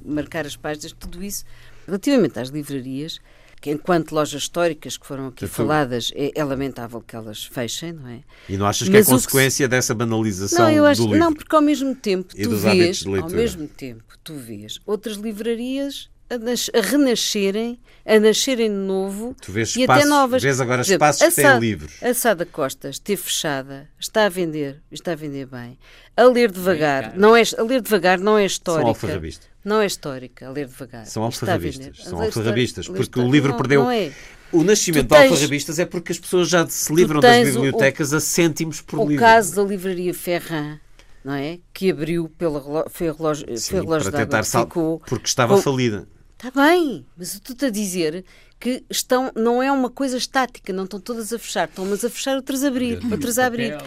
marcar 0.05 0.45
as 0.45 0.55
páginas, 0.55 0.91
tudo 0.97 1.23
isso. 1.23 1.43
Relativamente 1.87 2.37
às 2.39 2.49
livrarias, 2.49 3.19
que 3.61 3.69
enquanto 3.71 4.11
lojas 4.13 4.41
históricas 4.43 4.97
que 4.97 5.05
foram 5.05 5.27
aqui 5.27 5.45
faladas, 5.47 6.11
é, 6.15 6.31
é, 6.35 6.43
lamentável 6.43 7.01
que 7.01 7.15
elas 7.15 7.43
fechem, 7.43 7.93
não 7.93 8.07
é? 8.09 8.19
E 8.47 8.57
não 8.57 8.65
achas 8.65 8.87
que 8.89 8.97
é 8.97 9.03
consequência 9.03 9.67
que 9.67 9.73
se... 9.75 9.77
dessa 9.77 9.93
banalização 9.95 10.65
não, 10.65 10.71
eu 10.71 10.85
acho, 10.85 11.01
do 11.01 11.07
livro? 11.07 11.19
Não, 11.19 11.33
porque 11.33 11.53
ao 11.55 11.61
mesmo 11.61 11.93
tempo 11.95 12.33
tu 12.35 12.55
vês, 12.55 13.03
ao 13.05 13.29
mesmo 13.29 13.67
tempo 13.67 14.03
tu 14.23 14.35
vês 14.35 14.79
outras 14.85 15.17
livrarias 15.17 16.09
a, 16.29 16.37
nas, 16.37 16.69
a, 16.73 16.79
renascerem, 16.81 17.79
a 18.05 18.19
nascerem 18.19 18.69
de 18.69 18.75
novo 18.77 19.35
tu 19.41 19.51
vês 19.51 19.75
e 19.75 19.81
espaços, 19.81 20.03
até 20.05 20.09
novas. 20.09 20.41
Vês 20.43 20.61
agora 20.61 20.81
exemplo, 20.81 20.93
espaços 21.07 21.23
que 21.27 21.41
Sada, 21.41 21.51
têm 21.51 21.59
livros. 21.59 22.03
A 22.03 22.13
Sada 22.13 22.45
Costa 22.45 22.89
esteve 22.89 23.21
fechada, 23.21 23.89
está 23.99 24.25
a 24.25 24.29
vender, 24.29 24.81
está 24.91 25.13
a 25.13 25.15
vender 25.15 25.47
bem. 25.47 25.77
A 26.15 26.23
ler 26.25 26.51
devagar, 26.51 27.17
não 27.17 27.35
é, 27.35 27.41
a 27.57 27.61
ler 27.63 27.81
devagar 27.81 28.19
não 28.19 28.37
é 28.37 28.45
histórica. 28.45 28.93
São 28.99 29.09
não 29.69 29.79
é 29.81 29.85
histórica, 29.85 30.47
a 30.47 30.49
ler 30.49 30.65
devagar. 30.65 31.05
São 31.05 31.21
alfarrabistas. 31.21 31.97
São 32.03 32.19
alfarrabistas, 32.19 32.87
porque 32.87 33.19
o 33.19 33.31
livro 33.31 33.51
não, 33.51 33.57
perdeu. 33.57 33.83
Não 33.83 33.91
é. 33.91 34.11
O 34.51 34.63
nascimento 34.63 35.09
tens, 35.09 35.19
de 35.21 35.27
alfarrabistas 35.27 35.77
é 35.77 35.85
porque 35.85 36.11
as 36.11 36.17
pessoas 36.17 36.49
já 36.49 36.67
se 36.67 36.91
livram 36.91 37.19
das 37.19 37.51
bibliotecas 37.53 38.11
o, 38.11 38.15
a 38.15 38.19
cêntimos 38.19 38.81
por 38.81 38.97
o 38.97 39.01
livro. 39.07 39.17
O 39.17 39.19
caso 39.27 39.55
da 39.55 39.61
livraria 39.63 40.11
Ferran, 40.11 40.79
não 41.23 41.33
é? 41.35 41.59
Que 41.71 41.91
abriu 41.91 42.27
pela 42.29 42.59
relógio, 42.59 42.89
foi 42.89 43.11
relógio, 43.11 43.57
Sim, 43.59 43.69
foi 43.69 43.81
relógio 43.81 44.09
para 44.11 44.19
tentar 44.25 44.37
água, 44.37 44.43
sal, 44.43 44.63
ficou, 44.65 44.99
porque 45.05 45.27
estava 45.27 45.53
com, 45.55 45.61
falida. 45.61 46.07
Está 46.43 46.49
bem, 46.65 47.05
mas 47.15 47.35
o 47.35 47.39
tu 47.41 47.53
estás 47.53 47.69
a 47.69 47.71
dizer 47.71 48.25
que 48.59 48.83
estão, 48.89 49.31
não 49.35 49.63
é 49.63 49.71
uma 49.71 49.89
coisa 49.89 50.17
estática, 50.17 50.73
não 50.73 50.83
estão 50.83 50.99
todas 50.99 51.31
a 51.31 51.39
fechar, 51.39 51.63
estão 51.69 51.85
umas 51.85 52.03
a 52.03 52.09
fechar, 52.09 52.35
outras 52.35 52.63
a 52.63 52.67
abrir, 52.67 52.99
outras 53.09 53.39
a 53.39 53.45
abrir. 53.45 53.77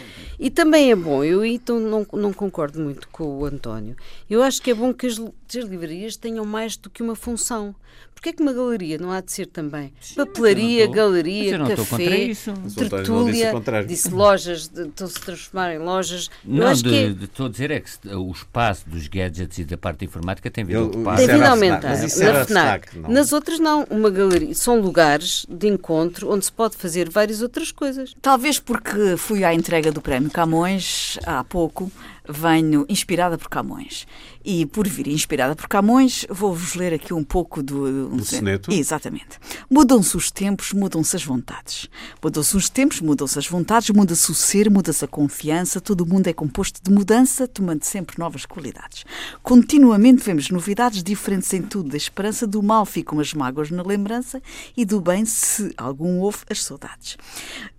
E 0.40 0.48
também 0.50 0.90
é 0.90 0.96
bom, 0.96 1.22
eu 1.22 1.44
então 1.44 1.78
não, 1.78 2.06
não 2.14 2.32
concordo 2.32 2.80
muito 2.80 3.06
com 3.10 3.24
o 3.40 3.44
António. 3.44 3.94
Eu 4.30 4.42
acho 4.42 4.62
que 4.62 4.70
é 4.70 4.74
bom 4.74 4.94
que 4.94 5.06
as, 5.06 5.18
as 5.18 5.64
livrarias 5.64 6.16
tenham 6.16 6.44
mais 6.46 6.76
do 6.78 6.88
que 6.88 7.02
uma 7.02 7.14
função. 7.14 7.74
Porquê 8.14 8.30
é 8.30 8.32
que 8.32 8.42
uma 8.42 8.52
galeria 8.52 8.98
não 8.98 9.10
há 9.10 9.20
de 9.20 9.32
ser 9.32 9.46
também? 9.46 9.92
Sim, 10.00 10.14
Papelaria, 10.14 10.86
tô, 10.86 10.92
galeria, 10.92 11.58
café, 11.58 12.32
tertúlia, 12.76 13.84
disse 13.86 14.10
lojas, 14.10 14.70
estão-se 14.74 15.18
a 15.18 15.20
transformar 15.20 15.74
em 15.74 15.78
lojas. 15.78 16.30
Não, 16.44 16.68
acho 16.68 16.82
de, 16.84 16.88
que... 16.90 17.12
de, 17.14 17.20
é- 17.20 17.24
estou 17.24 17.46
a 17.46 17.48
dizer 17.48 17.70
é 17.72 17.80
que 17.80 17.90
o 18.14 18.30
espaço 18.30 18.88
dos 18.88 19.08
gadgets 19.08 19.58
e 19.58 19.64
da 19.64 19.76
parte 19.76 20.04
informática 20.04 20.48
tem 20.50 20.64
vindo 20.64 20.78
a 20.78 20.82
ocupar. 20.84 21.16
Tem 21.16 21.26
vindo 21.26 21.42
a 21.42 21.50
aumentar, 21.50 21.90
na 21.98 22.08
FNAC. 22.08 22.46
FNAC 22.90 22.98
Nas 23.12 23.32
outras 23.32 23.58
não, 23.58 23.84
uma 23.90 24.08
galeria 24.08 24.54
são 24.62 24.80
lugares 24.80 25.44
de 25.48 25.66
encontro 25.66 26.30
onde 26.32 26.44
se 26.44 26.52
pode 26.52 26.76
fazer 26.76 27.10
várias 27.10 27.42
outras 27.42 27.72
coisas. 27.72 28.14
Talvez 28.22 28.60
porque 28.60 29.16
fui 29.16 29.42
à 29.42 29.52
entrega 29.52 29.90
do 29.90 30.00
Prémio 30.00 30.30
Camões 30.30 31.18
há 31.26 31.42
pouco, 31.42 31.90
venho 32.28 32.84
inspirada 32.88 33.36
por 33.36 33.48
Camões. 33.48 34.06
E 34.44 34.66
por 34.66 34.86
vir 34.88 35.06
inspirada 35.08 35.54
por 35.54 35.68
Camões, 35.68 36.26
vou-vos 36.28 36.74
ler 36.74 36.94
aqui 36.94 37.14
um 37.14 37.22
pouco 37.24 37.62
do. 37.62 38.08
Um 38.12 38.16
do 38.16 38.24
soneto? 38.24 38.70
Exatamente. 38.72 39.38
Mudam-se 39.70 40.16
os 40.16 40.30
tempos, 40.30 40.72
mudam-se 40.72 41.14
as 41.16 41.24
vontades. 41.24 41.88
Mudam-se 42.22 42.56
os 42.56 42.68
tempos, 42.68 43.00
mudam-se 43.00 43.38
as 43.38 43.46
vontades, 43.46 43.90
muda-se 43.90 44.30
o 44.30 44.34
ser, 44.34 44.68
muda-se 44.70 45.04
a 45.04 45.08
confiança, 45.08 45.80
todo 45.80 46.04
mundo 46.06 46.26
é 46.26 46.32
composto 46.32 46.80
de 46.82 46.90
mudança, 46.90 47.46
tomando 47.46 47.84
sempre 47.84 48.18
novas 48.18 48.44
qualidades. 48.46 49.04
Continuamente 49.42 50.22
vemos 50.24 50.50
novidades 50.50 51.02
diferentes 51.04 51.52
em 51.52 51.62
tudo, 51.62 51.90
da 51.90 51.96
esperança 51.96 52.46
do 52.46 52.62
mal 52.62 52.84
ficam 52.84 53.20
as 53.20 53.32
mágoas 53.34 53.70
na 53.70 53.82
lembrança 53.82 54.42
e 54.76 54.84
do 54.84 55.00
bem, 55.00 55.24
se 55.24 55.72
algum 55.76 56.18
houve, 56.18 56.38
as 56.50 56.62
saudades. 56.64 57.16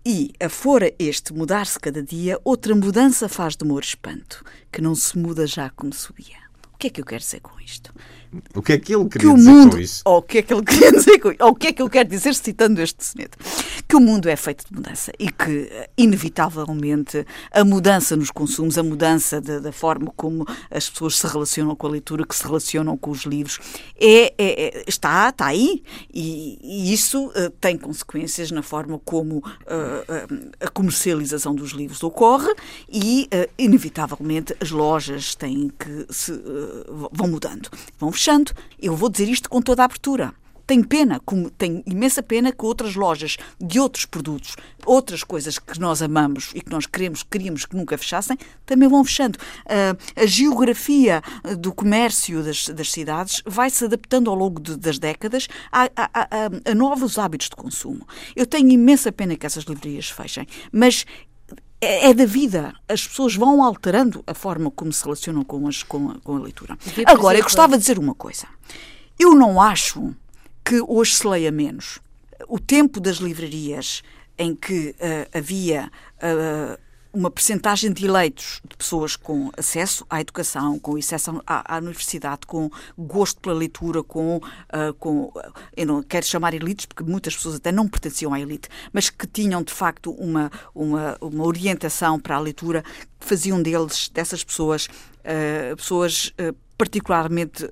E, 0.06 0.32
afora 0.46 0.92
este 1.00 1.32
mudar-se 1.32 1.80
cada 1.80 2.02
dia, 2.04 2.38
outra 2.44 2.76
mudança 2.76 3.30
faz 3.30 3.56
de 3.56 3.64
meu 3.66 3.80
espanto, 3.80 4.44
que 4.70 4.82
não 4.82 4.96
se 4.96 5.18
muda 5.18 5.48
já 5.48 5.70
como 5.70 5.94
subia. 5.94 6.40
O 6.74 6.78
que 6.78 6.88
é 6.88 6.90
que 6.90 7.00
eu 7.00 7.06
quero 7.06 7.22
dizer 7.22 7.40
com 7.40 7.58
isto? 7.62 7.94
O 8.56 8.62
que 8.62 8.74
é 8.74 8.78
que 8.80 8.96
ele 8.96 9.08
queria 9.08 9.30
que 9.30 9.36
dizer 9.36 9.52
mundo, 9.52 9.72
com 9.74 9.80
isso? 9.80 10.02
Ou 10.06 10.16
oh, 10.16 10.18
o 10.18 10.22
que 10.24 10.40
é 10.40 10.42
que 10.42 10.54
ele 10.54 10.64
queria 10.64 10.92
dizer 10.92 11.20
com 11.20 11.30
isso? 11.30 11.38
Oh, 11.42 11.46
Ou 11.46 11.52
o 11.52 11.56
que 11.56 11.68
é 11.68 11.74
que 11.74 11.82
eu 11.82 11.90
quero 11.90 12.10
dizer 12.10 12.34
citando 12.36 12.82
este 12.82 13.06
soneto? 13.06 13.38
Que 13.88 13.96
o 13.96 14.00
mundo 14.00 14.28
é 14.30 14.36
feito 14.36 14.66
de 14.68 14.74
mudança 14.74 15.12
e 15.20 15.30
que, 15.32 15.68
eh, 15.72 15.90
inevitavelmente, 15.98 17.26
a 17.52 17.64
mudança 17.64 18.16
nos 18.16 18.32
consumos, 18.32 18.78
a 18.78 18.84
mudança 18.84 19.40
da 19.42 19.72
forma 19.72 20.12
como 20.16 20.46
as 20.72 20.90
pessoas 20.90 21.18
se 21.18 21.28
relacionam 21.28 21.76
com 21.76 21.88
a 21.88 21.92
leitura, 21.92 22.26
que 22.26 22.36
se 22.36 22.44
relacionam 22.44 22.98
com 22.98 23.12
os 23.12 23.24
livros, 23.24 23.60
é, 24.00 24.34
é, 24.36 24.36
é 24.80 24.84
está, 24.88 25.30
está 25.30 25.46
aí. 25.48 25.84
E, 26.14 26.58
e 26.64 26.94
isso 26.94 27.28
uh, 27.28 27.50
tem 27.62 27.78
consequências 27.78 28.50
na 28.52 28.64
forma 28.64 29.00
como 29.04 29.38
uh, 29.40 30.50
a 30.60 30.70
comercialização 30.70 31.54
dos 31.54 31.72
livros 31.72 32.02
ocorre 32.04 32.52
e, 32.92 33.28
uh, 33.34 33.50
inevitavelmente, 33.58 34.56
as 34.60 34.72
lojas 34.72 35.36
têm 35.36 35.72
que 35.78 36.06
se, 36.14 36.32
vão 37.12 37.28
mudando, 37.28 37.70
vão 38.00 38.12
fechando. 38.24 38.54
Eu 38.82 38.96
vou 38.96 39.10
dizer 39.10 39.28
isto 39.28 39.50
com 39.50 39.62
toda 39.62 39.82
a 39.82 39.86
abertura. 39.86 40.34
Tenho 40.66 40.88
pena, 40.88 41.20
como 41.26 41.50
tenho 41.50 41.84
imensa 41.86 42.24
pena 42.24 42.50
que 42.50 42.64
outras 42.66 42.96
lojas 42.96 43.36
de 43.60 43.82
outros 43.82 44.06
produtos, 44.06 44.56
outras 44.86 45.22
coisas 45.22 45.60
que 45.60 45.78
nós 45.78 46.02
amamos 46.02 46.52
e 46.56 46.62
que 46.62 46.72
nós 46.72 46.86
queremos, 46.86 47.22
queríamos 47.22 47.66
que 47.66 47.76
nunca 47.76 47.98
fechassem, 47.98 48.38
também 48.66 48.88
vão 48.88 49.04
fechando. 49.04 49.38
Ah, 49.68 49.94
a 50.16 50.26
geografia 50.26 51.22
ah, 51.44 51.54
do 51.56 51.74
comércio 51.74 52.42
das, 52.42 52.70
das 52.70 52.92
cidades 52.94 53.44
vai 53.46 53.70
se 53.70 53.84
adaptando 53.84 54.30
ao 54.30 54.38
longo 54.38 54.62
de, 54.62 54.78
das 54.78 54.98
décadas 54.98 55.50
a, 55.70 55.84
a, 55.84 55.90
a, 55.98 56.72
a 56.72 56.74
novos 56.74 57.20
hábitos 57.20 57.50
de 57.50 57.58
consumo. 57.58 58.08
Eu 58.34 58.46
tenho 58.46 58.70
imensa 58.70 59.12
pena 59.12 59.36
que 59.36 59.46
essas 59.46 59.66
livrarias 59.66 60.10
fechem, 60.10 60.48
mas 60.72 61.06
é, 61.84 62.10
é, 62.12 62.14
da 62.14 62.26
vida. 62.26 62.74
As 62.88 63.06
pessoas 63.06 63.36
vão 63.36 63.62
alterando 63.62 64.24
a 64.26 64.34
forma 64.34 64.72
como 64.72 64.94
se 64.94 65.04
relacionam 65.04 65.44
com, 65.44 65.68
as, 65.68 65.84
com, 65.84 66.12
a, 66.12 66.20
com 66.22 66.38
a 66.38 66.40
leitura. 66.40 66.78
Agora, 67.06 67.38
eu 67.38 67.44
gostava 67.44 67.76
de 67.76 67.82
dizer 67.82 68.00
uma 68.00 68.16
coisa. 68.16 68.48
Eu 69.20 69.36
não 69.36 69.62
acho 69.62 70.16
que 70.64 70.82
hoje 70.82 71.14
se 71.14 71.28
leia 71.28 71.52
menos. 71.52 72.00
O 72.48 72.58
tempo 72.58 73.02
das 73.02 73.18
livrarias 73.18 74.02
em 74.38 74.56
que 74.56 74.96
uh, 75.00 75.38
havia 75.38 75.92
uh, 76.18 76.82
uma 77.14 77.30
percentagem 77.30 77.94
de 77.94 78.06
eleitos, 78.08 78.60
de 78.68 78.76
pessoas 78.76 79.16
com 79.16 79.52
acesso 79.56 80.04
à 80.10 80.20
educação, 80.20 80.80
com 80.80 80.96
acesso 80.98 81.40
à, 81.46 81.76
à 81.76 81.78
universidade, 81.78 82.42
com 82.48 82.72
gosto 82.98 83.40
pela 83.40 83.54
leitura, 83.54 84.02
com, 84.02 84.38
uh, 84.38 84.42
com. 84.98 85.32
Ah, 85.38 85.52
eu 85.78 85.86
não 85.86 86.02
quero 86.02 86.26
chamar 86.26 86.56
elites, 86.56 86.88
porque 86.88 87.04
muitas 87.04 87.36
pessoas 87.36 87.56
até 87.56 87.72
não 87.72 87.88
pertenciam 87.88 88.34
à 88.34 88.40
elite, 88.40 88.68
mas 88.92 89.12
que 89.12 89.28
tinham 89.28 89.62
de 89.62 89.72
facto 89.72 90.12
uma, 90.14 90.52
uma, 90.74 91.16
uma 91.22 91.46
orientação 91.46 92.20
para 92.20 92.36
a 92.36 92.40
leitura, 92.40 92.82
que 93.20 93.26
faziam 93.28 93.62
deles, 93.62 94.10
dessas 94.10 94.44
pessoas, 94.44 94.88
uh, 95.20 95.76
pessoas. 95.78 96.34
Uh, 96.42 96.56
particularmente 96.76 97.70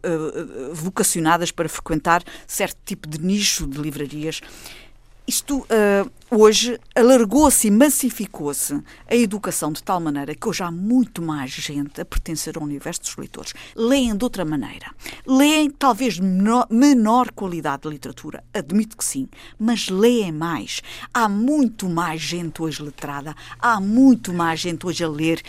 vocacionadas 0.73 1.51
para 1.51 1.67
frequentar 1.67 2.23
certo 2.47 2.77
tipo 2.85 3.09
de 3.09 3.19
nicho 3.19 3.65
de 3.67 3.79
livrarias 3.81 4.41
isto 5.27 5.59
uh, 5.59 6.09
hoje 6.31 6.79
alargou-se 6.95 7.67
e 7.67 7.71
massificou-se 7.71 8.81
a 9.07 9.15
educação 9.15 9.71
de 9.71 9.83
tal 9.83 9.99
maneira 9.99 10.33
que 10.33 10.47
hoje 10.49 10.63
há 10.63 10.71
muito 10.71 11.21
mais 11.21 11.51
gente 11.51 12.01
a 12.01 12.05
pertencer 12.05 12.57
ao 12.57 12.63
universo 12.63 13.01
dos 13.01 13.15
leitores. 13.15 13.53
Leem 13.75 14.15
de 14.15 14.23
outra 14.23 14.43
maneira. 14.43 14.91
Leem 15.25 15.69
talvez 15.69 16.19
menor, 16.19 16.67
menor 16.69 17.31
qualidade 17.31 17.83
de 17.83 17.89
literatura, 17.89 18.43
admito 18.53 18.97
que 18.97 19.05
sim, 19.05 19.27
mas 19.59 19.89
leem 19.89 20.31
mais. 20.31 20.81
Há 21.13 21.29
muito 21.29 21.87
mais 21.87 22.21
gente 22.21 22.61
hoje 22.61 22.81
letrada, 22.81 23.35
há 23.59 23.79
muito 23.79 24.33
mais 24.33 24.59
gente 24.59 24.85
hoje 24.87 25.03
a 25.03 25.07
ler. 25.09 25.41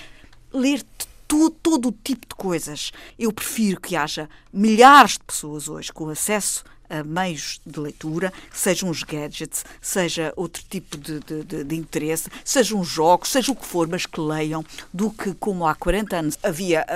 Ler 0.53 0.83
todo, 1.27 1.51
todo 1.63 1.89
o 1.89 1.93
tipo 1.93 2.27
de 2.29 2.35
coisas. 2.35 2.93
Eu 3.19 3.33
prefiro 3.33 3.81
que 3.81 3.97
haja 3.97 4.29
milhares 4.53 5.13
de 5.13 5.21
pessoas 5.21 5.67
hoje 5.67 5.91
com 5.93 6.11
acesso 6.11 6.63
meios 7.07 7.61
de 7.65 7.81
leitura, 7.81 8.33
sejam 8.53 8.89
os 8.91 9.03
gadgets, 9.03 9.65
seja 9.81 10.33
outro 10.37 10.63
tipo 10.69 10.97
de, 10.99 11.21
de, 11.21 11.65
de 11.65 11.77
interesse, 11.77 12.29
sejam 12.45 12.81
um 12.81 12.85
jogos, 12.85 13.31
seja 13.31 13.53
o 13.53 13.57
que 13.57 13.65
for, 13.67 13.89
mas 13.89 14.05
que 14.07 14.21
leiam, 14.21 14.65
do 14.93 15.11
que 15.11 15.33
como 15.35 15.67
há 15.67 15.75
40 15.75 16.17
anos 16.17 16.39
havia 16.43 16.87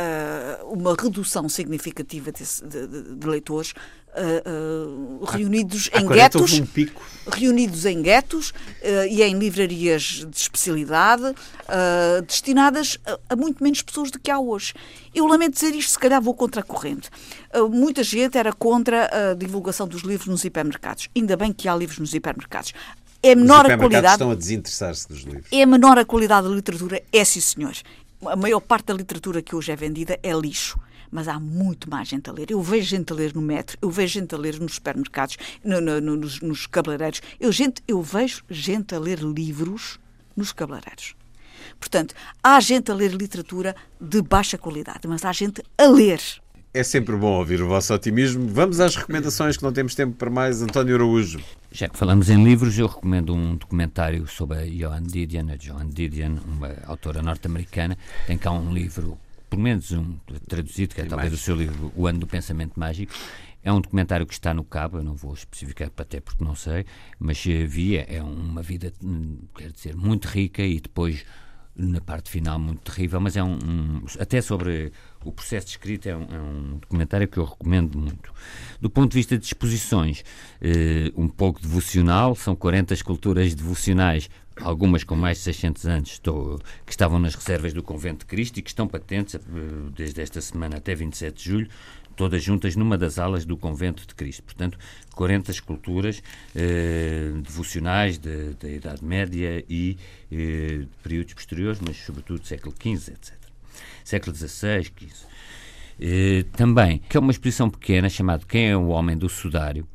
uh, 0.63 0.73
uma 0.73 0.95
redução 0.95 1.49
significativa 1.49 2.31
desse, 2.31 2.63
de, 2.65 2.87
de 2.87 3.27
leitores, 3.27 3.73
uh, 4.17 5.25
reunidos, 5.25 5.91
em 5.93 6.07
guetos, 6.09 6.53
um 6.59 7.31
reunidos 7.31 7.85
em 7.85 8.01
guetos. 8.03 8.55
e 9.11 9.23
em 9.23 9.37
livrarias 9.39 10.25
de 10.31 10.37
especialidade, 10.37 11.23
eh, 11.69 12.21
destinadas 12.25 12.99
a, 13.05 13.19
a, 13.31 13.37
muito 13.37 13.63
menos 13.63 13.83
pessoas 13.83 14.11
do 14.13 14.19
que 14.21 14.31
há 14.31 14.39
hoje. 14.39 14.73
Eu 15.15 15.27
lamento 15.27 15.55
dizer 15.55 15.75
isto, 15.75 15.91
se 15.91 15.99
calhar 15.99 16.23
vou 16.23 16.35
contra 16.35 16.61
a 16.61 16.65
corrente. 16.65 17.11
muita 17.71 18.03
gente 18.05 18.39
era 18.39 18.53
contra 18.53 19.31
a 19.31 19.35
divulgação 19.35 19.89
dos 19.89 20.03
livros 20.03 20.29
nos 20.29 20.45
hipermercados. 20.45 21.09
Ainda 21.15 21.37
bem 21.37 21.53
que 21.53 21.69
há 21.69 21.75
livros 21.75 21.99
nos 21.99 22.15
hipermercados. 22.15 22.73
É 23.23 23.35
menor 23.35 23.69
a 23.71 23.77
qualidade. 23.77 24.07
estão 24.15 24.31
a 24.31 24.35
desinteressar-se 24.35 25.09
dos 25.09 25.23
livros. 25.23 25.47
É 25.53 25.67
menor 25.67 25.99
a 25.99 26.05
qualidade 26.05 26.49
da 26.49 26.55
literatura, 26.55 27.03
é 27.13 27.25
sim, 27.25 27.41
senhor. 27.41 27.75
A 28.25 28.37
maior 28.37 28.61
parte 28.61 28.87
da 28.87 28.95
literatura 28.95 29.43
que 29.43 29.55
hoje 29.55 29.73
é 29.73 29.77
vendida 29.77 30.19
é 30.23 30.33
lixo 30.33 30.79
mas 31.11 31.29
há 31.29 31.39
muito 31.39 31.91
mais 31.91 32.09
gente 32.09 32.29
a 32.31 32.33
ler. 32.33 32.51
Eu 32.51 32.63
vejo 32.63 32.87
gente 32.87 33.13
a 33.13 33.17
ler 33.17 33.35
no 33.35 33.43
metro, 33.43 33.77
eu 33.81 33.91
vejo 33.91 34.15
gente 34.15 34.35
a 34.35 34.39
ler 34.39 34.59
nos 34.59 34.75
supermercados, 34.77 35.37
no, 35.65 35.81
no, 35.81 36.01
no, 36.01 36.17
nos, 36.17 36.41
nos 36.41 36.67
cabeleireiros. 36.67 37.21
Eu, 37.41 37.53
gente, 37.53 37.83
eu 37.87 38.01
vejo 38.03 38.43
gente 38.49 38.95
a 38.95 38.99
ler 38.99 39.21
livros 39.21 39.99
nos 40.37 40.53
cabeleireiros. 40.53 41.15
Portanto, 41.81 42.15
há 42.43 42.61
gente 42.61 42.91
a 42.91 42.95
ler 42.95 43.13
literatura 43.13 43.75
de 44.01 44.23
baixa 44.23 44.57
qualidade, 44.59 45.07
mas 45.07 45.25
há 45.25 45.33
gente 45.33 45.63
a 45.77 45.87
ler. 45.87 46.21
É 46.73 46.83
sempre 46.83 47.17
bom 47.17 47.39
ouvir 47.39 47.63
o 47.63 47.67
vosso 47.67 47.95
otimismo. 47.95 48.49
Vamos 48.51 48.81
às 48.81 48.95
recomendações 48.95 49.57
que 49.57 49.63
não 49.63 49.73
temos 49.73 49.95
tempo 49.95 50.15
para 50.15 50.29
mais. 50.29 50.61
António 50.61 50.97
Araújo. 50.97 51.41
Já 51.73 51.89
que 51.89 51.99
falamos 51.99 52.29
em 52.29 52.45
livros, 52.45 52.79
eu 52.79 52.87
recomendo 52.87 53.33
um 53.35 53.57
documentário 53.57 54.27
sobre 54.27 54.59
a 54.59 54.67
Joan 54.67 55.03
Didion, 55.03 55.47
a 55.51 55.57
Joan 55.57 55.89
Didion, 55.89 56.37
uma 56.47 56.71
autora 56.85 57.23
norte-americana. 57.23 57.97
Tem 58.27 58.37
cá 58.37 58.51
um 58.51 58.73
livro 58.73 59.19
pelo 59.49 59.63
menos 59.63 59.93
um 59.93 60.17
traduzido, 60.49 60.95
que 60.95 61.01
é 61.01 61.05
talvez 61.05 61.33
o 61.33 61.37
seu 61.39 61.55
livro 61.57 61.93
O 61.97 62.07
Ano 62.07 62.19
do 62.21 62.27
Pensamento 62.27 62.79
Mágico, 62.79 63.13
é 63.63 63.73
um 63.73 63.81
documentário 63.81 64.27
que 64.27 64.33
está 64.35 64.55
no 64.55 64.63
cabo, 64.65 64.99
eu 64.99 65.03
não 65.05 65.15
vou 65.15 65.35
especificar 65.35 65.91
até 65.97 66.21
porque 66.21 66.45
não 66.45 66.55
sei, 66.55 66.85
mas 67.19 67.45
eh, 67.47 67.67
via, 67.67 68.07
é, 68.09 68.17
é 68.17 68.23
uma 68.23 68.63
vida, 68.63 68.93
hum, 69.03 69.39
quer 69.57 69.73
dizer, 69.73 69.97
muito 69.97 70.27
rica 70.27 70.63
e 70.63 70.79
depois 70.81 71.25
na 71.75 72.01
parte 72.01 72.31
final 72.31 72.59
muito 72.59 72.91
terrível, 72.91 73.21
mas 73.21 73.37
é 73.37 73.43
um, 73.43 73.55
um 73.57 74.03
até 74.19 74.41
sobre 74.41 74.91
o 75.23 75.31
processo 75.33 75.67
de 75.67 75.73
escrita 75.73 76.09
é 76.09 76.17
um, 76.17 76.23
é 76.23 76.41
um, 76.41 76.79
documentário 76.81 77.29
que 77.29 77.37
eu 77.39 77.45
recomendo 77.45 77.99
muito. 77.99 78.33
Do 78.81 78.89
ponto 78.89 79.11
de 79.11 79.17
vista 79.19 79.37
de 79.37 79.45
exposições, 79.45 80.25
eh, 80.61 81.11
um 81.17 81.29
pouco 81.29 81.61
devocional, 81.61 82.35
são 82.37 82.55
40 82.55 82.95
esculturas 82.95 83.53
devocionais 83.55 84.29
algumas 84.61 85.05
com 85.05 85.15
mais 85.15 85.39
de 85.39 85.45
600 85.45 85.87
anos, 85.87 86.11
estou, 86.13 86.59
que 86.85 86.93
estavam 86.93 87.19
nas 87.19 87.35
reservas 87.35 87.73
do 87.73 87.83
Convento 87.83 88.21
de 88.21 88.27
Cristo 88.27 88.59
e 88.59 88.63
que 88.63 88.71
estão 88.71 88.87
patentes 88.89 89.35
eh, 89.35 89.39
desde 89.95 90.21
esta 90.23 90.41
semana 90.41 90.77
até 90.79 90.95
27 90.95 91.37
de 91.37 91.45
julho, 91.51 91.69
todas 92.17 92.43
juntas 92.43 92.75
numa 92.77 92.97
das 92.97 93.19
alas 93.19 93.45
do 93.45 93.57
Convento 93.57 94.07
de 94.07 94.15
Cristo. 94.15 94.43
Portanto, 94.43 94.79
40 95.15 95.51
esculturas 95.51 96.23
eh, 96.55 97.33
devocionais 97.43 98.17
da 98.19 98.31
de, 98.31 98.55
de 98.55 98.77
Idade 98.77 99.05
Média 99.05 99.63
e 99.69 99.99
eh, 100.33 100.79
de 100.81 100.89
períodos 101.03 101.35
posteriores, 101.35 101.79
mas 101.87 101.97
sobretudo 101.99 102.47
século 102.47 102.75
XV, 102.79 103.13
etc. 103.13 103.33
Século 104.05 104.35
XVI, 104.35 104.83
XV. 104.85 105.13
Eh, 106.01 106.45
também, 106.53 106.99
que 107.09 107.17
é 107.17 107.21
uma 107.21 107.31
exposição 107.31 107.69
pequena 107.71 108.09
chamada 108.09 108.43
Quem 108.49 108.69
é 108.71 108.77
o 108.77 108.89
Homem 108.89 109.17
do 109.17 109.29
Sudário, 109.29 109.87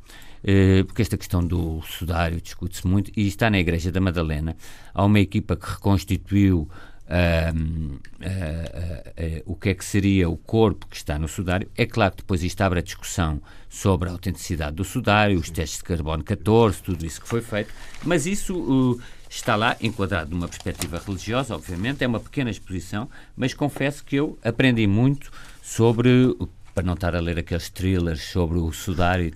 eh, 0.44 0.82
porque 0.84 1.02
esta 1.02 1.16
questão 1.16 1.40
do 1.44 1.80
sudário 1.82 2.40
discute-se 2.40 2.86
muito, 2.86 3.12
e 3.16 3.28
está 3.28 3.48
na 3.48 3.58
Igreja 3.60 3.92
da 3.92 4.00
Madalena. 4.00 4.56
Há 4.92 5.04
uma 5.04 5.20
equipa 5.20 5.56
que 5.56 5.68
reconstituiu 5.68 6.68
Uh, 7.12 7.94
uh, 7.94 7.98
uh, 7.98 9.42
o 9.44 9.54
que 9.54 9.70
é 9.70 9.74
que 9.74 9.84
seria 9.84 10.30
o 10.30 10.36
corpo 10.38 10.86
que 10.86 10.96
está 10.96 11.18
no 11.18 11.28
sudário. 11.28 11.68
É 11.76 11.84
claro 11.84 12.12
que 12.12 12.18
depois 12.18 12.42
isto 12.42 12.58
abre 12.62 12.78
a 12.78 12.82
discussão 12.82 13.42
sobre 13.68 14.08
a 14.08 14.12
autenticidade 14.12 14.76
do 14.76 14.84
sudário, 14.84 15.38
os 15.38 15.50
testes 15.50 15.78
de 15.80 15.84
carbono 15.84 16.24
14, 16.24 16.82
tudo 16.82 17.04
isso 17.04 17.20
que 17.20 17.28
foi 17.28 17.42
feito, 17.42 17.70
mas 18.04 18.24
isso 18.24 18.98
está 19.28 19.56
lá 19.56 19.76
enquadrado 19.82 20.30
numa 20.30 20.48
perspectiva 20.48 21.02
religiosa, 21.04 21.54
obviamente, 21.54 22.02
é 22.02 22.06
uma 22.06 22.20
pequena 22.20 22.50
exposição, 22.50 23.06
mas 23.36 23.52
confesso 23.52 24.02
que 24.04 24.16
eu 24.16 24.38
aprendi 24.42 24.86
muito 24.86 25.30
sobre 25.62 26.34
para 26.74 26.84
não 26.84 26.94
estar 26.94 27.14
a 27.14 27.20
ler 27.20 27.38
aqueles 27.38 27.68
thrillers 27.70 28.22
sobre 28.22 28.58
o 28.58 28.72
sudário. 28.72 29.32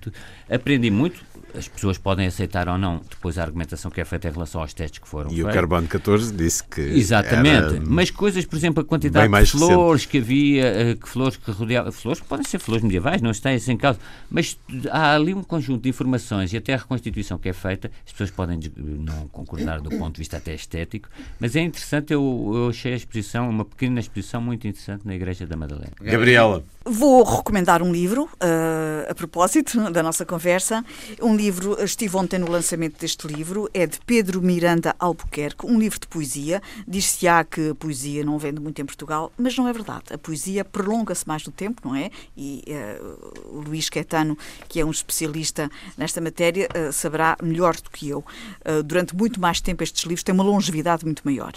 Aprendi 0.51 0.91
muito, 0.91 1.23
as 1.59 1.67
pessoas 1.69 1.99
podem 1.99 2.27
aceitar 2.27 2.69
ou 2.69 2.77
não 2.77 3.01
depois 3.09 3.39
a 3.39 3.43
argumentação 3.43 3.91
que 3.91 4.01
é 4.01 4.05
feita 4.05 4.29
em 4.29 4.33
relação 4.33 4.61
aos 4.61 4.73
testes 4.75 4.99
que 4.99 5.09
foram 5.09 5.31
e 5.31 5.35
feitos. 5.35 5.47
E 5.47 5.49
o 5.49 5.53
Carbono 5.55 5.89
14 5.89 6.33
disse 6.35 6.63
que. 6.65 6.81
Exatamente. 6.81 7.81
Mas 7.85 8.11
coisas, 8.11 8.45
por 8.45 8.57
exemplo, 8.57 8.83
a 8.83 8.85
quantidade 8.85 9.27
de 9.33 9.47
flores 9.51 10.05
recente. 10.05 10.09
que 10.09 10.19
havia, 10.19 10.65
eh, 10.65 10.95
que 10.95 11.09
flores 11.09 11.37
que 11.37 11.51
rodeavam. 11.51 11.91
Flores 11.93 12.21
que 12.21 12.27
podem 12.27 12.47
ser 12.47 12.59
flores 12.59 12.83
medievais, 12.83 13.21
não 13.23 13.31
está 13.31 13.53
isso 13.53 13.65
assim, 13.65 13.73
em 13.73 13.77
causa. 13.77 13.99
Mas 14.31 14.57
há 14.91 15.15
ali 15.15 15.33
um 15.33 15.43
conjunto 15.43 15.83
de 15.85 15.89
informações 15.89 16.53
e 16.53 16.57
até 16.57 16.75
a 16.75 16.77
reconstituição 16.77 17.39
que 17.39 17.49
é 17.49 17.53
feita. 17.53 17.91
As 18.05 18.13
pessoas 18.13 18.31
podem 18.31 18.59
não 18.77 19.27
concordar 19.29 19.81
do 19.81 19.91
ponto 19.91 20.17
de 20.17 20.19
vista 20.21 20.37
até 20.37 20.55
estético, 20.55 21.09
mas 21.41 21.57
é 21.57 21.61
interessante. 21.61 22.13
Eu, 22.13 22.53
eu 22.55 22.69
achei 22.69 22.93
a 22.93 22.97
exposição, 22.97 23.49
uma 23.49 23.65
pequena 23.65 24.01
exposição 24.01 24.41
muito 24.41 24.67
interessante 24.69 25.07
na 25.07 25.15
Igreja 25.15 25.47
da 25.47 25.57
Madalena. 25.57 25.91
Gabriela. 26.01 26.63
Vou 26.89 27.25
recomendar 27.25 27.83
um 27.83 27.93
livro, 27.93 28.25
uh, 28.35 29.11
a 29.11 29.15
propósito 29.15 29.91
da 29.91 30.05
nossa 30.05 30.25
conversa, 30.25 30.85
um 31.21 31.35
livro 31.35 31.46
livro, 31.47 31.77
estive 31.83 32.17
ontem 32.17 32.39
no 32.41 32.51
lançamento 32.51 32.99
deste 32.99 33.25
livro, 33.29 33.71
é 33.73 33.87
de 33.87 34.01
Pedro 34.05 34.43
Miranda 34.43 34.97
Albuquerque, 34.99 35.65
um 35.65 35.79
livro 35.79 35.97
de 36.01 36.09
poesia. 36.09 36.61
Diz-se 36.89 37.29
há 37.29 37.45
que 37.45 37.71
a 37.71 37.75
poesia 37.75 38.25
não 38.25 38.37
vende 38.37 38.59
muito 38.61 38.83
em 38.83 38.85
Portugal, 38.85 39.31
mas 39.39 39.57
não 39.57 39.69
é 39.69 39.73
verdade. 39.73 40.03
A 40.13 40.19
poesia 40.19 40.65
prolonga-se 40.65 41.27
mais 41.27 41.47
no 41.47 41.53
tempo, 41.53 41.83
não 41.87 41.95
é? 41.95 42.11
E 42.37 42.65
uh, 42.69 43.55
o 43.55 43.61
Luís 43.61 43.89
Quetano, 43.89 44.37
que 44.69 44.81
é 44.81 44.85
um 44.85 44.91
especialista 44.91 45.71
nesta 45.97 46.21
matéria, 46.21 46.69
uh, 46.89 46.93
saberá 46.93 47.37
melhor 47.41 47.77
do 47.77 47.91
que 47.91 48.09
eu. 48.09 48.25
Uh, 48.69 48.83
durante 48.83 49.15
muito 49.15 49.39
mais 49.41 49.61
tempo 49.61 49.85
estes 49.85 50.03
livros 50.03 50.25
têm 50.25 50.35
uma 50.35 50.43
longevidade 50.43 51.05
muito 51.05 51.23
maior. 51.25 51.53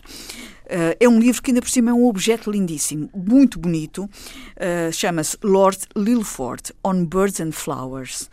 Uh, 0.70 0.94
é 1.00 1.10
um 1.10 1.20
livro 1.20 1.42
que, 1.42 1.50
ainda 1.50 1.62
por 1.62 1.70
cima, 1.70 1.90
é 1.90 1.94
um 1.94 2.06
objeto 2.06 2.52
lindíssimo, 2.52 3.10
muito 3.12 3.58
bonito. 3.58 4.04
Uh, 4.56 4.92
Chama-se 4.94 5.36
Lord 5.44 5.80
Lilford, 5.96 6.72
On 6.86 7.06
Birds 7.06 7.40
and 7.40 7.52
Flowers. 7.54 8.24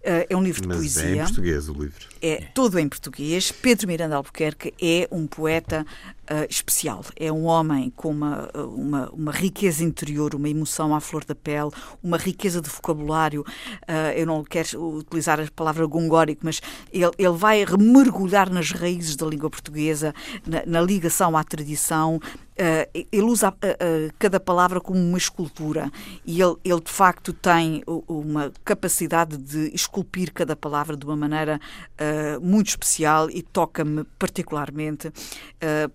Uh, 0.00 0.24
é 0.30 0.34
um 0.34 0.42
livro 0.42 0.62
de 0.62 0.68
Mas 0.68 0.78
poesia. 0.78 1.06
É 1.10 1.14
em 1.16 1.18
português 1.18 1.68
o 1.68 1.72
livro. 1.74 2.06
É, 2.22 2.28
é 2.44 2.48
todo 2.54 2.78
em 2.78 2.88
português. 2.88 3.52
Pedro 3.52 3.88
Miranda 3.88 4.16
Albuquerque 4.16 4.72
é 4.80 5.06
um 5.12 5.26
poeta 5.26 5.84
Uh, 6.30 6.46
especial. 6.48 7.04
É 7.16 7.32
um 7.32 7.46
homem 7.46 7.90
com 7.90 8.10
uma, 8.10 8.48
eh, 8.54 8.60
uma, 8.60 9.10
uma, 9.10 9.32
riqueza 9.32 9.82
interior, 9.82 10.36
uma 10.36 10.48
emoção 10.48 10.94
à 10.94 11.00
flor 11.00 11.24
da 11.24 11.34
pele, 11.34 11.70
uma 12.00 12.16
riqueza 12.16 12.60
de 12.60 12.70
vocabulário. 12.70 13.40
Uh, 13.42 14.12
eu 14.14 14.24
não 14.24 14.44
quero 14.44 14.98
utilizar 14.98 15.40
a 15.40 15.44
palavra 15.50 15.84
gongórico, 15.84 16.42
mas 16.44 16.62
ele, 16.92 17.10
ele 17.18 17.32
vai 17.32 17.64
mergulhar 17.76 18.48
nas 18.48 18.70
raízes 18.70 19.16
da 19.16 19.26
língua 19.26 19.50
portuguesa, 19.50 20.14
na, 20.46 20.64
na 20.64 20.80
ligação 20.80 21.36
à 21.36 21.42
tradição, 21.42 22.20
Uh, 22.58 22.84
ele 23.10 23.22
usa 23.24 23.48
uh, 23.48 23.54
uh, 23.54 24.12
cada 24.18 24.38
palavra 24.38 24.78
como 24.78 24.98
uma 25.00 25.16
escultura 25.16 25.90
e 26.26 26.38
ele, 26.42 26.56
ele, 26.62 26.80
de 26.82 26.92
facto 26.92 27.32
tem 27.32 27.82
uma 28.06 28.52
capacidade 28.62 29.38
de 29.38 29.70
esculpir 29.74 30.30
cada 30.34 30.54
palavra 30.54 30.94
de 30.96 31.04
uma 31.06 31.16
maneira 31.16 31.58
muito 32.42 32.68
especial 32.68 33.30
e 33.30 33.42
toca-me 33.42 34.04
particularmente, 34.18 35.12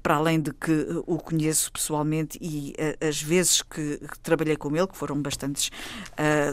para 0.01 0.15
além 0.15 0.39
de 0.39 0.53
que 0.53 0.85
o 1.05 1.17
conheço 1.17 1.71
pessoalmente 1.71 2.37
e 2.41 2.73
as 3.05 3.21
vezes 3.21 3.61
que, 3.61 3.97
que, 3.97 4.19
trabalhei 4.19 4.55
com 4.55 4.73
ele, 4.75 4.87
que 4.87 4.95
foram 4.97 5.21
bastantes, 5.21 5.69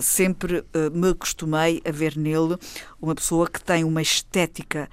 sempre 0.03 0.65
me 0.93 1.11
acostumei 1.11 1.81
a 1.87 1.91
ver 1.93 2.17
nele 2.17 2.57
uma 3.01 3.15
pessoa 3.15 3.47
que 3.49 3.63
tem 3.63 3.85
uma 3.85 4.03
estética 4.03 4.89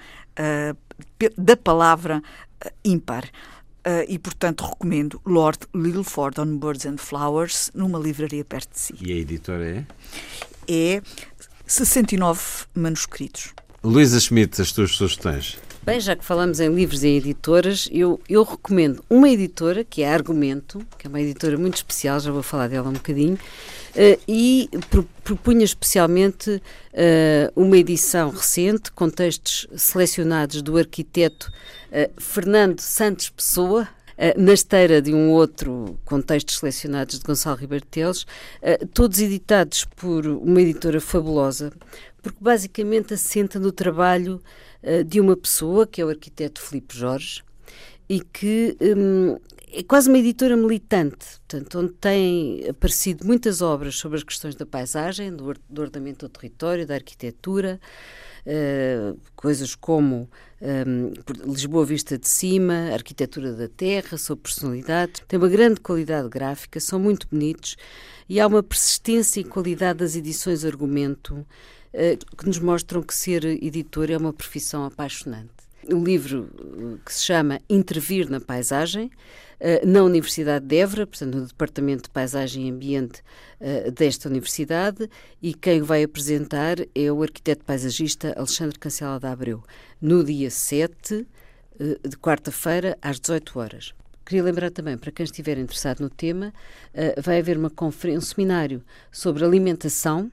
da 1.38 1.58
palavra 1.58 2.22
ímpar. 2.86 3.26
Uh, 3.84 4.06
e, 4.08 4.20
portanto, 4.20 4.64
recomendo 4.64 5.20
Lord 5.26 5.68
Lilford 5.74 6.40
on 6.40 6.60
Birds 6.60 6.86
and 6.86 6.98
Flowers 7.00 7.72
numa 7.74 7.98
livraria 7.98 8.46
perto 8.46 8.70
de 8.74 8.80
si. 8.80 8.94
E 9.02 9.12
a 9.12 9.16
editora 9.16 9.66
é? 10.68 10.72
É 10.72 11.02
69 11.66 12.40
manuscritos. 12.76 13.54
Luísa 13.84 14.20
Schmidt, 14.20 14.62
as 14.62 14.72
tuas 14.72 14.92
sugestões? 14.92 15.58
Bem, 15.84 16.00
já 16.00 16.16
que 16.16 16.24
falamos 16.24 16.60
em 16.60 16.70
livros 16.72 17.04
e 17.04 17.08
em 17.10 17.16
editoras, 17.18 17.90
eu, 17.92 18.22
eu 18.30 18.44
recomendo 18.44 19.04
uma 19.10 19.28
editora, 19.28 19.84
que 19.84 20.04
é 20.04 20.14
Argumento, 20.14 20.86
que 20.96 21.08
é 21.08 21.08
uma 21.10 21.20
editora 21.20 21.58
muito 21.58 21.78
especial, 21.78 22.20
já 22.20 22.32
vou 22.32 22.44
falar 22.44 22.70
dela 22.70 22.88
um 22.90 22.94
bocadinho, 22.94 23.34
uh, 23.34 24.22
e 24.28 24.70
pro, 24.92 25.04
propunha 25.24 25.66
especialmente 25.66 26.52
uh, 26.52 26.62
uma 27.56 27.76
edição 27.78 28.30
recente, 28.30 28.92
com 28.92 29.10
textos 29.10 29.66
selecionados 29.76 30.62
do 30.62 30.78
arquiteto 30.78 31.52
uh, 31.92 32.22
Fernando 32.22 32.80
Santos 32.80 33.30
Pessoa, 33.32 33.88
na 34.38 34.54
esteira 34.54 35.02
de 35.02 35.12
um 35.16 35.32
outro 35.32 35.98
contexto 36.06 36.52
selecionados 36.52 37.18
de 37.18 37.26
Gonçalo 37.26 37.58
Ribeiro 37.58 37.84
Teles, 37.88 38.28
todos 38.94 39.20
editados 39.20 39.84
por 39.96 40.28
uma 40.28 40.62
editora 40.62 41.02
fabulosa, 41.02 41.74
porque 42.22 42.38
basicamente 42.40 43.14
assenta 43.14 43.60
no 43.60 43.72
trabalho 43.72 44.42
uh, 44.84 45.04
de 45.04 45.20
uma 45.20 45.36
pessoa, 45.36 45.88
que 45.88 46.02
é 46.02 46.06
o 46.06 46.10
arquiteto 46.10 46.62
Filipe 46.62 46.96
Jorge, 46.96 47.42
e 48.08 48.20
que 48.20 48.78
um, 48.96 49.38
é 49.72 49.82
quase 49.84 50.10
uma 50.10 50.18
editora 50.18 50.56
militante, 50.56 51.26
portanto, 51.48 51.80
onde 51.80 51.94
têm 51.94 52.68
aparecido 52.70 53.26
muitas 53.26 53.62
obras 53.62 53.96
sobre 53.98 54.18
as 54.18 54.24
questões 54.24 54.54
da 54.54 54.66
paisagem, 54.66 55.34
do, 55.34 55.54
do 55.70 55.82
ordenamento 55.82 56.28
do 56.28 56.32
território, 56.32 56.86
da 56.86 56.94
arquitetura, 56.96 57.80
uh, 59.12 59.18
coisas 59.34 59.74
como 59.74 60.30
um, 61.42 61.50
Lisboa 61.54 61.86
Vista 61.86 62.18
de 62.18 62.28
Cima, 62.28 62.90
Arquitetura 62.94 63.54
da 63.54 63.68
Terra, 63.70 64.18
sua 64.18 64.36
personalidade. 64.38 65.14
Tem 65.28 65.40
uma 65.40 65.50
grande 65.50 65.80
qualidade 65.80 66.28
gráfica, 66.30 66.80
são 66.82 67.00
muito 67.00 67.28
bonitos 67.32 67.78
e 68.28 68.40
há 68.42 68.46
uma 68.48 68.62
persistência 68.62 69.40
e 69.40 69.44
qualidade 69.46 70.00
das 70.00 70.16
edições 70.18 70.66
argumento 70.66 71.46
eh, 71.94 72.16
que 72.38 72.46
nos 72.46 72.58
mostram 72.58 73.02
que 73.02 73.14
ser 73.14 73.44
editor 73.44 74.10
é 74.10 74.18
uma 74.18 74.32
profissão 74.32 74.86
apaixonante. 74.86 75.52
O 75.92 75.96
livro 76.02 76.50
eh, 76.54 77.00
que 77.06 77.14
se 77.14 77.24
chama 77.26 77.60
Intervir 77.70 78.30
na 78.30 78.40
Paisagem, 78.40 79.12
eh, 79.60 79.86
na 79.86 80.02
Universidade 80.04 80.66
de 80.66 80.78
Évora, 80.78 81.06
portanto, 81.06 81.36
no 81.38 81.46
Departamento 81.46 82.04
de 82.04 82.10
Paisagem 82.10 82.68
e 82.68 82.72
Ambiente 82.72 83.22
desta 83.96 84.28
universidade, 84.28 85.08
e 85.40 85.54
quem 85.54 85.84
vai 85.84 86.02
apresentar 86.02 86.78
é 86.96 87.12
o 87.12 87.22
arquiteto 87.22 87.64
paisagista 87.64 88.34
Alexandre 88.36 88.80
Cancela 88.80 89.20
da 89.20 89.32
Abreu, 89.32 89.62
no 90.02 90.24
dia 90.24 90.50
7 90.50 91.28
de 91.80 92.18
quarta-feira, 92.18 92.98
às 93.04 93.20
18 93.20 93.60
horas. 93.60 93.94
Queria 94.26 94.42
lembrar 94.44 94.72
também, 94.72 94.98
para 94.98 95.12
quem 95.12 95.24
estiver 95.24 95.60
interessado 95.60 96.00
no 96.00 96.10
tema, 96.10 96.52
vai 97.24 97.38
haver 97.38 97.56
uma 97.56 97.70
conferência, 97.70 98.18
um 98.18 98.22
seminário 98.22 98.82
sobre 99.12 99.46
alimentação 99.46 100.32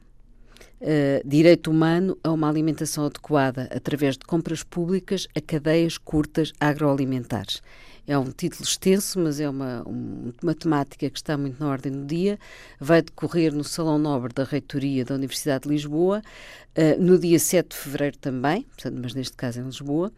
eh, 0.81 1.20
direito 1.24 1.72
humano 1.72 2.16
a 2.22 2.31
uma 2.31 2.49
alimentação 2.49 3.05
adequada 3.05 3.68
através 3.74 4.16
de 4.16 4.24
compras 4.24 4.62
públicas 4.62 5.26
a 5.35 5.41
cadeias 5.41 5.99
curtas 5.99 6.53
agroalimentares. 6.61 7.61
É 8.07 8.16
um 8.16 8.31
título 8.31 8.62
extenso, 8.62 9.18
mas 9.18 9.41
é 9.41 9.49
uma, 9.51 9.83
uma 10.41 10.55
temática 10.55 11.11
que 11.11 11.18
está 11.18 11.37
muito 11.37 11.59
na 11.61 11.68
ordem 11.68 11.91
do 11.93 12.05
dia. 12.07 12.39
Vai 12.81 13.03
decorrer 13.03 13.53
no 13.53 13.64
Salão 13.64 13.99
Nobre 13.99 14.33
da 14.33 14.45
Reitoria 14.45 15.05
da 15.05 15.16
Universidade 15.16 15.64
de 15.64 15.70
Lisboa, 15.70 16.22
eh, 16.76 16.97
no 16.97 17.18
dia 17.18 17.41
7 17.41 17.70
de 17.70 17.76
fevereiro 17.76 18.16
também, 18.16 18.64
mas 19.03 19.14
neste 19.14 19.37
caso 19.37 19.59
é 19.59 19.62
em 19.62 19.66
Lisboa, 19.66 20.12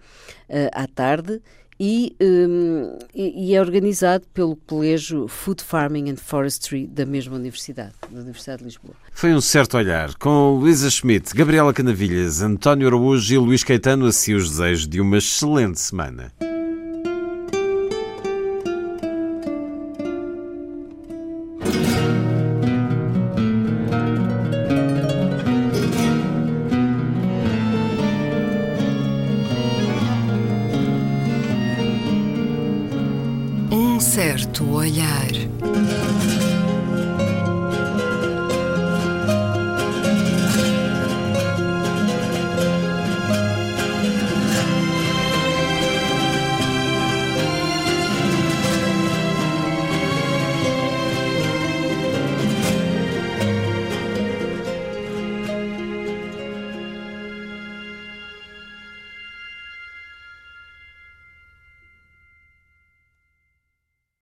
eh, 0.47 0.69
à 0.75 0.87
tarde 0.87 1.41
e, 1.81 2.15
um, 2.21 2.99
e, 3.15 3.55
é 3.55 3.61
organizado 3.61 4.27
pelo 4.35 4.55
Colégio 4.55 5.27
Food 5.27 5.65
Farming 5.65 6.11
and 6.11 6.17
Forestry 6.17 6.87
da 6.87 7.07
mesma 7.07 7.37
universidade, 7.37 7.95
da 8.11 8.21
Universidade 8.21 8.59
de 8.59 8.65
Lisboa. 8.65 8.93
Foi 9.11 9.33
um 9.33 9.41
certo 9.41 9.79
olhar, 9.79 10.15
com 10.17 10.59
Luísa 10.61 10.91
Schmidt, 10.91 11.35
Gabriela 11.35 11.73
Canavilhas, 11.73 12.43
António 12.43 12.87
Araújo 12.87 13.33
e 13.35 13.39
Luís 13.39 13.65
Caetano, 13.65 14.05
assim 14.05 14.35
os 14.35 14.51
desejos 14.51 14.87
de 14.87 15.01
uma 15.01 15.17
excelente 15.17 15.81
semana. 15.81 16.60